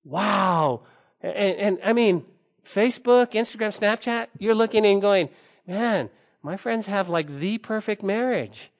wow. 0.02 0.80
And, 1.20 1.34
and, 1.36 1.78
I 1.84 1.92
mean, 1.92 2.24
Facebook, 2.64 3.32
Instagram, 3.32 3.78
Snapchat, 3.78 4.28
you're 4.38 4.54
looking 4.54 4.86
and 4.86 5.02
going, 5.02 5.28
man, 5.66 6.08
my 6.42 6.56
friends 6.56 6.86
have 6.86 7.08
like 7.08 7.28
the 7.28 7.58
perfect 7.58 8.02
marriage. 8.02 8.70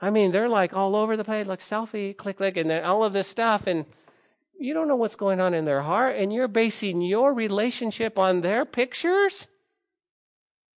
I 0.00 0.10
mean, 0.10 0.32
they're 0.32 0.48
like 0.48 0.74
all 0.74 0.96
over 0.96 1.16
the 1.16 1.24
place, 1.24 1.46
like 1.46 1.60
selfie, 1.60 2.16
click, 2.16 2.36
click, 2.36 2.56
and 2.56 2.70
then 2.70 2.84
all 2.84 3.04
of 3.04 3.12
this 3.12 3.28
stuff. 3.28 3.66
And 3.66 3.86
you 4.58 4.74
don't 4.74 4.88
know 4.88 4.96
what's 4.96 5.16
going 5.16 5.40
on 5.40 5.54
in 5.54 5.64
their 5.64 5.82
heart, 5.82 6.16
and 6.16 6.32
you're 6.32 6.48
basing 6.48 7.00
your 7.00 7.34
relationship 7.34 8.18
on 8.18 8.40
their 8.40 8.64
pictures. 8.64 9.48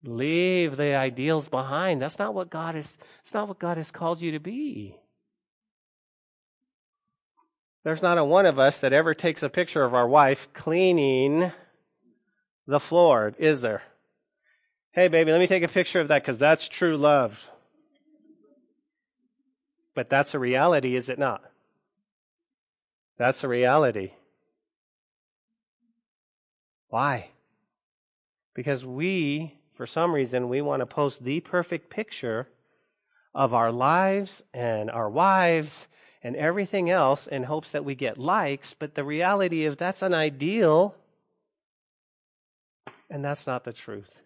Leave 0.04 0.78
the 0.78 0.94
ideals 0.94 1.48
behind. 1.48 2.02
That's 2.02 2.20
not 2.20 2.34
what 2.34 2.50
God 2.50 2.76
is, 2.76 2.98
it's 3.20 3.34
not 3.34 3.48
what 3.48 3.60
God 3.60 3.78
has 3.78 3.92
called 3.92 4.22
you 4.22 4.32
to 4.32 4.40
be. 4.40 4.96
There's 7.84 8.02
not 8.02 8.18
a 8.18 8.24
one 8.24 8.46
of 8.46 8.58
us 8.58 8.80
that 8.80 8.94
ever 8.94 9.14
takes 9.14 9.44
a 9.44 9.50
picture 9.50 9.84
of 9.84 9.94
our 9.94 10.08
wife 10.08 10.48
cleaning 10.54 11.52
the 12.66 12.80
floor, 12.80 13.34
is 13.38 13.62
there? 13.62 13.84
Hey, 14.96 15.10
baby, 15.10 15.30
let 15.30 15.42
me 15.42 15.48
take 15.48 15.62
a 15.62 15.68
picture 15.68 16.00
of 16.00 16.08
that 16.08 16.22
because 16.22 16.40
that's 16.40 16.70
true 16.70 16.96
love. 16.96 17.50
But 19.94 20.10
that's 20.10 20.34
a 20.34 20.40
reality, 20.40 20.96
is 20.96 21.10
it 21.10 21.20
not? 21.20 21.44
That's 23.18 23.44
a 23.44 23.50
reality. 23.50 24.12
Why? 26.88 27.32
Because 28.54 28.86
we, 28.86 29.58
for 29.76 29.86
some 29.86 30.14
reason, 30.14 30.48
we 30.48 30.62
want 30.62 30.80
to 30.80 30.86
post 30.86 31.26
the 31.26 31.42
perfect 31.42 31.90
picture 31.90 32.48
of 33.34 33.54
our 33.54 33.74
lives 33.74 34.46
and 34.54 34.90
our 34.90 35.10
wives 35.10 35.90
and 36.24 36.38
everything 36.38 36.90
else 36.90 37.28
in 37.28 37.44
hopes 37.44 37.72
that 37.72 37.84
we 37.84 37.96
get 37.96 38.18
likes, 38.18 38.74
but 38.74 38.96
the 38.96 39.04
reality 39.04 39.66
is 39.66 39.76
that's 39.76 40.02
an 40.02 40.14
ideal, 40.14 40.96
and 43.10 43.26
that's 43.26 43.46
not 43.46 43.66
the 43.66 43.74
truth. 43.74 44.22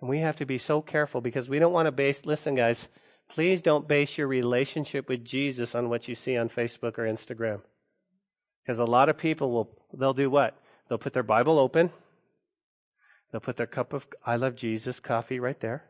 And 0.00 0.10
we 0.10 0.18
have 0.20 0.36
to 0.36 0.46
be 0.46 0.58
so 0.58 0.82
careful 0.82 1.20
because 1.20 1.48
we 1.48 1.58
don't 1.58 1.72
want 1.72 1.86
to 1.86 1.92
base, 1.92 2.26
listen, 2.26 2.54
guys, 2.54 2.88
please 3.28 3.62
don't 3.62 3.88
base 3.88 4.18
your 4.18 4.28
relationship 4.28 5.08
with 5.08 5.24
Jesus 5.24 5.74
on 5.74 5.88
what 5.88 6.08
you 6.08 6.14
see 6.14 6.36
on 6.36 6.48
Facebook 6.48 6.98
or 6.98 7.04
Instagram. 7.04 7.62
Because 8.62 8.78
a 8.78 8.84
lot 8.84 9.08
of 9.08 9.16
people 9.16 9.50
will, 9.52 9.78
they'll 9.94 10.12
do 10.12 10.28
what? 10.28 10.56
They'll 10.88 10.98
put 10.98 11.12
their 11.12 11.22
Bible 11.22 11.58
open. 11.58 11.90
They'll 13.30 13.40
put 13.40 13.56
their 13.56 13.66
cup 13.66 13.92
of 13.92 14.06
I 14.24 14.36
love 14.36 14.54
Jesus 14.54 15.00
coffee 15.00 15.40
right 15.40 15.60
there. 15.60 15.84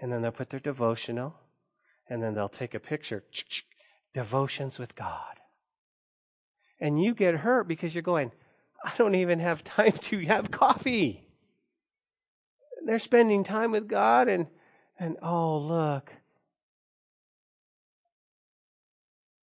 And 0.00 0.12
then 0.12 0.22
they'll 0.22 0.32
put 0.32 0.50
their 0.50 0.60
devotional. 0.60 1.34
And 2.08 2.22
then 2.22 2.34
they'll 2.34 2.48
take 2.48 2.74
a 2.74 2.80
picture. 2.80 3.24
Devotions 4.12 4.78
with 4.78 4.94
God. 4.94 5.36
And 6.78 7.02
you 7.02 7.14
get 7.14 7.36
hurt 7.36 7.66
because 7.66 7.94
you're 7.94 8.02
going, 8.02 8.32
I 8.84 8.92
don't 8.96 9.14
even 9.14 9.40
have 9.40 9.64
time 9.64 9.92
to 9.92 10.20
have 10.26 10.50
coffee 10.50 11.25
they're 12.86 12.98
spending 12.98 13.44
time 13.44 13.72
with 13.72 13.88
God 13.88 14.28
and 14.28 14.46
and 14.98 15.16
oh 15.20 15.58
look. 15.58 16.12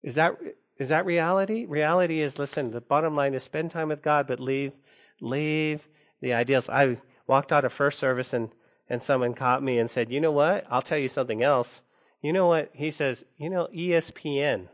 Is 0.03 0.14
that 0.14 0.39
is 0.78 0.89
that 0.89 1.05
reality? 1.05 1.66
Reality 1.66 2.20
is 2.20 2.39
listen, 2.39 2.70
the 2.70 2.80
bottom 2.80 3.14
line 3.14 3.35
is 3.35 3.43
spend 3.43 3.70
time 3.70 3.89
with 3.89 4.03
God, 4.03 4.26
but 4.26 4.41
leave 4.41 4.72
leave 5.20 5.89
the 6.20 6.32
ideals. 6.32 6.68
I 6.68 6.99
walked 7.26 7.53
out 7.53 7.64
of 7.64 7.72
first 7.72 7.99
service 7.99 8.32
and 8.32 8.51
and 8.89 9.03
someone 9.03 9.35
caught 9.35 9.62
me 9.62 9.78
and 9.78 9.91
said, 9.91 10.12
"You 10.12 10.20
know 10.20 10.32
what? 10.32 10.66
I'll 10.70 10.82
tell 10.82 10.99
you 10.99 11.09
something 11.09 11.43
else. 11.43 11.82
You 12.22 12.32
know 12.32 12.47
what?" 12.47 12.70
He 12.72 12.91
says, 12.91 13.24
"You 13.37 13.51
know 13.51 13.68
ESPN. 13.74 14.68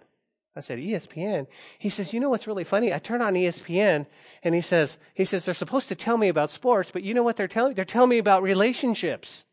I 0.56 0.60
said, 0.60 0.78
ESPN? 0.78 1.46
He 1.78 1.88
says, 1.88 2.12
you 2.12 2.18
know 2.18 2.28
what's 2.28 2.46
really 2.46 2.64
funny? 2.64 2.92
I 2.92 2.98
turn 2.98 3.22
on 3.22 3.34
ESPN 3.34 4.06
and 4.42 4.54
he 4.54 4.60
says, 4.60 4.98
he 5.14 5.24
says, 5.24 5.44
they're 5.44 5.54
supposed 5.54 5.88
to 5.88 5.94
tell 5.94 6.18
me 6.18 6.28
about 6.28 6.50
sports, 6.50 6.90
but 6.90 7.04
you 7.04 7.14
know 7.14 7.22
what 7.22 7.36
they're 7.36 7.48
telling 7.48 7.70
me? 7.70 7.74
They're 7.74 7.84
telling 7.84 8.10
me 8.10 8.18
about 8.18 8.42
relationships. 8.42 9.44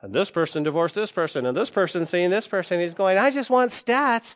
And 0.00 0.14
this 0.14 0.30
person 0.30 0.62
divorced 0.62 0.94
this 0.94 1.12
person 1.12 1.44
and 1.44 1.54
this 1.54 1.68
person 1.68 2.06
seeing 2.06 2.30
this 2.30 2.48
person. 2.48 2.80
He's 2.80 2.94
going, 2.94 3.18
I 3.18 3.30
just 3.30 3.50
want 3.50 3.72
stats. 3.72 4.34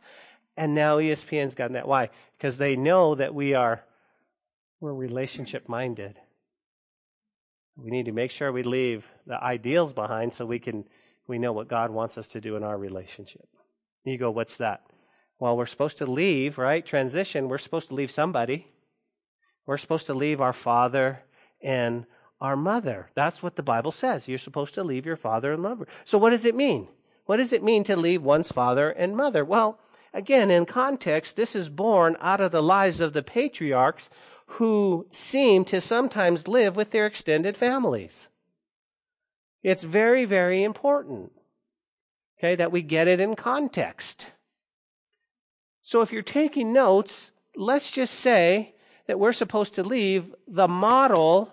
And 0.57 0.75
now 0.75 0.99
ESPN's 0.99 1.55
gotten 1.55 1.73
that. 1.73 1.89
Why? 1.89 2.11
Because 2.37 2.59
they 2.59 2.77
know 2.77 3.15
that 3.15 3.35
we 3.35 3.55
are, 3.55 3.83
we're 4.81 4.93
relationship 4.93 5.69
minded. 5.69 6.19
We 7.77 7.91
need 7.91 8.05
to 8.05 8.13
make 8.13 8.31
sure 8.31 8.53
we 8.53 8.63
leave 8.63 9.07
the 9.27 9.43
ideals 9.43 9.95
behind 9.95 10.35
so 10.35 10.45
we 10.45 10.59
can, 10.59 10.85
we 11.27 11.39
know 11.39 11.53
what 11.53 11.69
God 11.69 11.91
wants 11.91 12.19
us 12.19 12.29
to 12.29 12.41
do 12.41 12.57
in 12.57 12.63
our 12.63 12.77
relationship. 12.77 13.49
You 14.05 14.19
go, 14.19 14.31
what's 14.31 14.59
that? 14.59 14.83
Well, 15.45 15.59
we're 15.59 15.67
supposed 15.67 15.99
to 15.99 16.07
leave, 16.07 16.57
right? 16.57 16.87
Transition, 16.87 17.51
we're 17.51 17.59
supposed 17.59 17.89
to 17.89 17.95
leave 17.95 18.11
somebody. 18.11 18.67
We're 19.67 19.77
supposed 19.77 20.07
to 20.07 20.15
leave 20.15 20.41
our 20.41 20.55
father 20.55 21.21
and 21.61 22.07
our 22.41 22.57
mother. 22.57 23.11
That's 23.15 23.43
what 23.43 23.57
the 23.57 23.63
Bible 23.63 23.93
says. 23.93 24.27
You're 24.27 24.39
supposed 24.39 24.73
to 24.73 24.83
leave 24.83 25.05
your 25.05 25.17
father 25.17 25.53
and 25.53 25.63
mother. 25.63 25.87
So 26.07 26.17
what 26.17 26.31
does 26.31 26.47
it 26.47 26.55
mean? 26.55 26.89
What 27.27 27.37
does 27.37 27.53
it 27.53 27.63
mean 27.63 27.85
to 27.85 27.95
leave 27.95 28.23
one's 28.23 28.51
father 28.51 28.89
and 28.89 29.19
mother? 29.19 29.45
Well, 29.45 29.79
again, 30.15 30.51
in 30.51 30.65
context, 30.65 31.37
this 31.37 31.55
is 31.55 31.69
born 31.69 32.17
out 32.21 32.41
of 32.41 32.51
the 32.51 32.63
lives 32.63 33.03
of 33.03 33.13
the 33.13 33.23
patriarchs 33.23 34.09
who 34.47 35.07
seem 35.11 35.67
to 35.67 35.83
sometimes 35.83 36.49
live 36.49 36.75
with 36.75 36.91
their 36.91 37.05
extended 37.05 37.59
families. 37.59 38.29
It's 39.63 39.83
very, 39.83 40.25
very 40.25 40.65
important, 40.65 41.33
okay, 42.39 42.55
that 42.55 42.73
we 42.73 42.81
get 42.81 43.09
it 43.09 43.21
in 43.21 43.37
context. 43.37 44.31
So 45.87 46.01
if 46.01 46.13
you're 46.13 46.23
taking 46.23 46.73
notes, 46.73 47.31
let's 47.55 47.91
just 47.91 48.15
say 48.15 48.75
that 49.07 49.19
we're 49.19 49.35
supposed 49.35 49.75
to 49.75 49.83
leave 49.83 50.35
the 50.49 50.67
model 50.67 51.53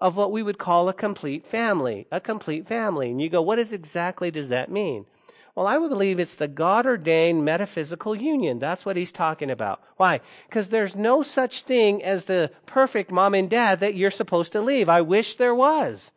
of 0.00 0.16
what 0.16 0.32
we 0.32 0.42
would 0.42 0.58
call 0.58 0.88
a 0.88 0.92
complete 0.92 1.46
family, 1.46 2.08
a 2.10 2.20
complete 2.20 2.66
family. 2.66 3.10
And 3.10 3.22
you 3.22 3.28
go, 3.28 3.40
what 3.40 3.60
is 3.60 3.72
exactly 3.72 4.32
does 4.32 4.48
that 4.48 4.68
mean? 4.68 5.06
Well, 5.54 5.68
I 5.68 5.78
would 5.78 5.90
believe 5.90 6.18
it's 6.18 6.34
the 6.34 6.48
God 6.48 6.86
ordained 6.86 7.44
metaphysical 7.44 8.16
union. 8.16 8.58
That's 8.58 8.84
what 8.84 8.96
he's 8.96 9.12
talking 9.12 9.50
about. 9.50 9.80
Why? 9.96 10.22
Because 10.48 10.70
there's 10.70 10.96
no 10.96 11.22
such 11.22 11.62
thing 11.62 12.02
as 12.02 12.24
the 12.24 12.50
perfect 12.66 13.12
mom 13.12 13.34
and 13.34 13.48
dad 13.48 13.78
that 13.78 13.94
you're 13.94 14.10
supposed 14.10 14.50
to 14.52 14.60
leave. 14.60 14.88
I 14.88 15.02
wish 15.02 15.36
there 15.36 15.54
was. 15.54 16.10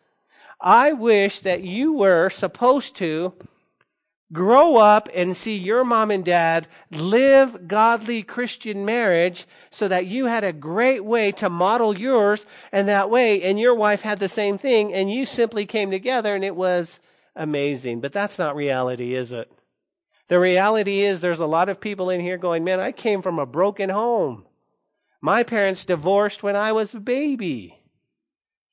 I 0.59 0.93
wish 0.93 1.41
that 1.41 1.61
you 1.61 1.93
were 1.93 2.31
supposed 2.31 2.95
to 2.97 3.33
grow 4.31 4.77
up 4.77 5.09
and 5.13 5.35
see 5.35 5.55
your 5.55 5.83
mom 5.83 6.11
and 6.11 6.23
dad 6.23 6.67
live 6.89 7.67
godly 7.67 8.23
Christian 8.23 8.85
marriage 8.85 9.45
so 9.69 9.87
that 9.87 10.05
you 10.05 10.27
had 10.27 10.43
a 10.43 10.53
great 10.53 11.03
way 11.03 11.31
to 11.33 11.49
model 11.49 11.97
yours 11.97 12.45
and 12.71 12.87
that 12.87 13.09
way, 13.09 13.41
and 13.43 13.59
your 13.59 13.75
wife 13.75 14.01
had 14.01 14.19
the 14.19 14.29
same 14.29 14.57
thing, 14.57 14.93
and 14.93 15.11
you 15.11 15.25
simply 15.25 15.65
came 15.65 15.91
together 15.91 16.33
and 16.35 16.43
it 16.43 16.55
was 16.55 16.99
amazing. 17.35 17.99
But 17.99 18.13
that's 18.13 18.39
not 18.39 18.55
reality, 18.55 19.15
is 19.15 19.31
it? 19.31 19.51
The 20.27 20.39
reality 20.39 21.01
is 21.01 21.19
there's 21.19 21.41
a 21.41 21.45
lot 21.45 21.67
of 21.67 21.81
people 21.81 22.09
in 22.09 22.21
here 22.21 22.37
going, 22.37 22.63
man, 22.63 22.79
I 22.79 22.93
came 22.93 23.21
from 23.21 23.37
a 23.37 23.45
broken 23.45 23.89
home. 23.89 24.45
My 25.19 25.43
parents 25.43 25.83
divorced 25.83 26.41
when 26.41 26.55
I 26.55 26.71
was 26.71 26.93
a 26.93 26.99
baby. 26.99 27.80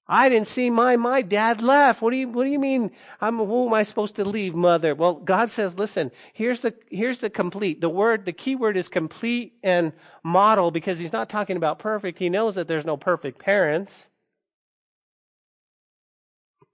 I 0.08 0.30
didn't 0.30 0.46
see 0.46 0.70
my 0.70 0.96
my 0.96 1.20
dad 1.20 1.60
left. 1.60 2.00
What 2.00 2.10
do 2.10 2.16
you 2.16 2.28
what 2.28 2.44
do 2.44 2.50
you 2.50 2.58
mean? 2.58 2.90
I'm 3.20 3.36
who 3.36 3.66
am 3.66 3.74
I 3.74 3.82
supposed 3.82 4.16
to 4.16 4.24
leave, 4.24 4.54
mother? 4.54 4.94
Well, 4.94 5.14
God 5.14 5.50
says, 5.50 5.78
listen, 5.78 6.10
here's 6.32 6.62
the 6.62 6.74
here's 6.90 7.18
the 7.18 7.28
complete. 7.28 7.82
The 7.82 7.90
word, 7.90 8.24
the 8.24 8.32
key 8.32 8.56
word 8.56 8.78
is 8.78 8.88
complete 8.88 9.58
and 9.62 9.92
model 10.22 10.70
because 10.70 10.98
he's 10.98 11.12
not 11.12 11.28
talking 11.28 11.58
about 11.58 11.78
perfect. 11.78 12.18
He 12.18 12.30
knows 12.30 12.54
that 12.54 12.68
there's 12.68 12.86
no 12.86 12.96
perfect 12.96 13.38
parents. 13.38 14.08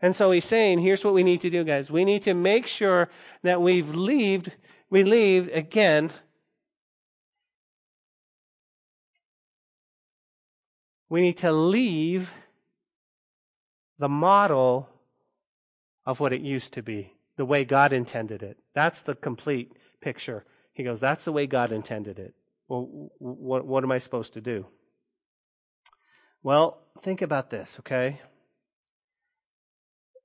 And 0.01 0.15
so 0.15 0.31
he's 0.31 0.45
saying, 0.45 0.81
here's 0.81 1.03
what 1.03 1.15
we 1.15 1.23
need 1.23 1.41
to 1.41 1.51
do, 1.51 1.65
guys. 1.65 1.91
We 1.91 2.05
need 2.05 2.23
to 2.25 2.35
make 2.35 2.67
sure 2.67 3.09
that 3.43 3.61
we've 3.61 3.95
leaved, 3.95 4.53
we 4.91 5.03
leave 5.03 5.49
again. 5.53 6.11
We 11.09 11.21
need 11.21 11.39
to 11.39 11.53
leave 11.53 12.31
the 13.99 14.09
model 14.09 14.89
of 16.07 16.21
what 16.21 16.33
it 16.33 16.41
used 16.41 16.73
to 16.75 16.83
be, 16.83 17.15
the 17.37 17.45
way 17.45 17.65
God 17.65 17.93
intended 17.93 18.43
it. 18.43 18.59
That's 18.75 19.03
the 19.03 19.15
complete 19.15 19.73
picture. 20.01 20.45
He 20.73 20.83
goes, 20.83 21.01
That's 21.01 21.25
the 21.25 21.33
way 21.33 21.47
God 21.47 21.73
intended 21.73 22.19
it. 22.19 22.35
Well, 22.69 23.11
what, 23.19 23.67
what 23.67 23.85
am 23.85 23.93
I 23.93 23.99
supposed 23.99 24.35
to 24.35 24.41
do? 24.41 24.67
Well, 26.43 26.79
think 27.01 27.23
about 27.23 27.51
this, 27.51 27.79
okay? 27.81 28.21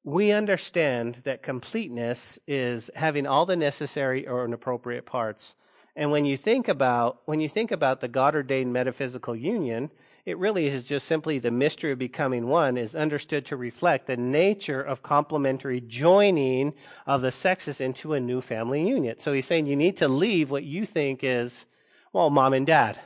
we 0.03 0.31
understand 0.31 1.21
that 1.23 1.43
completeness 1.43 2.39
is 2.47 2.89
having 2.95 3.27
all 3.27 3.45
the 3.45 3.55
necessary 3.55 4.27
or 4.27 4.45
appropriate 4.45 5.05
parts. 5.05 5.55
And 5.95 6.11
when 6.11 6.25
you 6.25 6.37
think 6.37 6.67
about 6.67 7.21
when 7.25 7.39
you 7.39 7.49
think 7.49 7.71
about 7.71 7.99
the 7.99 8.07
God 8.07 8.35
ordained 8.35 8.71
metaphysical 8.71 9.35
union, 9.35 9.91
it 10.25 10.37
really 10.37 10.67
is 10.67 10.83
just 10.83 11.07
simply 11.07 11.39
the 11.39 11.51
mystery 11.51 11.91
of 11.91 11.99
becoming 11.99 12.47
one 12.47 12.77
is 12.77 12.95
understood 12.95 13.45
to 13.47 13.55
reflect 13.55 14.07
the 14.07 14.17
nature 14.17 14.81
of 14.81 15.01
complementary 15.01 15.81
joining 15.81 16.73
of 17.07 17.21
the 17.21 17.31
sexes 17.31 17.81
into 17.81 18.13
a 18.13 18.19
new 18.19 18.41
family 18.41 18.87
union. 18.87 19.17
So 19.19 19.33
he's 19.33 19.45
saying 19.45 19.65
you 19.65 19.75
need 19.75 19.97
to 19.97 20.07
leave 20.07 20.51
what 20.51 20.63
you 20.63 20.85
think 20.85 21.23
is, 21.23 21.65
well, 22.13 22.29
mom 22.29 22.53
and 22.53 22.65
dad. 22.65 22.99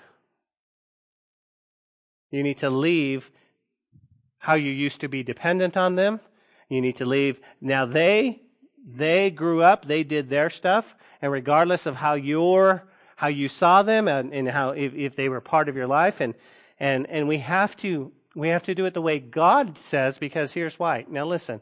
You 2.31 2.43
need 2.43 2.57
to 2.59 2.69
leave 2.69 3.31
how 4.39 4.55
you 4.55 4.71
used 4.71 4.99
to 5.01 5.07
be 5.07 5.23
dependent 5.23 5.77
on 5.77 5.95
them 5.95 6.19
you 6.73 6.81
need 6.81 6.97
to 6.97 7.05
leave. 7.05 7.39
Now 7.61 7.85
they, 7.85 8.41
they 8.83 9.31
grew 9.31 9.61
up, 9.61 9.85
they 9.85 10.03
did 10.03 10.29
their 10.29 10.49
stuff, 10.49 10.95
and 11.21 11.31
regardless 11.31 11.85
of 11.85 11.97
how 11.97 12.15
your, 12.15 12.89
how 13.15 13.27
you 13.27 13.47
saw 13.47 13.83
them 13.83 14.07
and, 14.07 14.33
and 14.33 14.49
how, 14.49 14.71
if, 14.71 14.93
if 14.93 15.15
they 15.15 15.29
were 15.29 15.41
part 15.41 15.69
of 15.69 15.75
your 15.75 15.87
life, 15.87 16.19
and, 16.19 16.33
and, 16.79 17.09
and 17.09 17.27
we 17.27 17.39
have 17.39 17.75
to, 17.77 18.11
we 18.35 18.49
have 18.49 18.63
to 18.63 18.75
do 18.75 18.85
it 18.85 18.93
the 18.93 19.01
way 19.01 19.19
God 19.19 19.77
says, 19.77 20.17
because 20.17 20.53
here's 20.53 20.79
why. 20.79 21.05
Now 21.09 21.25
listen. 21.25 21.61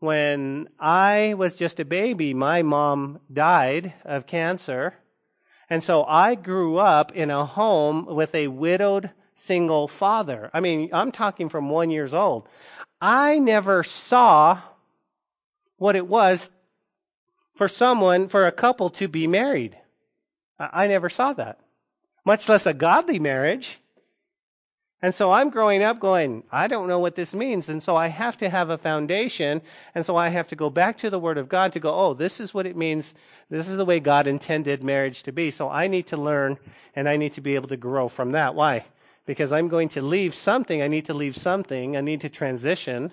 When 0.00 0.68
I 0.78 1.34
was 1.36 1.56
just 1.56 1.78
a 1.78 1.84
baby, 1.84 2.32
my 2.32 2.62
mom 2.62 3.20
died 3.30 3.92
of 4.04 4.26
cancer. 4.26 4.94
And 5.68 5.82
so 5.82 6.04
I 6.04 6.36
grew 6.36 6.78
up 6.78 7.12
in 7.14 7.30
a 7.30 7.44
home 7.44 8.06
with 8.06 8.34
a 8.34 8.48
widowed 8.48 9.10
single 9.34 9.88
father. 9.88 10.50
I 10.54 10.60
mean, 10.60 10.88
I'm 10.92 11.12
talking 11.12 11.50
from 11.50 11.68
one 11.68 11.90
years 11.90 12.14
old. 12.14 12.48
I 13.00 13.38
never 13.38 13.84
saw 13.84 14.60
what 15.76 15.96
it 15.96 16.06
was 16.06 16.50
for 17.54 17.68
someone, 17.68 18.28
for 18.28 18.46
a 18.46 18.52
couple 18.52 18.88
to 18.90 19.06
be 19.06 19.26
married. 19.26 19.76
I 20.58 20.86
never 20.86 21.10
saw 21.10 21.34
that, 21.34 21.58
much 22.24 22.48
less 22.48 22.64
a 22.64 22.74
godly 22.74 23.18
marriage. 23.18 23.79
And 25.02 25.14
so 25.14 25.32
I'm 25.32 25.48
growing 25.48 25.82
up 25.82 25.98
going, 25.98 26.44
I 26.52 26.66
don't 26.66 26.86
know 26.86 26.98
what 26.98 27.14
this 27.14 27.34
means. 27.34 27.68
And 27.70 27.82
so 27.82 27.96
I 27.96 28.08
have 28.08 28.36
to 28.38 28.50
have 28.50 28.68
a 28.68 28.76
foundation. 28.76 29.62
And 29.94 30.04
so 30.04 30.16
I 30.16 30.28
have 30.28 30.46
to 30.48 30.56
go 30.56 30.68
back 30.68 30.98
to 30.98 31.08
the 31.08 31.18
Word 31.18 31.38
of 31.38 31.48
God 31.48 31.72
to 31.72 31.80
go, 31.80 31.94
oh, 31.94 32.12
this 32.12 32.38
is 32.38 32.52
what 32.52 32.66
it 32.66 32.76
means. 32.76 33.14
This 33.48 33.66
is 33.66 33.78
the 33.78 33.86
way 33.86 33.98
God 33.98 34.26
intended 34.26 34.84
marriage 34.84 35.22
to 35.22 35.32
be. 35.32 35.50
So 35.50 35.70
I 35.70 35.86
need 35.86 36.06
to 36.08 36.18
learn 36.18 36.58
and 36.94 37.08
I 37.08 37.16
need 37.16 37.32
to 37.34 37.40
be 37.40 37.54
able 37.54 37.68
to 37.68 37.78
grow 37.78 38.08
from 38.08 38.32
that. 38.32 38.54
Why? 38.54 38.84
because 39.30 39.52
I'm 39.52 39.68
going 39.68 39.88
to 39.90 40.02
leave 40.02 40.34
something. 40.34 40.82
I 40.82 40.88
need 40.88 41.06
to 41.06 41.14
leave 41.14 41.36
something. 41.36 41.96
I 41.96 42.00
need 42.00 42.20
to 42.22 42.28
transition. 42.28 43.12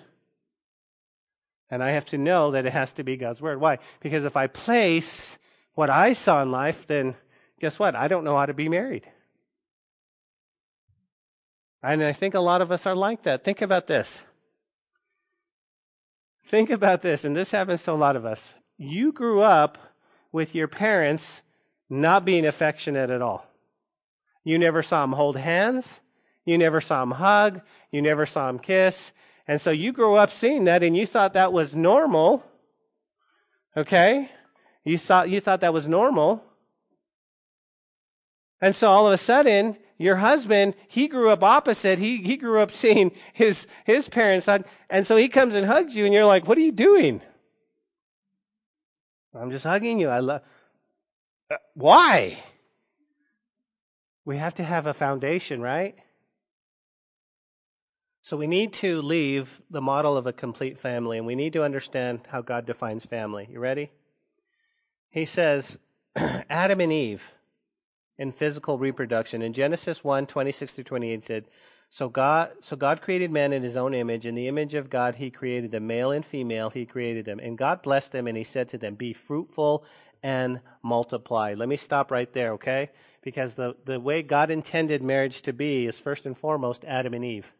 And 1.70 1.80
I 1.80 1.90
have 1.90 2.06
to 2.06 2.18
know 2.18 2.50
that 2.50 2.66
it 2.66 2.72
has 2.72 2.92
to 2.94 3.04
be 3.04 3.16
God's 3.16 3.40
word. 3.40 3.60
Why? 3.60 3.78
Because 4.00 4.24
if 4.24 4.36
I 4.36 4.48
place 4.48 5.38
what 5.74 5.90
I 5.90 6.14
saw 6.14 6.42
in 6.42 6.50
life, 6.50 6.88
then 6.88 7.14
guess 7.60 7.78
what? 7.78 7.94
I 7.94 8.08
don't 8.08 8.24
know 8.24 8.36
how 8.36 8.46
to 8.46 8.52
be 8.52 8.68
married. 8.68 9.08
And 11.82 12.02
I 12.02 12.12
think 12.12 12.34
a 12.34 12.40
lot 12.40 12.60
of 12.60 12.72
us 12.72 12.86
are 12.86 12.94
like 12.94 13.22
that. 13.22 13.44
Think 13.44 13.62
about 13.62 13.86
this. 13.86 14.24
Think 16.44 16.70
about 16.70 17.02
this, 17.02 17.24
and 17.24 17.36
this 17.36 17.50
happens 17.50 17.82
to 17.84 17.92
a 17.92 17.94
lot 17.94 18.16
of 18.16 18.24
us. 18.24 18.54
You 18.78 19.12
grew 19.12 19.42
up 19.42 19.76
with 20.32 20.54
your 20.54 20.68
parents 20.68 21.42
not 21.90 22.24
being 22.24 22.46
affectionate 22.46 23.10
at 23.10 23.22
all. 23.22 23.46
You 24.44 24.58
never 24.58 24.82
saw 24.82 25.02
them 25.02 25.12
hold 25.12 25.36
hands. 25.36 26.00
You 26.44 26.56
never 26.56 26.80
saw 26.80 27.00
them 27.00 27.10
hug. 27.12 27.60
You 27.90 28.00
never 28.00 28.24
saw 28.24 28.46
them 28.46 28.58
kiss. 28.58 29.12
And 29.46 29.60
so 29.60 29.70
you 29.70 29.92
grew 29.92 30.14
up 30.14 30.30
seeing 30.30 30.64
that 30.64 30.82
and 30.82 30.96
you 30.96 31.06
thought 31.06 31.34
that 31.34 31.52
was 31.52 31.76
normal. 31.76 32.42
Okay? 33.76 34.30
You 34.84 34.96
thought, 34.96 35.28
you 35.28 35.40
thought 35.40 35.60
that 35.60 35.74
was 35.74 35.88
normal. 35.88 36.42
And 38.60 38.74
so 38.74 38.88
all 38.88 39.06
of 39.06 39.12
a 39.12 39.18
sudden, 39.18 39.76
your 39.98 40.16
husband, 40.16 40.74
he 40.86 41.08
grew 41.08 41.28
up 41.28 41.42
opposite. 41.42 41.98
He, 41.98 42.18
he 42.18 42.36
grew 42.36 42.60
up 42.60 42.70
seeing 42.72 43.12
his, 43.32 43.66
his 43.84 44.08
parents 44.08 44.46
hug. 44.46 44.64
And 44.88 45.06
so 45.06 45.16
he 45.16 45.28
comes 45.28 45.54
and 45.54 45.66
hugs 45.66 45.96
you 45.96 46.04
and 46.04 46.14
you're 46.14 46.24
like, 46.24 46.46
what 46.46 46.56
are 46.56 46.62
you 46.62 46.72
doing? 46.72 47.20
I'm 49.34 49.50
just 49.50 49.64
hugging 49.64 50.00
you. 50.00 50.08
I 50.08 50.20
love, 50.20 50.42
uh, 51.50 51.56
why? 51.74 52.38
We 54.24 54.36
have 54.36 54.54
to 54.54 54.64
have 54.64 54.86
a 54.86 54.94
foundation, 54.94 55.60
right? 55.60 55.96
So 58.22 58.36
we 58.36 58.46
need 58.46 58.72
to 58.74 59.00
leave 59.00 59.60
the 59.70 59.80
model 59.80 60.16
of 60.16 60.26
a 60.26 60.32
complete 60.32 60.78
family 60.78 61.18
and 61.18 61.26
we 61.26 61.34
need 61.34 61.52
to 61.54 61.62
understand 61.62 62.20
how 62.28 62.42
God 62.42 62.66
defines 62.66 63.06
family. 63.06 63.48
You 63.50 63.58
ready? 63.58 63.90
He 65.10 65.24
says, 65.24 65.78
Adam 66.16 66.80
and 66.80 66.92
Eve 66.92 67.22
in 68.18 68.32
physical 68.32 68.78
reproduction. 68.78 69.42
In 69.42 69.52
Genesis 69.52 70.02
1, 70.02 70.26
26 70.26 70.72
to 70.74 70.84
28 70.84 71.24
said, 71.24 71.44
so 71.90 72.08
God, 72.08 72.52
so 72.60 72.76
God 72.76 73.00
created 73.00 73.30
man 73.30 73.52
in 73.52 73.62
his 73.62 73.76
own 73.76 73.94
image. 73.94 74.26
In 74.26 74.34
the 74.34 74.48
image 74.48 74.74
of 74.74 74.90
God, 74.90 75.14
he 75.14 75.30
created 75.30 75.70
them, 75.70 75.86
male 75.86 76.10
and 76.10 76.24
female, 76.24 76.68
he 76.68 76.84
created 76.84 77.24
them. 77.24 77.38
And 77.38 77.56
God 77.56 77.82
blessed 77.82 78.12
them 78.12 78.26
and 78.26 78.36
he 78.36 78.44
said 78.44 78.68
to 78.70 78.78
them, 78.78 78.94
be 78.94 79.14
fruitful 79.14 79.84
and 80.22 80.60
multiply. 80.82 81.54
Let 81.56 81.68
me 81.68 81.76
stop 81.76 82.10
right 82.10 82.30
there, 82.32 82.52
okay? 82.54 82.90
Because 83.22 83.54
the, 83.54 83.76
the 83.84 84.00
way 84.00 84.22
God 84.22 84.50
intended 84.50 85.02
marriage 85.02 85.42
to 85.42 85.52
be 85.52 85.86
is 85.86 85.98
first 85.98 86.26
and 86.26 86.36
foremost 86.36 86.84
Adam 86.84 87.14
and 87.14 87.24
Eve. 87.24 87.52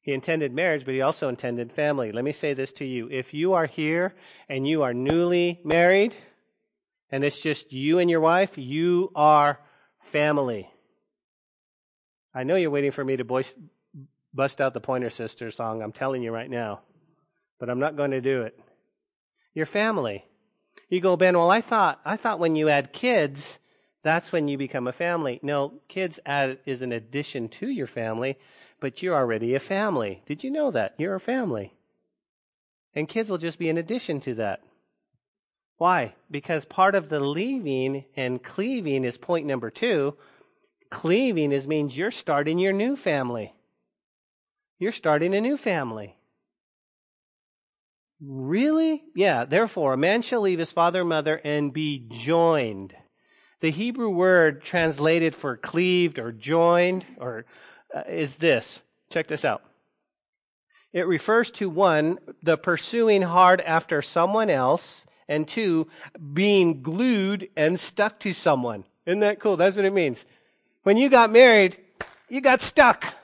He 0.00 0.12
intended 0.12 0.52
marriage, 0.52 0.84
but 0.84 0.94
he 0.94 1.00
also 1.00 1.28
intended 1.28 1.72
family. 1.72 2.12
Let 2.12 2.24
me 2.24 2.32
say 2.32 2.54
this 2.54 2.72
to 2.74 2.84
you. 2.84 3.08
If 3.10 3.32
you 3.32 3.52
are 3.52 3.66
here 3.66 4.14
and 4.48 4.66
you 4.66 4.82
are 4.82 4.94
newly 4.94 5.60
married, 5.64 6.14
and 7.10 7.24
it's 7.24 7.40
just 7.40 7.72
you 7.72 7.98
and 7.98 8.10
your 8.10 8.20
wife, 8.20 8.56
you 8.56 9.10
are 9.14 9.60
family. 10.00 10.70
I 12.34 12.44
know 12.44 12.56
you're 12.56 12.70
waiting 12.70 12.92
for 12.92 13.04
me 13.04 13.16
to 13.16 13.24
bust 14.34 14.60
out 14.60 14.74
the 14.74 14.80
Pointer 14.80 15.10
Sisters 15.10 15.56
song. 15.56 15.82
I'm 15.82 15.92
telling 15.92 16.22
you 16.22 16.32
right 16.32 16.50
now. 16.50 16.80
But 17.58 17.70
I'm 17.70 17.80
not 17.80 17.96
going 17.96 18.12
to 18.12 18.20
do 18.20 18.42
it. 18.42 18.58
Your 19.54 19.66
family. 19.66 20.24
You 20.88 21.00
go, 21.00 21.16
Ben, 21.16 21.36
well, 21.36 21.50
I 21.50 21.60
thought, 21.60 22.00
I 22.04 22.16
thought 22.16 22.38
when 22.38 22.54
you 22.54 22.68
add 22.68 22.92
kids, 22.92 23.58
that's 24.02 24.30
when 24.30 24.46
you 24.46 24.56
become 24.56 24.86
a 24.86 24.92
family. 24.92 25.40
No, 25.42 25.80
kids 25.88 26.20
add, 26.24 26.58
is 26.64 26.82
an 26.82 26.92
addition 26.92 27.48
to 27.48 27.68
your 27.68 27.88
family, 27.88 28.38
but 28.78 29.02
you're 29.02 29.16
already 29.16 29.54
a 29.54 29.60
family. 29.60 30.22
Did 30.26 30.44
you 30.44 30.50
know 30.50 30.70
that? 30.70 30.94
You're 30.98 31.16
a 31.16 31.20
family. 31.20 31.74
And 32.94 33.08
kids 33.08 33.28
will 33.28 33.38
just 33.38 33.58
be 33.58 33.68
an 33.68 33.78
addition 33.78 34.20
to 34.20 34.34
that. 34.34 34.62
Why? 35.78 36.14
Because 36.30 36.64
part 36.64 36.94
of 36.94 37.08
the 37.08 37.20
leaving 37.20 38.04
and 38.16 38.42
cleaving 38.42 39.04
is 39.04 39.16
point 39.16 39.46
number 39.46 39.70
two. 39.70 40.16
Cleaving 40.90 41.52
is 41.52 41.68
means 41.68 41.96
you're 41.96 42.10
starting 42.10 42.58
your 42.58 42.72
new 42.72 42.96
family. 42.96 43.54
You're 44.78 44.92
starting 44.92 45.34
a 45.34 45.40
new 45.40 45.56
family. 45.56 46.16
Really? 48.20 49.04
Yeah. 49.14 49.44
Therefore, 49.44 49.92
a 49.92 49.98
man 49.98 50.22
shall 50.22 50.40
leave 50.40 50.58
his 50.58 50.72
father 50.72 51.00
and 51.00 51.08
mother 51.08 51.40
and 51.44 51.72
be 51.72 52.04
joined. 52.10 52.94
The 53.60 53.70
Hebrew 53.70 54.10
word 54.10 54.62
translated 54.62 55.34
for 55.34 55.56
cleaved 55.56 56.18
or 56.18 56.32
joined 56.32 57.06
or 57.18 57.44
uh, 57.94 58.02
is 58.08 58.36
this. 58.36 58.82
Check 59.10 59.28
this 59.28 59.44
out. 59.44 59.62
It 60.92 61.06
refers 61.06 61.50
to 61.52 61.68
one, 61.68 62.18
the 62.42 62.56
pursuing 62.56 63.22
hard 63.22 63.60
after 63.60 64.00
someone 64.00 64.48
else, 64.50 65.06
and 65.28 65.46
two, 65.46 65.88
being 66.32 66.82
glued 66.82 67.48
and 67.56 67.78
stuck 67.78 68.18
to 68.20 68.32
someone. 68.32 68.84
Isn't 69.06 69.20
that 69.20 69.40
cool? 69.40 69.56
That's 69.56 69.76
what 69.76 69.84
it 69.84 69.92
means. 69.92 70.24
When 70.82 70.96
you 70.96 71.08
got 71.08 71.30
married, 71.30 71.76
you 72.28 72.40
got 72.40 72.62
stuck. 72.62 73.14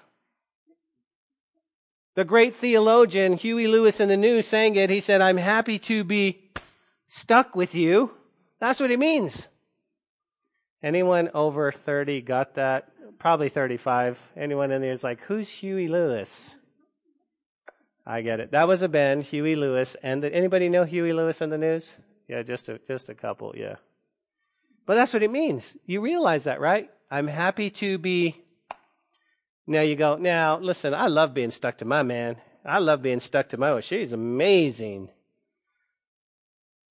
The 2.14 2.24
great 2.24 2.54
theologian 2.54 3.32
Huey 3.34 3.66
Lewis 3.66 3.98
in 4.00 4.08
the 4.08 4.16
news 4.16 4.46
sang 4.46 4.76
it. 4.76 4.90
He 4.90 5.00
said, 5.00 5.20
I'm 5.20 5.36
happy 5.36 5.78
to 5.80 6.04
be 6.04 6.50
stuck 7.08 7.56
with 7.56 7.74
you. 7.74 8.12
That's 8.60 8.78
what 8.78 8.90
it 8.90 8.98
means. 8.98 9.48
Anyone 10.82 11.30
over 11.34 11.72
30 11.72 12.20
got 12.20 12.54
that? 12.54 12.90
Probably 13.18 13.48
35. 13.48 14.20
Anyone 14.36 14.70
in 14.70 14.82
there 14.82 14.92
is 14.92 15.02
like, 15.02 15.22
who's 15.22 15.48
Huey 15.48 15.88
Lewis? 15.88 16.56
I 18.06 18.20
get 18.20 18.40
it. 18.40 18.50
That 18.50 18.68
was 18.68 18.82
a 18.82 18.88
band, 18.88 19.24
Huey 19.24 19.56
Lewis. 19.56 19.96
And 20.02 20.22
did 20.22 20.32
anybody 20.32 20.68
know 20.68 20.84
Huey 20.84 21.12
Lewis 21.12 21.40
in 21.40 21.50
the 21.50 21.58
news? 21.58 21.94
Yeah, 22.28 22.42
just 22.42 22.68
a, 22.68 22.78
just 22.86 23.08
a 23.08 23.14
couple, 23.14 23.54
yeah. 23.56 23.76
But 24.86 24.96
that's 24.96 25.12
what 25.12 25.22
it 25.22 25.30
means. 25.30 25.76
You 25.86 26.00
realize 26.00 26.44
that, 26.44 26.60
right? 26.60 26.90
I'm 27.10 27.28
happy 27.28 27.70
to 27.70 27.98
be. 27.98 28.42
Now 29.66 29.80
you 29.80 29.96
go, 29.96 30.16
now 30.16 30.58
listen, 30.58 30.92
I 30.92 31.06
love 31.06 31.32
being 31.32 31.50
stuck 31.50 31.78
to 31.78 31.86
my 31.86 32.02
man. 32.02 32.36
I 32.64 32.78
love 32.78 33.02
being 33.02 33.20
stuck 33.20 33.48
to 33.50 33.58
my, 33.58 33.72
wife. 33.72 33.84
she's 33.84 34.12
amazing. 34.12 35.10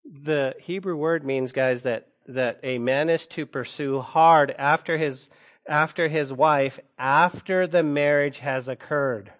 The 0.05 0.55
Hebrew 0.59 0.95
word 0.95 1.23
means, 1.23 1.51
guys, 1.51 1.83
that, 1.83 2.09
that 2.27 2.59
a 2.63 2.77
man 2.79 3.09
is 3.09 3.27
to 3.27 3.45
pursue 3.45 3.99
hard 4.01 4.51
after 4.57 4.97
his, 4.97 5.29
after 5.67 6.07
his 6.07 6.33
wife, 6.33 6.79
after 6.97 7.67
the 7.67 7.83
marriage 7.83 8.39
has 8.39 8.67
occurred. 8.67 9.31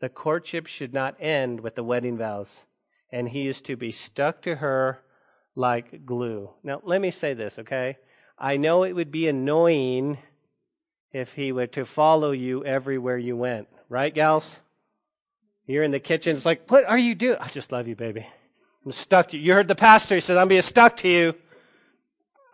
The 0.00 0.08
courtship 0.08 0.66
should 0.66 0.94
not 0.94 1.16
end 1.20 1.60
with 1.60 1.74
the 1.74 1.84
wedding 1.84 2.16
vows, 2.16 2.64
and 3.12 3.28
he 3.28 3.46
is 3.46 3.60
to 3.62 3.76
be 3.76 3.92
stuck 3.92 4.40
to 4.42 4.56
her 4.56 5.02
like 5.54 6.06
glue. 6.06 6.50
Now, 6.62 6.80
let 6.84 7.00
me 7.00 7.10
say 7.10 7.34
this, 7.34 7.58
okay? 7.58 7.98
I 8.38 8.56
know 8.56 8.82
it 8.82 8.92
would 8.92 9.12
be 9.12 9.28
annoying 9.28 10.18
if 11.12 11.34
he 11.34 11.52
were 11.52 11.66
to 11.68 11.84
follow 11.84 12.30
you 12.30 12.64
everywhere 12.64 13.18
you 13.18 13.36
went. 13.36 13.68
Right, 13.90 14.14
gals? 14.14 14.58
You're 15.66 15.84
in 15.84 15.90
the 15.90 16.00
kitchen. 16.00 16.34
It's 16.34 16.46
like, 16.46 16.70
what 16.70 16.84
are 16.86 16.98
you 16.98 17.14
doing? 17.14 17.36
I 17.38 17.48
just 17.48 17.70
love 17.70 17.86
you, 17.86 17.94
baby. 17.94 18.26
I'm 18.84 18.92
stuck 18.92 19.28
to 19.28 19.36
you. 19.36 19.44
You 19.44 19.52
heard 19.52 19.68
the 19.68 19.74
pastor. 19.74 20.14
He 20.14 20.20
said, 20.20 20.38
I'm 20.38 20.48
being 20.48 20.62
stuck 20.62 20.96
to 20.98 21.08
you. 21.08 21.34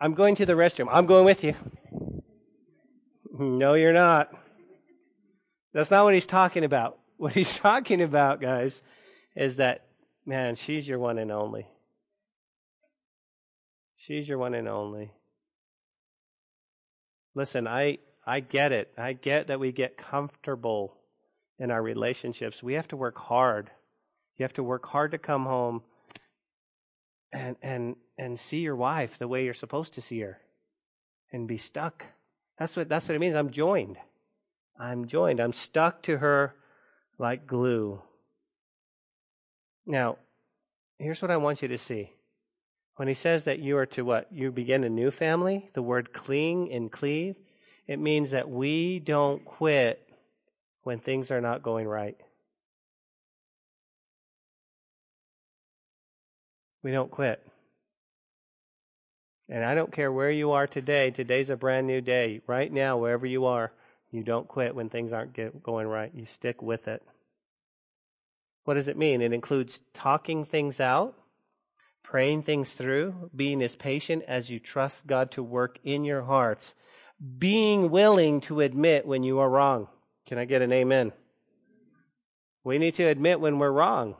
I'm 0.01 0.13
going 0.13 0.35
to 0.35 0.45
the 0.45 0.53
restroom. 0.53 0.87
I'm 0.91 1.05
going 1.05 1.23
with 1.23 1.43
you. 1.43 1.55
No, 3.39 3.75
you're 3.75 3.93
not. 3.93 4.31
That's 5.73 5.89
not 5.89 6.03
what 6.03 6.13
he's 6.13 6.27
talking 6.27 6.63
about. 6.63 6.99
What 7.17 7.33
he's 7.33 7.57
talking 7.59 8.01
about, 8.01 8.41
guys, 8.41 8.81
is 9.35 9.57
that, 9.57 9.85
man, 10.25 10.55
she's 10.55 10.87
your 10.87 10.99
one 10.99 11.17
and 11.17 11.31
only. 11.31 11.67
She's 13.95 14.29
your 14.29 14.37
one 14.37 14.53
and 14.53 14.67
only. 14.67 15.11
Listen, 17.33 17.67
I, 17.67 17.99
I 18.25 18.39
get 18.39 18.71
it. 18.71 18.93
I 18.97 19.13
get 19.13 19.47
that 19.47 19.59
we 19.59 19.71
get 19.71 19.97
comfortable 19.97 20.95
in 21.59 21.71
our 21.71 21.81
relationships. 21.81 22.61
We 22.61 22.73
have 22.73 22.87
to 22.89 22.97
work 22.97 23.17
hard. 23.17 23.71
You 24.37 24.43
have 24.43 24.53
to 24.53 24.63
work 24.63 24.85
hard 24.85 25.11
to 25.11 25.17
come 25.17 25.45
home 25.45 25.81
and 27.33 27.57
and 27.61 27.95
and 28.17 28.39
see 28.39 28.59
your 28.59 28.75
wife 28.75 29.17
the 29.17 29.27
way 29.27 29.43
you're 29.43 29.53
supposed 29.53 29.93
to 29.93 30.01
see 30.01 30.19
her 30.21 30.39
and 31.31 31.47
be 31.47 31.57
stuck. 31.57 32.05
That's 32.57 32.75
what 32.75 32.89
that's 32.89 33.07
what 33.07 33.15
it 33.15 33.19
means. 33.19 33.35
I'm 33.35 33.49
joined. 33.49 33.97
I'm 34.79 35.07
joined. 35.07 35.39
I'm 35.39 35.53
stuck 35.53 36.03
to 36.03 36.17
her 36.17 36.53
like 37.17 37.47
glue. 37.47 38.01
Now, 39.85 40.17
here's 40.99 41.21
what 41.21 41.31
I 41.31 41.37
want 41.37 41.61
you 41.61 41.67
to 41.69 41.77
see. 41.77 42.11
When 42.97 43.07
he 43.07 43.13
says 43.13 43.43
that 43.43 43.59
you 43.59 43.77
are 43.77 43.85
to 43.87 44.03
what? 44.03 44.27
You 44.31 44.51
begin 44.51 44.83
a 44.83 44.89
new 44.89 45.11
family, 45.11 45.69
the 45.73 45.81
word 45.81 46.13
cling 46.13 46.71
and 46.71 46.91
cleave, 46.91 47.35
it 47.85 47.99
means 47.99 48.31
that 48.31 48.49
we 48.49 48.99
don't 48.99 49.45
quit 49.45 50.09
when 50.83 50.99
things 50.99 51.31
are 51.31 51.41
not 51.41 51.63
going 51.63 51.87
right. 51.87 52.17
We 56.83 56.91
don't 56.91 57.11
quit. 57.11 57.45
And 59.49 59.63
I 59.63 59.75
don't 59.75 59.91
care 59.91 60.11
where 60.11 60.31
you 60.31 60.51
are 60.51 60.67
today, 60.67 61.11
today's 61.11 61.49
a 61.49 61.55
brand 61.55 61.87
new 61.87 62.01
day. 62.01 62.41
Right 62.47 62.71
now, 62.71 62.97
wherever 62.97 63.25
you 63.25 63.45
are, 63.45 63.71
you 64.11 64.23
don't 64.23 64.47
quit 64.47 64.75
when 64.75 64.89
things 64.89 65.13
aren't 65.13 65.33
get, 65.33 65.61
going 65.63 65.87
right. 65.87 66.11
You 66.13 66.25
stick 66.25 66.61
with 66.61 66.87
it. 66.87 67.03
What 68.63 68.75
does 68.75 68.87
it 68.87 68.97
mean? 68.97 69.21
It 69.21 69.33
includes 69.33 69.81
talking 69.93 70.43
things 70.43 70.79
out 70.79 71.15
praying 72.07 72.41
things 72.41 72.73
through, 72.73 73.29
being 73.35 73.61
as 73.61 73.75
patient 73.75 74.23
as 74.29 74.49
you 74.49 74.59
trust 74.59 75.07
God 75.07 75.29
to 75.29 75.43
work 75.43 75.77
in 75.83 76.05
your 76.05 76.21
hearts, 76.21 76.73
being 77.37 77.89
willing 77.89 78.39
to 78.39 78.61
admit 78.61 79.05
when 79.05 79.23
you 79.23 79.39
are 79.39 79.49
wrong. 79.49 79.89
Can 80.25 80.37
I 80.37 80.45
get 80.45 80.61
an 80.61 80.71
amen? 80.71 81.11
We 82.63 82.77
need 82.77 82.93
to 82.93 83.03
admit 83.03 83.41
when 83.41 83.59
we're 83.59 83.71
wrong. 83.71 84.15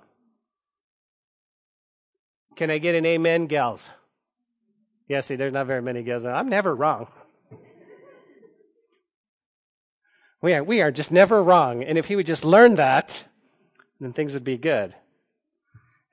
Can 2.58 2.70
I 2.70 2.78
get 2.78 2.94
an 2.94 3.06
amen, 3.06 3.48
gals? 3.48 3.90
Yeah, 5.08 5.22
see, 5.22 5.38
there's 5.38 5.54
not 5.54 5.68
very 5.68 5.82
many 5.82 6.04
gals. 6.04 6.26
I'm 6.26 6.50
never 6.50 6.76
wrong. 6.76 7.08
We 10.48 10.54
are, 10.54 10.64
we 10.64 10.82
are 10.82 10.92
just 10.94 11.12
never 11.12 11.44
wrong. 11.44 11.84
And 11.84 11.98
if 11.98 12.06
he 12.06 12.16
would 12.16 12.26
just 12.26 12.46
learn 12.46 12.76
that, 12.76 13.28
then 14.00 14.14
things 14.14 14.32
would 14.32 14.46
be 14.46 14.58
good. 14.58 14.96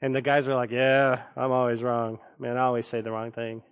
And 0.03 0.13
the 0.13 0.23
guys 0.23 0.49
were 0.49 0.57
like, 0.57 0.73
Yeah, 0.73 1.23
I'm 1.37 1.53
always 1.53 1.85
wrong. 1.85 2.19
Man, 2.41 2.57
I 2.57 2.63
always 2.63 2.85
say 2.85 3.01
the 3.01 3.13
wrong 3.13 3.31
thing. 3.31 3.63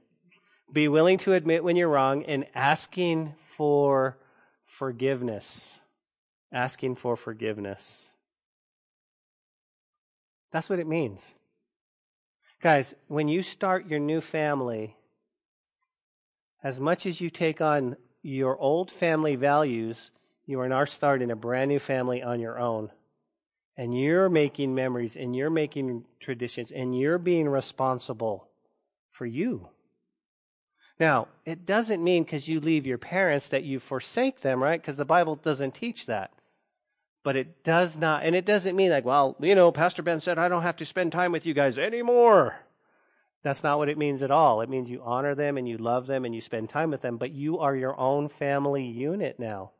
Be 0.72 0.86
willing 0.86 1.18
to 1.18 1.32
admit 1.32 1.64
when 1.64 1.74
you're 1.74 1.88
wrong 1.88 2.22
and 2.26 2.46
asking 2.54 3.34
for 3.44 4.18
forgiveness. 4.64 5.80
Asking 6.52 6.94
for 6.94 7.16
forgiveness. 7.16 8.14
That's 10.52 10.70
what 10.70 10.78
it 10.78 10.86
means. 10.86 11.34
Guys, 12.60 12.94
when 13.08 13.26
you 13.26 13.42
start 13.42 13.88
your 13.88 13.98
new 13.98 14.20
family, 14.20 14.94
as 16.62 16.78
much 16.78 17.04
as 17.04 17.20
you 17.20 17.30
take 17.30 17.60
on 17.60 17.96
your 18.22 18.56
old 18.58 18.92
family 18.92 19.34
values, 19.34 20.12
you 20.46 20.60
are 20.60 20.68
now 20.68 20.84
starting 20.84 21.30
a 21.30 21.36
brand 21.36 21.68
new 21.68 21.78
family 21.78 22.22
on 22.22 22.40
your 22.40 22.58
own. 22.58 22.90
And 23.76 23.98
you're 23.98 24.28
making 24.28 24.74
memories 24.74 25.16
and 25.16 25.34
you're 25.34 25.50
making 25.50 26.04
traditions 26.20 26.70
and 26.70 26.98
you're 26.98 27.18
being 27.18 27.48
responsible 27.48 28.48
for 29.10 29.24
you. 29.24 29.68
Now, 31.00 31.28
it 31.46 31.64
doesn't 31.64 32.04
mean 32.04 32.24
because 32.24 32.48
you 32.48 32.60
leave 32.60 32.86
your 32.86 32.98
parents 32.98 33.48
that 33.48 33.64
you 33.64 33.80
forsake 33.80 34.40
them, 34.40 34.62
right? 34.62 34.80
Because 34.80 34.98
the 34.98 35.04
Bible 35.04 35.36
doesn't 35.36 35.74
teach 35.74 36.06
that. 36.06 36.32
But 37.24 37.36
it 37.36 37.64
does 37.64 37.96
not, 37.96 38.24
and 38.24 38.34
it 38.34 38.44
doesn't 38.44 38.76
mean 38.76 38.90
like, 38.90 39.04
well, 39.04 39.36
you 39.40 39.54
know, 39.54 39.72
Pastor 39.72 40.02
Ben 40.02 40.20
said 40.20 40.38
I 40.38 40.48
don't 40.48 40.62
have 40.62 40.76
to 40.76 40.84
spend 40.84 41.12
time 41.12 41.32
with 41.32 41.46
you 41.46 41.54
guys 41.54 41.78
anymore. 41.78 42.56
That's 43.42 43.62
not 43.62 43.78
what 43.78 43.88
it 43.88 43.98
means 43.98 44.22
at 44.22 44.30
all. 44.30 44.60
It 44.60 44.68
means 44.68 44.90
you 44.90 45.02
honor 45.02 45.34
them 45.34 45.56
and 45.56 45.68
you 45.68 45.78
love 45.78 46.06
them 46.06 46.24
and 46.24 46.34
you 46.34 46.40
spend 46.40 46.68
time 46.68 46.90
with 46.90 47.00
them, 47.00 47.16
but 47.16 47.32
you 47.32 47.58
are 47.58 47.74
your 47.74 47.98
own 47.98 48.28
family 48.28 48.84
unit 48.84 49.38
now. 49.38 49.72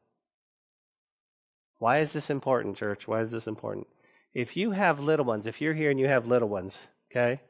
Why 1.83 1.99
is 1.99 2.12
this 2.12 2.30
important, 2.30 2.76
church? 2.76 3.09
Why 3.09 3.22
is 3.22 3.33
this 3.33 3.49
important? 3.49 3.89
If 4.33 4.57
you 4.57 4.70
have 4.70 5.01
little 5.01 5.24
ones, 5.24 5.47
if 5.49 5.61
you're 5.61 5.74
here 5.74 5.91
and 5.91 5.99
you 5.99 6.07
have 6.07 6.28
little 6.28 6.49
ones, 6.49 6.87
okay, 7.11 7.41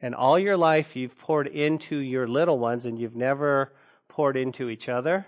and 0.00 0.14
all 0.14 0.38
your 0.38 0.56
life 0.56 0.94
you've 0.94 1.18
poured 1.18 1.48
into 1.48 1.96
your 1.96 2.28
little 2.28 2.60
ones 2.60 2.86
and 2.86 3.00
you've 3.00 3.16
never 3.16 3.72
poured 4.06 4.36
into 4.36 4.70
each 4.70 4.88
other, 4.88 5.26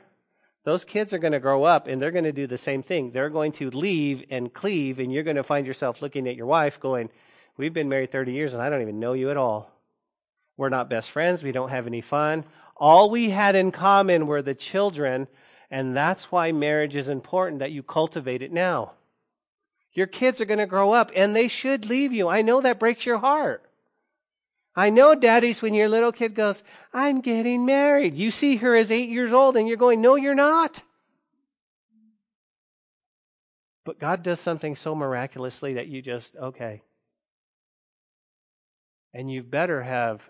those 0.63 0.85
kids 0.85 1.13
are 1.13 1.19
going 1.19 1.33
to 1.33 1.41
grow 1.41 1.65
up 1.65 1.89
and 1.89 2.01
they're 2.01 2.13
going 2.13 2.23
to 2.23 2.31
do 2.31 2.47
the 2.47 2.57
same 2.57 2.85
thing. 2.85 3.11
They're 3.11 3.31
going 3.31 3.51
to 3.55 3.69
leave 3.71 4.23
and 4.31 4.55
cleave, 4.55 5.01
and 5.01 5.13
you're 5.13 5.25
going 5.25 5.35
to 5.35 5.43
find 5.43 5.67
yourself 5.67 6.01
looking 6.01 6.29
at 6.29 6.37
your 6.37 6.47
wife 6.47 6.79
going, 6.79 7.11
We've 7.57 7.75
been 7.75 7.89
married 7.89 8.13
30 8.13 8.33
years 8.33 8.55
and 8.55 8.63
I 8.63 8.71
don't 8.71 8.83
even 8.83 9.01
know 9.01 9.15
you 9.15 9.33
at 9.33 9.37
all. 9.37 9.73
We're 10.57 10.69
not 10.69 10.89
best 10.89 11.11
friends. 11.11 11.43
We 11.43 11.51
don't 11.51 11.71
have 11.71 11.89
any 11.89 12.01
fun. 12.01 12.45
All 12.77 13.11
we 13.11 13.31
had 13.31 13.57
in 13.57 13.73
common 13.73 14.29
were 14.29 14.41
the 14.41 14.55
children, 14.55 15.27
and 15.75 15.97
that's 15.97 16.31
why 16.31 16.53
marriage 16.53 16.95
is 16.95 17.09
important 17.09 17.59
that 17.59 17.73
you 17.73 17.83
cultivate 17.83 18.43
it 18.43 18.53
now. 18.53 18.93
Your 19.93 20.07
kids 20.07 20.41
are 20.41 20.45
going 20.45 20.61
to 20.61 20.67
grow 20.67 20.93
up 20.93 21.11
and 21.17 21.35
they 21.35 21.49
should 21.49 21.87
leave 21.87 22.13
you. 22.13 22.29
I 22.29 22.43
know 22.43 22.61
that 22.61 22.79
breaks 22.79 23.05
your 23.05 23.19
heart. 23.19 23.69
I 24.77 24.91
know, 24.91 25.17
daddies, 25.17 25.63
when 25.63 25.75
your 25.75 25.89
little 25.89 26.13
kid 26.13 26.37
goes, 26.37 26.63
I'm 26.93 27.21
getting 27.21 27.67
married, 27.67 28.15
you 28.15 28.31
see 28.31 28.59
her 28.59 28.77
as 28.77 28.93
eight 28.93 29.09
years 29.09 29.33
old 29.33 29.57
and 29.57 29.67
you're 29.67 29.77
going, 29.77 30.01
No, 30.01 30.15
you're 30.15 30.33
not. 30.33 30.85
But 33.85 33.99
God 33.99 34.23
does 34.23 34.39
something 34.39 34.77
so 34.77 34.95
miraculously 34.95 35.75
that 35.75 35.89
you 35.89 36.01
just, 36.03 36.37
okay. 36.37 36.83
And 39.13 39.29
you 39.29 39.43
better 39.43 39.83
have 39.83 40.23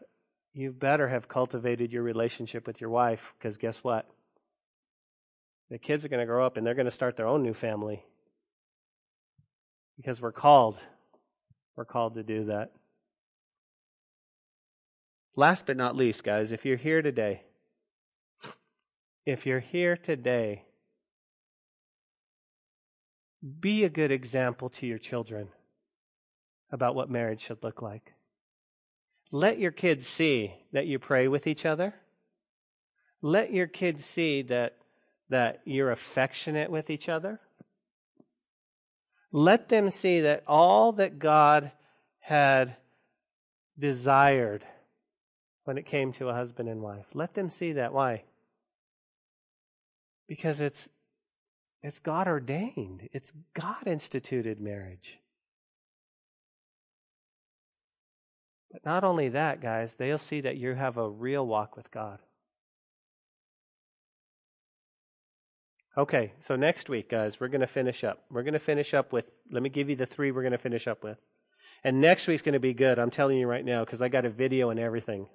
you 0.55 0.73
better 0.73 1.09
have 1.09 1.29
cultivated 1.29 1.93
your 1.93 2.03
relationship 2.03 2.67
with 2.67 2.81
your 2.81 2.89
wife 2.89 3.35
because 3.39 3.59
guess 3.59 3.85
what? 3.85 4.09
The 5.71 5.79
kids 5.79 6.05
are 6.05 6.09
going 6.09 6.21
to 6.21 6.27
grow 6.27 6.45
up 6.45 6.57
and 6.57 6.67
they're 6.67 6.75
going 6.75 6.85
to 6.85 6.91
start 6.91 7.17
their 7.17 7.27
own 7.27 7.43
new 7.43 7.55
family. 7.55 8.05
Because 9.97 10.21
we're 10.21 10.33
called. 10.33 10.79
We're 11.77 11.85
called 11.85 12.15
to 12.15 12.23
do 12.23 12.45
that. 12.47 12.73
Last 15.37 15.67
but 15.67 15.77
not 15.77 15.97
least, 15.97 16.23
guys, 16.23 16.53
if 16.53 16.65
you're 16.65 16.77
here 16.77 17.03
today, 17.03 17.43
if 19.27 19.47
you're 19.47 19.61
here 19.61 19.97
today, 19.97 20.65
be 23.61 23.85
a 23.85 23.89
good 23.89 24.11
example 24.11 24.69
to 24.71 24.87
your 24.87 24.99
children 24.99 25.49
about 26.71 26.95
what 26.95 27.11
marriage 27.11 27.41
should 27.41 27.63
look 27.63 27.83
like. 27.83 28.13
Let 29.31 29.59
your 29.59 29.73
kids 29.73 30.07
see 30.07 30.55
that 30.73 30.87
you 30.87 30.99
pray 30.99 31.27
with 31.27 31.47
each 31.47 31.67
other. 31.67 31.95
Let 33.21 33.53
your 33.53 33.67
kids 33.67 34.05
see 34.05 34.43
that, 34.43 34.77
that 35.29 35.61
you're 35.65 35.91
affectionate 35.91 36.71
with 36.71 36.91
each 36.91 37.09
other. 37.09 37.41
Let 39.33 39.69
them 39.69 39.91
see 39.91 40.21
that 40.21 40.45
all 40.47 40.93
that 40.93 41.19
God 41.19 41.73
had 42.21 42.77
desired 43.79 44.65
when 45.65 45.79
it 45.79 45.87
came 45.87 46.13
to 46.13 46.29
a 46.29 46.35
husband 46.35 46.69
and 46.69 46.81
wife. 46.81 47.07
Let 47.15 47.35
them 47.35 47.51
see 47.51 47.73
that. 47.73 47.93
Why? 47.93 48.23
Because 50.29 50.61
it's 50.61 50.89
it's 51.83 51.99
God 51.99 52.29
ordained. 52.29 53.11
It's 53.13 53.33
God 53.53 53.87
instituted 53.87 54.59
marriage. 54.59 55.19
But 58.73 58.85
not 58.87 59.05
only 59.05 59.29
that, 59.29 59.61
guys, 59.61 59.97
they'll 59.97 60.17
see 60.17 60.41
that 60.41 60.57
you 60.57 60.75
have 60.75 60.97
a 60.97 61.09
real 61.09 61.47
walk 61.47 61.77
with 61.77 61.91
God. 61.91 62.21
Okay, 65.97 66.33
so 66.41 66.57
next 66.57 66.89
week, 66.89 67.09
guys, 67.09 67.39
we're 67.39 67.49
going 67.49 67.61
to 67.61 67.69
finish 67.69 68.03
up. 68.03 68.25
We're 68.29 68.43
going 68.43 68.55
to 68.55 68.59
finish 68.59 68.95
up 68.95 69.13
with, 69.13 69.31
let 69.51 69.63
me 69.63 69.69
give 69.69 69.89
you 69.89 69.95
the 69.95 70.07
three 70.07 70.33
we're 70.33 70.43
going 70.43 70.53
to 70.53 70.59
finish 70.59 70.89
up 70.89 71.05
with. 71.05 71.19
And 71.85 72.01
next 72.01 72.27
week's 72.27 72.43
going 72.43 72.55
to 72.55 72.61
be 72.61 72.75
good. 72.75 72.99
I'm 72.99 73.11
telling 73.11 73.39
you 73.39 73.47
right 73.47 73.65
now 73.65 73.85
because 73.85 74.03
I 74.03 74.09
got 74.09 74.25
a 74.25 74.31
video 74.31 74.71
and 74.71 74.81
everything. 74.81 75.29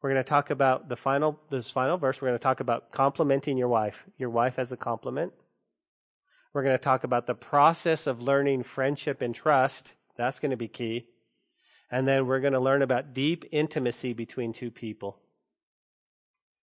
We're 0.00 0.10
going 0.10 0.24
to 0.24 0.28
talk 0.28 0.48
about 0.48 0.88
the 0.88 0.96
final, 0.96 1.38
this 1.50 1.70
final 1.70 1.98
verse. 1.98 2.22
We're 2.22 2.28
going 2.28 2.38
to 2.38 2.42
talk 2.42 2.60
about 2.60 2.92
complimenting 2.92 3.58
your 3.58 3.68
wife, 3.68 4.06
your 4.16 4.30
wife 4.30 4.58
as 4.58 4.72
a 4.72 4.76
compliment. 4.76 5.32
We're 6.54 6.62
going 6.62 6.78
to 6.78 6.82
talk 6.82 7.04
about 7.04 7.26
the 7.26 7.34
process 7.34 8.06
of 8.06 8.22
learning 8.22 8.62
friendship 8.62 9.20
and 9.20 9.34
trust. 9.34 9.94
That's 10.16 10.40
going 10.40 10.52
to 10.52 10.56
be 10.56 10.68
key. 10.68 11.08
And 11.90 12.08
then 12.08 12.26
we're 12.26 12.40
going 12.40 12.54
to 12.54 12.60
learn 12.60 12.80
about 12.80 13.12
deep 13.12 13.44
intimacy 13.50 14.14
between 14.14 14.54
two 14.54 14.70
people. 14.70 15.18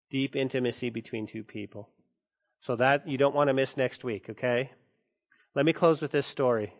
Deep 0.10 0.36
intimacy 0.38 0.90
between 0.90 1.28
two 1.28 1.44
people. 1.44 1.90
So 2.64 2.78
that 2.78 3.06
you 3.06 3.18
don't 3.18 3.36
want 3.36 3.50
to 3.50 3.54
miss 3.54 3.76
next 3.76 4.06
week, 4.06 4.30
okay? 4.30 4.72
Let 5.54 5.66
me 5.66 5.74
close 5.74 6.02
with 6.02 6.12
this 6.12 6.26
story, 6.26 6.74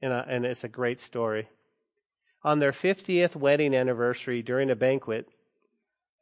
and, 0.00 0.10
uh, 0.10 0.24
and 0.26 0.46
it's 0.46 0.64
a 0.64 0.68
great 0.68 1.02
story. 1.02 1.50
On 2.44 2.60
their 2.60 2.72
50th 2.72 3.36
wedding 3.36 3.74
anniversary 3.74 4.40
during 4.40 4.70
a 4.70 4.74
banquet 4.74 5.28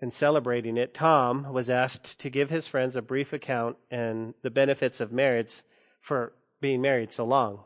and 0.00 0.12
celebrating 0.12 0.76
it, 0.76 0.92
Tom 0.92 1.52
was 1.52 1.70
asked 1.70 2.18
to 2.18 2.28
give 2.28 2.50
his 2.50 2.66
friends 2.66 2.96
a 2.96 3.00
brief 3.00 3.32
account 3.32 3.76
and 3.92 4.34
the 4.42 4.50
benefits 4.50 5.00
of 5.00 5.12
marriage 5.12 5.62
for 6.00 6.32
being 6.60 6.82
married 6.82 7.12
so 7.12 7.24
long. 7.24 7.60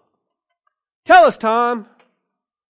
Tell 1.06 1.24
us, 1.24 1.38
Tom, 1.38 1.86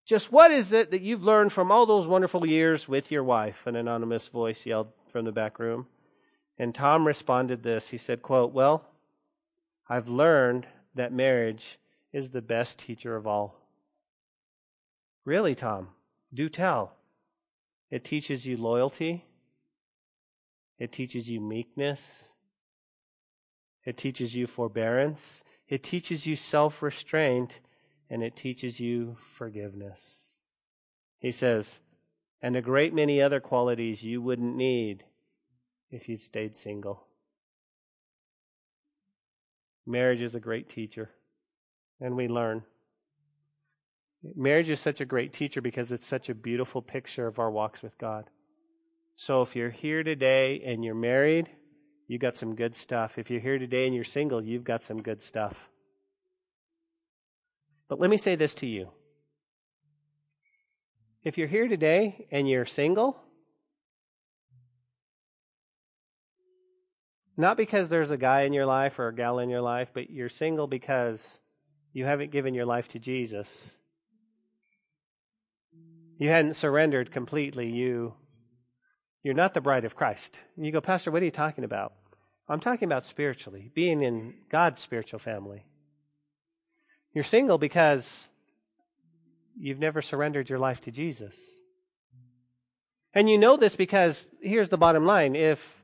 just 0.07 0.31
what 0.31 0.53
is 0.53 0.71
it 0.71 0.93
that 0.93 1.03
you've 1.03 1.25
learned 1.25 1.53
from 1.53 1.73
all 1.73 1.87
those 1.87 2.07
wonderful 2.07 2.47
years 2.47 2.87
with 2.87 3.11
your 3.11 3.25
wife? 3.25 3.67
An 3.67 3.75
anonymous 3.75 4.29
voice 4.29 4.65
yelled 4.65 4.93
from 5.09 5.25
the 5.25 5.33
back 5.33 5.59
room. 5.59 5.89
And 6.61 6.75
Tom 6.75 7.07
responded 7.07 7.63
this. 7.63 7.89
He 7.89 7.97
said, 7.97 8.21
quote, 8.21 8.53
Well, 8.53 8.85
I've 9.89 10.09
learned 10.09 10.67
that 10.95 11.11
marriage 11.11 11.79
is 12.13 12.33
the 12.33 12.43
best 12.43 12.79
teacher 12.79 13.17
of 13.17 13.27
all. 13.27 13.57
Really, 15.25 15.55
Tom? 15.55 15.89
Do 16.35 16.51
tell. 16.51 16.97
It 17.91 18.05
teaches 18.05 18.45
you 18.45 18.59
loyalty. 18.59 19.25
It 20.79 20.93
teaches 20.93 21.31
you 21.31 21.41
meekness. 21.41 22.35
It 23.87 23.97
teaches 23.97 24.37
you 24.37 24.47
forbearance. 24.47 25.43
It 25.67 25.83
teaches 25.83 26.27
you 26.27 26.37
self 26.37 26.83
restraint 26.83 27.61
and 28.11 28.23
it 28.23 28.37
teaches 28.37 28.79
you 28.79 29.17
forgiveness. 29.19 30.43
He 31.21 31.31
says, 31.31 31.81
and 32.43 32.55
a 32.55 32.61
great 32.61 32.93
many 32.93 33.23
other 33.23 33.41
qualities 33.41 34.05
you 34.05 34.21
wouldn't 34.21 34.57
need 34.57 35.05
if 35.91 36.09
you 36.09 36.17
stayed 36.17 36.57
single. 36.57 37.07
Marriage 39.87 40.21
is 40.21 40.35
a 40.35 40.41
great 40.41 40.69
teacher, 40.69 41.11
and 42.01 42.17
we 42.17 42.29
learn. 42.29 42.63
Marriage 44.37 44.71
is 44.71 44.81
such 44.81 45.01
a 45.01 45.07
great 45.07 45.33
teacher 45.33 45.61
because 45.61 45.91
it's 45.91 46.07
such 46.07 46.29
a 46.29 46.35
beautiful 46.35 46.83
picture 46.83 47.27
of 47.27 47.39
our 47.39 47.51
walks 47.51 47.83
with 47.83 47.97
God. 47.99 48.29
So 49.17 49.43
if 49.43 49.57
you're 49.57 49.71
here 49.71 50.03
today 50.03 50.63
and 50.65 50.85
you're 50.85 50.95
married, 50.95 51.51
you 52.07 52.19
got 52.19 52.37
some 52.37 52.55
good 52.55 52.77
stuff. 52.77 53.19
If 53.19 53.31
you're 53.31 53.41
here 53.41 53.59
today 53.59 53.87
and 53.87 53.95
you're 53.95 54.05
single, 54.05 54.43
you've 54.43 54.65
got 54.65 54.83
some 54.83 55.03
good 55.03 55.23
stuff. 55.23 55.69
But 57.89 57.99
let 57.99 58.11
me 58.11 58.17
say 58.17 58.35
this 58.37 58.55
to 58.57 58.67
you. 58.67 58.91
If 61.23 61.37
you're 61.37 61.49
here 61.49 61.69
today 61.69 62.27
and 62.31 62.49
you're 62.49 62.67
single, 62.67 63.21
not 67.41 67.57
because 67.57 67.89
there's 67.89 68.11
a 68.11 68.17
guy 68.17 68.43
in 68.43 68.53
your 68.53 68.67
life 68.67 68.99
or 68.99 69.09
a 69.09 69.15
gal 69.15 69.39
in 69.39 69.51
your 69.51 69.61
life, 69.61 69.91
but 69.93 70.11
you're 70.11 70.29
single 70.29 70.67
because 70.67 71.41
you 71.93 72.05
haven't 72.05 72.31
given 72.31 72.55
your 72.55 72.67
life 72.67 72.89
to 72.89 72.99
Jesus. 72.99 73.77
You 76.19 76.29
hadn't 76.29 76.55
surrendered 76.55 77.11
completely. 77.11 77.71
You, 77.71 78.15
you're 79.23 79.35
not 79.35 79.55
the 79.55 79.61
bride 79.61 79.85
of 79.85 79.97
Christ. 79.97 80.43
And 80.57 80.67
you 80.67 80.73
go, 80.73 80.81
Pastor, 80.81 81.11
what 81.11 81.23
are 81.23 81.25
you 81.25 81.31
talking 81.31 81.65
about? 81.65 81.95
I'm 82.49 82.61
talking 82.61 82.87
about 82.87 83.05
spiritually, 83.05 83.71
being 83.75 84.03
in 84.03 84.35
God's 84.51 84.81
spiritual 84.81 85.21
family. 85.21 85.65
You're 87.15 87.25
single 87.25 87.59
because 87.59 88.29
you've 89.59 89.79
never 89.79 90.03
surrendered 90.03 90.51
your 90.51 90.59
life 90.59 90.81
to 90.83 90.91
Jesus. 90.91 91.61
And 93.15 93.29
you 93.29 93.39
know 93.39 93.57
this 93.57 93.77
because 93.77 94.29
here's 94.41 94.69
the 94.69 94.79
bottom 94.79 95.05
line. 95.07 95.35
If 95.35 95.80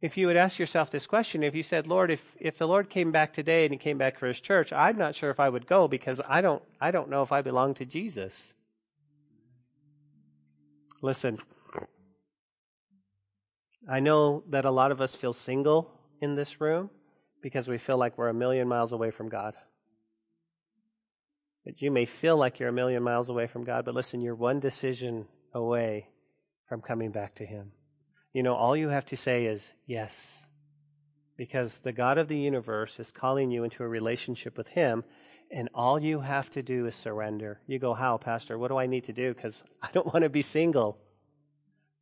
if 0.00 0.16
you 0.16 0.28
would 0.28 0.36
ask 0.36 0.58
yourself 0.58 0.90
this 0.90 1.06
question, 1.06 1.42
if 1.42 1.54
you 1.54 1.62
said, 1.62 1.86
Lord, 1.86 2.10
if, 2.10 2.36
if 2.38 2.56
the 2.56 2.68
Lord 2.68 2.88
came 2.88 3.10
back 3.10 3.32
today 3.32 3.64
and 3.64 3.72
he 3.72 3.78
came 3.78 3.98
back 3.98 4.18
for 4.18 4.28
his 4.28 4.40
church, 4.40 4.72
I'm 4.72 4.96
not 4.96 5.14
sure 5.14 5.30
if 5.30 5.40
I 5.40 5.48
would 5.48 5.66
go 5.66 5.88
because 5.88 6.20
I 6.28 6.40
don't, 6.40 6.62
I 6.80 6.92
don't 6.92 7.10
know 7.10 7.22
if 7.22 7.32
I 7.32 7.42
belong 7.42 7.74
to 7.74 7.84
Jesus. 7.84 8.54
Listen, 11.02 11.38
I 13.88 13.98
know 14.00 14.44
that 14.50 14.64
a 14.64 14.70
lot 14.70 14.92
of 14.92 15.00
us 15.00 15.16
feel 15.16 15.32
single 15.32 15.90
in 16.20 16.36
this 16.36 16.60
room 16.60 16.90
because 17.42 17.68
we 17.68 17.78
feel 17.78 17.96
like 17.96 18.18
we're 18.18 18.28
a 18.28 18.34
million 18.34 18.68
miles 18.68 18.92
away 18.92 19.10
from 19.10 19.28
God. 19.28 19.54
But 21.64 21.82
you 21.82 21.90
may 21.90 22.04
feel 22.04 22.36
like 22.36 22.60
you're 22.60 22.68
a 22.68 22.72
million 22.72 23.02
miles 23.02 23.28
away 23.28 23.46
from 23.46 23.64
God, 23.64 23.84
but 23.84 23.94
listen, 23.94 24.20
you're 24.20 24.34
one 24.34 24.60
decision 24.60 25.26
away 25.52 26.08
from 26.68 26.80
coming 26.82 27.10
back 27.10 27.34
to 27.36 27.46
Him. 27.46 27.72
You 28.38 28.44
know, 28.44 28.54
all 28.54 28.76
you 28.76 28.90
have 28.90 29.06
to 29.06 29.16
say 29.16 29.46
is 29.46 29.72
yes. 29.84 30.46
Because 31.36 31.80
the 31.80 31.90
God 31.90 32.18
of 32.18 32.28
the 32.28 32.38
universe 32.38 33.00
is 33.00 33.10
calling 33.10 33.50
you 33.50 33.64
into 33.64 33.82
a 33.82 33.88
relationship 33.88 34.56
with 34.56 34.68
Him, 34.68 35.02
and 35.50 35.68
all 35.74 35.98
you 35.98 36.20
have 36.20 36.48
to 36.50 36.62
do 36.62 36.86
is 36.86 36.94
surrender. 36.94 37.58
You 37.66 37.80
go, 37.80 37.94
How, 37.94 38.16
Pastor? 38.16 38.56
What 38.56 38.68
do 38.68 38.76
I 38.76 38.86
need 38.86 39.02
to 39.06 39.12
do? 39.12 39.34
Because 39.34 39.64
I 39.82 39.88
don't 39.92 40.06
want 40.06 40.22
to 40.22 40.28
be 40.28 40.42
single. 40.42 40.98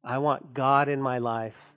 I 0.05 0.18
want 0.18 0.53
God 0.53 0.91
in 0.91 1.01
my 1.01 1.16
life. 1.16 1.72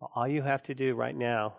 Well, 0.00 0.10
All 0.16 0.26
you 0.26 0.42
have 0.42 0.64
to 0.64 0.74
do 0.74 0.96
right 0.96 1.14
now 1.14 1.54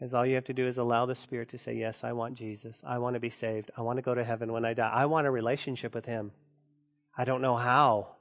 is 0.00 0.14
all 0.14 0.24
you 0.24 0.36
have 0.36 0.44
to 0.44 0.54
do 0.54 0.68
is 0.68 0.78
allow 0.78 1.06
the 1.06 1.16
Spirit 1.16 1.48
to 1.48 1.58
say, 1.58 1.74
Yes, 1.74 2.04
I 2.04 2.12
want 2.12 2.36
Jesus. 2.36 2.84
I 2.86 2.98
want 2.98 3.14
to 3.14 3.20
be 3.20 3.30
saved. 3.30 3.72
I 3.76 3.82
want 3.82 3.96
to 3.96 4.02
go 4.02 4.14
to 4.14 4.22
heaven 4.22 4.52
when 4.52 4.64
I 4.64 4.74
die. 4.74 4.92
I 4.94 5.06
want 5.06 5.26
a 5.26 5.30
relationship 5.32 5.92
with 5.92 6.06
Him. 6.06 6.30
I 7.16 7.24
don't 7.24 7.42
know 7.42 7.56
how. 7.56 8.16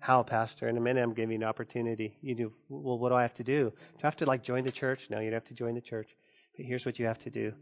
How, 0.00 0.24
Pastor? 0.24 0.68
In 0.68 0.76
a 0.76 0.80
minute, 0.80 1.02
I'm 1.02 1.14
giving 1.14 1.30
you 1.30 1.36
an 1.36 1.48
opportunity. 1.48 2.16
You 2.22 2.34
do, 2.34 2.52
well, 2.68 2.98
what 2.98 3.10
do 3.10 3.14
I 3.14 3.22
have 3.22 3.34
to 3.34 3.44
do? 3.44 3.70
Do 3.70 4.00
I 4.02 4.06
have 4.06 4.16
to 4.16 4.26
like 4.26 4.42
join 4.42 4.64
the 4.64 4.72
church? 4.72 5.08
No, 5.10 5.20
you 5.20 5.30
don't 5.30 5.34
have 5.34 5.44
to 5.44 5.54
join 5.54 5.74
the 5.74 5.80
church. 5.80 6.16
But 6.56 6.66
here's 6.66 6.84
what 6.84 6.98
you 6.98 7.06
have 7.06 7.20
to 7.20 7.30
do 7.30 7.52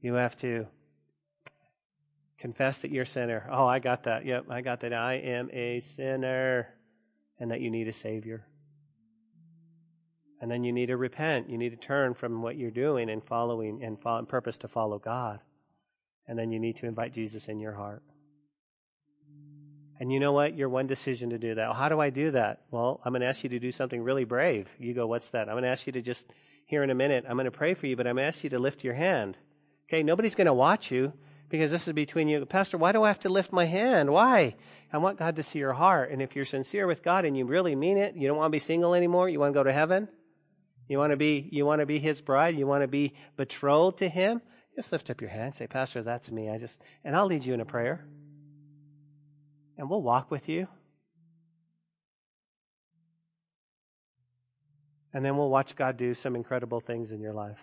you 0.00 0.14
have 0.14 0.36
to 0.38 0.66
confess 2.38 2.82
that 2.82 2.90
you're 2.90 3.02
a 3.02 3.06
sinner. 3.06 3.48
Oh, 3.50 3.66
I 3.66 3.78
got 3.78 4.04
that. 4.04 4.24
Yep, 4.24 4.46
I 4.48 4.60
got 4.60 4.80
that. 4.80 4.92
I 4.92 5.14
am 5.14 5.50
a 5.52 5.80
sinner. 5.80 6.74
And 7.40 7.52
that 7.52 7.60
you 7.60 7.70
need 7.70 7.86
a 7.86 7.92
Savior. 7.92 8.44
And 10.40 10.50
then 10.50 10.64
you 10.64 10.72
need 10.72 10.86
to 10.86 10.96
repent. 10.96 11.48
You 11.48 11.58
need 11.58 11.70
to 11.70 11.76
turn 11.76 12.14
from 12.14 12.42
what 12.42 12.56
you're 12.56 12.72
doing 12.72 13.10
and 13.10 13.22
following 13.24 13.82
and 13.82 14.00
follow, 14.00 14.24
purpose 14.24 14.56
to 14.58 14.68
follow 14.68 14.98
God. 14.98 15.40
And 16.26 16.36
then 16.36 16.50
you 16.50 16.58
need 16.58 16.76
to 16.76 16.86
invite 16.86 17.12
Jesus 17.12 17.46
in 17.46 17.60
your 17.60 17.74
heart. 17.74 18.02
And 20.00 20.12
you 20.12 20.20
know 20.20 20.32
what? 20.32 20.56
You're 20.56 20.68
one 20.68 20.86
decision 20.86 21.30
to 21.30 21.38
do 21.38 21.56
that. 21.56 21.68
Well, 21.68 21.74
how 21.74 21.88
do 21.88 22.00
I 22.00 22.10
do 22.10 22.30
that? 22.30 22.62
Well, 22.70 23.00
I'm 23.04 23.12
going 23.12 23.22
to 23.22 23.26
ask 23.26 23.42
you 23.42 23.50
to 23.50 23.58
do 23.58 23.72
something 23.72 24.02
really 24.02 24.24
brave. 24.24 24.68
You 24.78 24.94
go, 24.94 25.06
what's 25.06 25.30
that? 25.30 25.48
I'm 25.48 25.54
going 25.54 25.64
to 25.64 25.70
ask 25.70 25.86
you 25.86 25.92
to 25.94 26.02
just, 26.02 26.30
here 26.66 26.84
in 26.84 26.90
a 26.90 26.94
minute, 26.94 27.24
I'm 27.28 27.34
going 27.36 27.46
to 27.46 27.50
pray 27.50 27.74
for 27.74 27.86
you, 27.86 27.96
but 27.96 28.06
I'm 28.06 28.14
going 28.14 28.22
to 28.22 28.28
ask 28.28 28.44
you 28.44 28.50
to 28.50 28.58
lift 28.58 28.84
your 28.84 28.94
hand. 28.94 29.36
Okay, 29.88 30.02
nobody's 30.02 30.36
going 30.36 30.46
to 30.46 30.54
watch 30.54 30.90
you 30.92 31.12
because 31.48 31.70
this 31.70 31.88
is 31.88 31.94
between 31.94 32.28
you. 32.28 32.44
Pastor, 32.46 32.78
why 32.78 32.92
do 32.92 33.02
I 33.02 33.08
have 33.08 33.20
to 33.20 33.28
lift 33.28 33.52
my 33.52 33.64
hand? 33.64 34.10
Why? 34.10 34.54
I 34.92 34.98
want 34.98 35.18
God 35.18 35.36
to 35.36 35.42
see 35.42 35.58
your 35.58 35.72
heart. 35.72 36.10
And 36.10 36.22
if 36.22 36.36
you're 36.36 36.44
sincere 36.44 36.86
with 36.86 37.02
God 37.02 37.24
and 37.24 37.36
you 37.36 37.46
really 37.46 37.74
mean 37.74 37.98
it, 37.98 38.14
you 38.14 38.28
don't 38.28 38.36
want 38.36 38.52
to 38.52 38.56
be 38.56 38.60
single 38.60 38.94
anymore, 38.94 39.28
you 39.28 39.40
want 39.40 39.52
to 39.52 39.58
go 39.58 39.64
to 39.64 39.72
heaven, 39.72 40.08
you 40.86 40.98
want 40.98 41.10
to 41.10 41.16
be, 41.16 41.48
you 41.50 41.66
want 41.66 41.80
to 41.80 41.86
be 41.86 41.98
his 41.98 42.20
bride, 42.20 42.56
you 42.56 42.66
want 42.66 42.82
to 42.82 42.88
be 42.88 43.14
betrothed 43.36 43.98
to 43.98 44.08
him, 44.08 44.42
just 44.76 44.92
lift 44.92 45.10
up 45.10 45.20
your 45.20 45.30
hand, 45.30 45.54
say, 45.54 45.66
Pastor, 45.66 46.02
that's 46.02 46.30
me. 46.30 46.50
I 46.50 46.58
just, 46.58 46.82
and 47.02 47.16
I'll 47.16 47.26
lead 47.26 47.44
you 47.44 47.52
in 47.54 47.60
a 47.60 47.64
prayer 47.64 48.06
and 49.78 49.88
we'll 49.88 50.02
walk 50.02 50.30
with 50.30 50.48
you. 50.48 50.66
And 55.14 55.24
then 55.24 55.36
we'll 55.36 55.48
watch 55.48 55.74
God 55.74 55.96
do 55.96 56.12
some 56.12 56.36
incredible 56.36 56.80
things 56.80 57.12
in 57.12 57.20
your 57.20 57.32
life. 57.32 57.60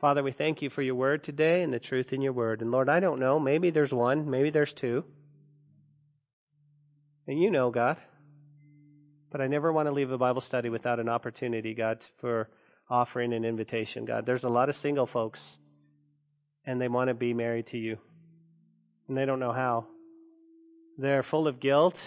Father, 0.00 0.22
we 0.22 0.32
thank 0.32 0.62
you 0.62 0.70
for 0.70 0.82
your 0.82 0.94
word 0.94 1.22
today 1.22 1.62
and 1.62 1.72
the 1.72 1.78
truth 1.78 2.12
in 2.12 2.22
your 2.22 2.32
word. 2.32 2.62
And 2.62 2.70
Lord, 2.70 2.88
I 2.88 3.00
don't 3.00 3.20
know. 3.20 3.38
Maybe 3.38 3.68
there's 3.68 3.92
one, 3.92 4.28
maybe 4.30 4.48
there's 4.50 4.72
two. 4.72 5.04
And 7.28 7.40
you 7.40 7.50
know, 7.50 7.70
God. 7.70 7.98
But 9.30 9.42
I 9.42 9.46
never 9.46 9.72
want 9.72 9.86
to 9.86 9.92
leave 9.92 10.10
a 10.10 10.18
Bible 10.18 10.40
study 10.40 10.70
without 10.70 10.98
an 10.98 11.08
opportunity, 11.08 11.74
God, 11.74 12.04
for 12.16 12.48
offering 12.88 13.32
an 13.32 13.44
invitation, 13.44 14.04
God. 14.04 14.26
There's 14.26 14.42
a 14.42 14.48
lot 14.48 14.68
of 14.68 14.74
single 14.74 15.06
folks, 15.06 15.58
and 16.64 16.80
they 16.80 16.88
want 16.88 17.08
to 17.08 17.14
be 17.14 17.32
married 17.32 17.66
to 17.66 17.78
you 17.78 17.98
and 19.10 19.18
they 19.18 19.26
don't 19.26 19.40
know 19.40 19.50
how. 19.50 19.88
They're 20.96 21.24
full 21.24 21.48
of 21.48 21.58
guilt. 21.58 22.00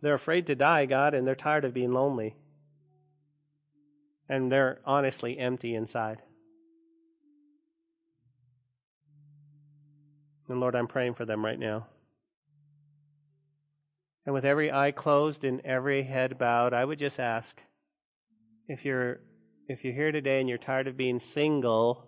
They're 0.00 0.14
afraid 0.14 0.46
to 0.46 0.54
die, 0.54 0.86
God, 0.86 1.12
and 1.14 1.26
they're 1.26 1.34
tired 1.34 1.64
of 1.64 1.74
being 1.74 1.92
lonely. 1.92 2.36
And 4.28 4.52
they're 4.52 4.78
honestly 4.84 5.36
empty 5.36 5.74
inside. 5.74 6.22
And 10.48 10.60
Lord, 10.60 10.76
I'm 10.76 10.86
praying 10.86 11.14
for 11.14 11.24
them 11.24 11.44
right 11.44 11.58
now. 11.58 11.88
And 14.24 14.32
with 14.32 14.44
every 14.44 14.70
eye 14.70 14.92
closed 14.92 15.42
and 15.42 15.60
every 15.62 16.04
head 16.04 16.38
bowed, 16.38 16.74
I 16.74 16.84
would 16.84 17.00
just 17.00 17.18
ask 17.18 17.60
if 18.68 18.84
you're 18.84 19.18
if 19.68 19.84
you're 19.84 19.94
here 19.94 20.12
today 20.12 20.40
and 20.40 20.48
you're 20.48 20.58
tired 20.58 20.88
of 20.88 20.96
being 20.96 21.18
single 21.18 22.06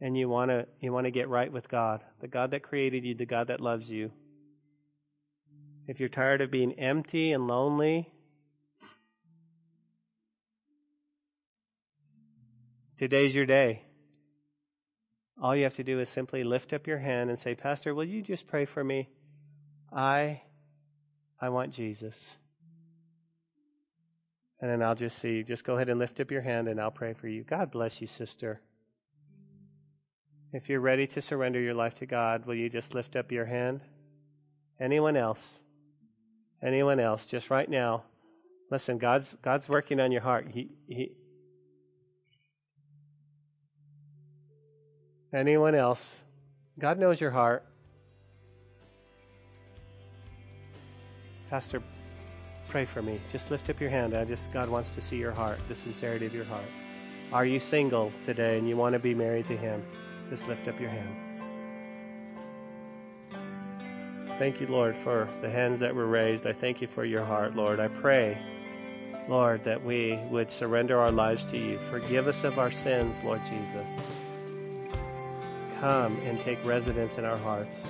and 0.00 0.16
you 0.16 0.28
want 0.28 0.50
to 0.50 0.66
you 0.80 0.92
want 0.92 1.06
to 1.06 1.10
get 1.10 1.28
right 1.28 1.50
with 1.50 1.68
God, 1.68 2.02
the 2.20 2.28
God 2.28 2.50
that 2.52 2.62
created 2.62 3.04
you, 3.04 3.14
the 3.14 3.26
God 3.26 3.48
that 3.48 3.60
loves 3.60 3.90
you. 3.90 4.12
If 5.86 6.00
you're 6.00 6.08
tired 6.08 6.40
of 6.40 6.50
being 6.50 6.72
empty 6.74 7.32
and 7.32 7.46
lonely, 7.46 8.10
today's 12.96 13.34
your 13.34 13.46
day. 13.46 13.82
All 15.40 15.54
you 15.54 15.64
have 15.64 15.76
to 15.76 15.84
do 15.84 16.00
is 16.00 16.08
simply 16.08 16.44
lift 16.44 16.72
up 16.72 16.86
your 16.86 16.98
hand 16.98 17.28
and 17.28 17.38
say, 17.38 17.54
"Pastor, 17.54 17.94
will 17.94 18.04
you 18.04 18.22
just 18.22 18.46
pray 18.46 18.64
for 18.64 18.82
me? 18.82 19.10
I 19.92 20.42
I 21.40 21.50
want 21.50 21.74
Jesus." 21.74 22.38
And 24.64 24.72
then 24.72 24.82
I'll 24.82 24.94
just 24.94 25.18
see, 25.18 25.42
just 25.42 25.62
go 25.62 25.74
ahead 25.74 25.90
and 25.90 25.98
lift 25.98 26.20
up 26.20 26.30
your 26.30 26.40
hand 26.40 26.68
and 26.68 26.80
I'll 26.80 26.90
pray 26.90 27.12
for 27.12 27.28
you. 27.28 27.42
God 27.42 27.70
bless 27.70 28.00
you, 28.00 28.06
sister. 28.06 28.62
If 30.54 30.70
you're 30.70 30.80
ready 30.80 31.06
to 31.08 31.20
surrender 31.20 31.60
your 31.60 31.74
life 31.74 31.96
to 31.96 32.06
God, 32.06 32.46
will 32.46 32.54
you 32.54 32.70
just 32.70 32.94
lift 32.94 33.14
up 33.14 33.30
your 33.30 33.44
hand? 33.44 33.82
Anyone 34.80 35.18
else? 35.18 35.60
Anyone 36.62 36.98
else? 36.98 37.26
Just 37.26 37.50
right 37.50 37.68
now. 37.68 38.04
Listen, 38.70 38.96
God's 38.96 39.36
God's 39.42 39.68
working 39.68 40.00
on 40.00 40.10
your 40.10 40.22
heart. 40.22 40.48
He, 40.50 40.70
he, 40.88 41.12
Anyone 45.30 45.74
else? 45.74 46.22
God 46.78 46.98
knows 46.98 47.20
your 47.20 47.32
heart. 47.32 47.66
Pastor, 51.50 51.82
pray 52.74 52.84
for 52.84 53.02
me. 53.02 53.20
Just 53.30 53.52
lift 53.52 53.70
up 53.70 53.80
your 53.80 53.88
hand. 53.88 54.16
I 54.16 54.24
just 54.24 54.52
God 54.52 54.68
wants 54.68 54.96
to 54.96 55.00
see 55.00 55.16
your 55.16 55.30
heart, 55.30 55.60
the 55.68 55.76
sincerity 55.76 56.26
of 56.26 56.34
your 56.34 56.44
heart. 56.44 56.66
Are 57.32 57.46
you 57.46 57.60
single 57.60 58.10
today 58.24 58.58
and 58.58 58.68
you 58.68 58.76
want 58.76 58.94
to 58.94 58.98
be 58.98 59.14
married 59.14 59.46
to 59.46 59.56
him? 59.56 59.80
Just 60.28 60.48
lift 60.48 60.66
up 60.66 60.80
your 60.80 60.90
hand. 60.90 61.14
Thank 64.40 64.60
you, 64.60 64.66
Lord, 64.66 64.96
for 64.96 65.28
the 65.40 65.48
hands 65.48 65.78
that 65.78 65.94
were 65.94 66.08
raised. 66.08 66.48
I 66.48 66.52
thank 66.52 66.82
you 66.82 66.88
for 66.88 67.04
your 67.04 67.24
heart, 67.24 67.54
Lord. 67.54 67.78
I 67.78 67.86
pray, 67.86 68.36
Lord, 69.28 69.62
that 69.62 69.84
we 69.84 70.18
would 70.28 70.50
surrender 70.50 70.98
our 70.98 71.12
lives 71.12 71.44
to 71.52 71.56
you. 71.56 71.78
Forgive 71.92 72.26
us 72.26 72.42
of 72.42 72.58
our 72.58 72.72
sins, 72.72 73.22
Lord 73.22 73.42
Jesus. 73.46 74.18
Come 75.78 76.16
and 76.24 76.40
take 76.40 76.58
residence 76.64 77.18
in 77.18 77.24
our 77.24 77.38
hearts. 77.38 77.86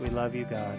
We 0.00 0.08
love 0.08 0.34
you, 0.34 0.46
God. 0.46 0.78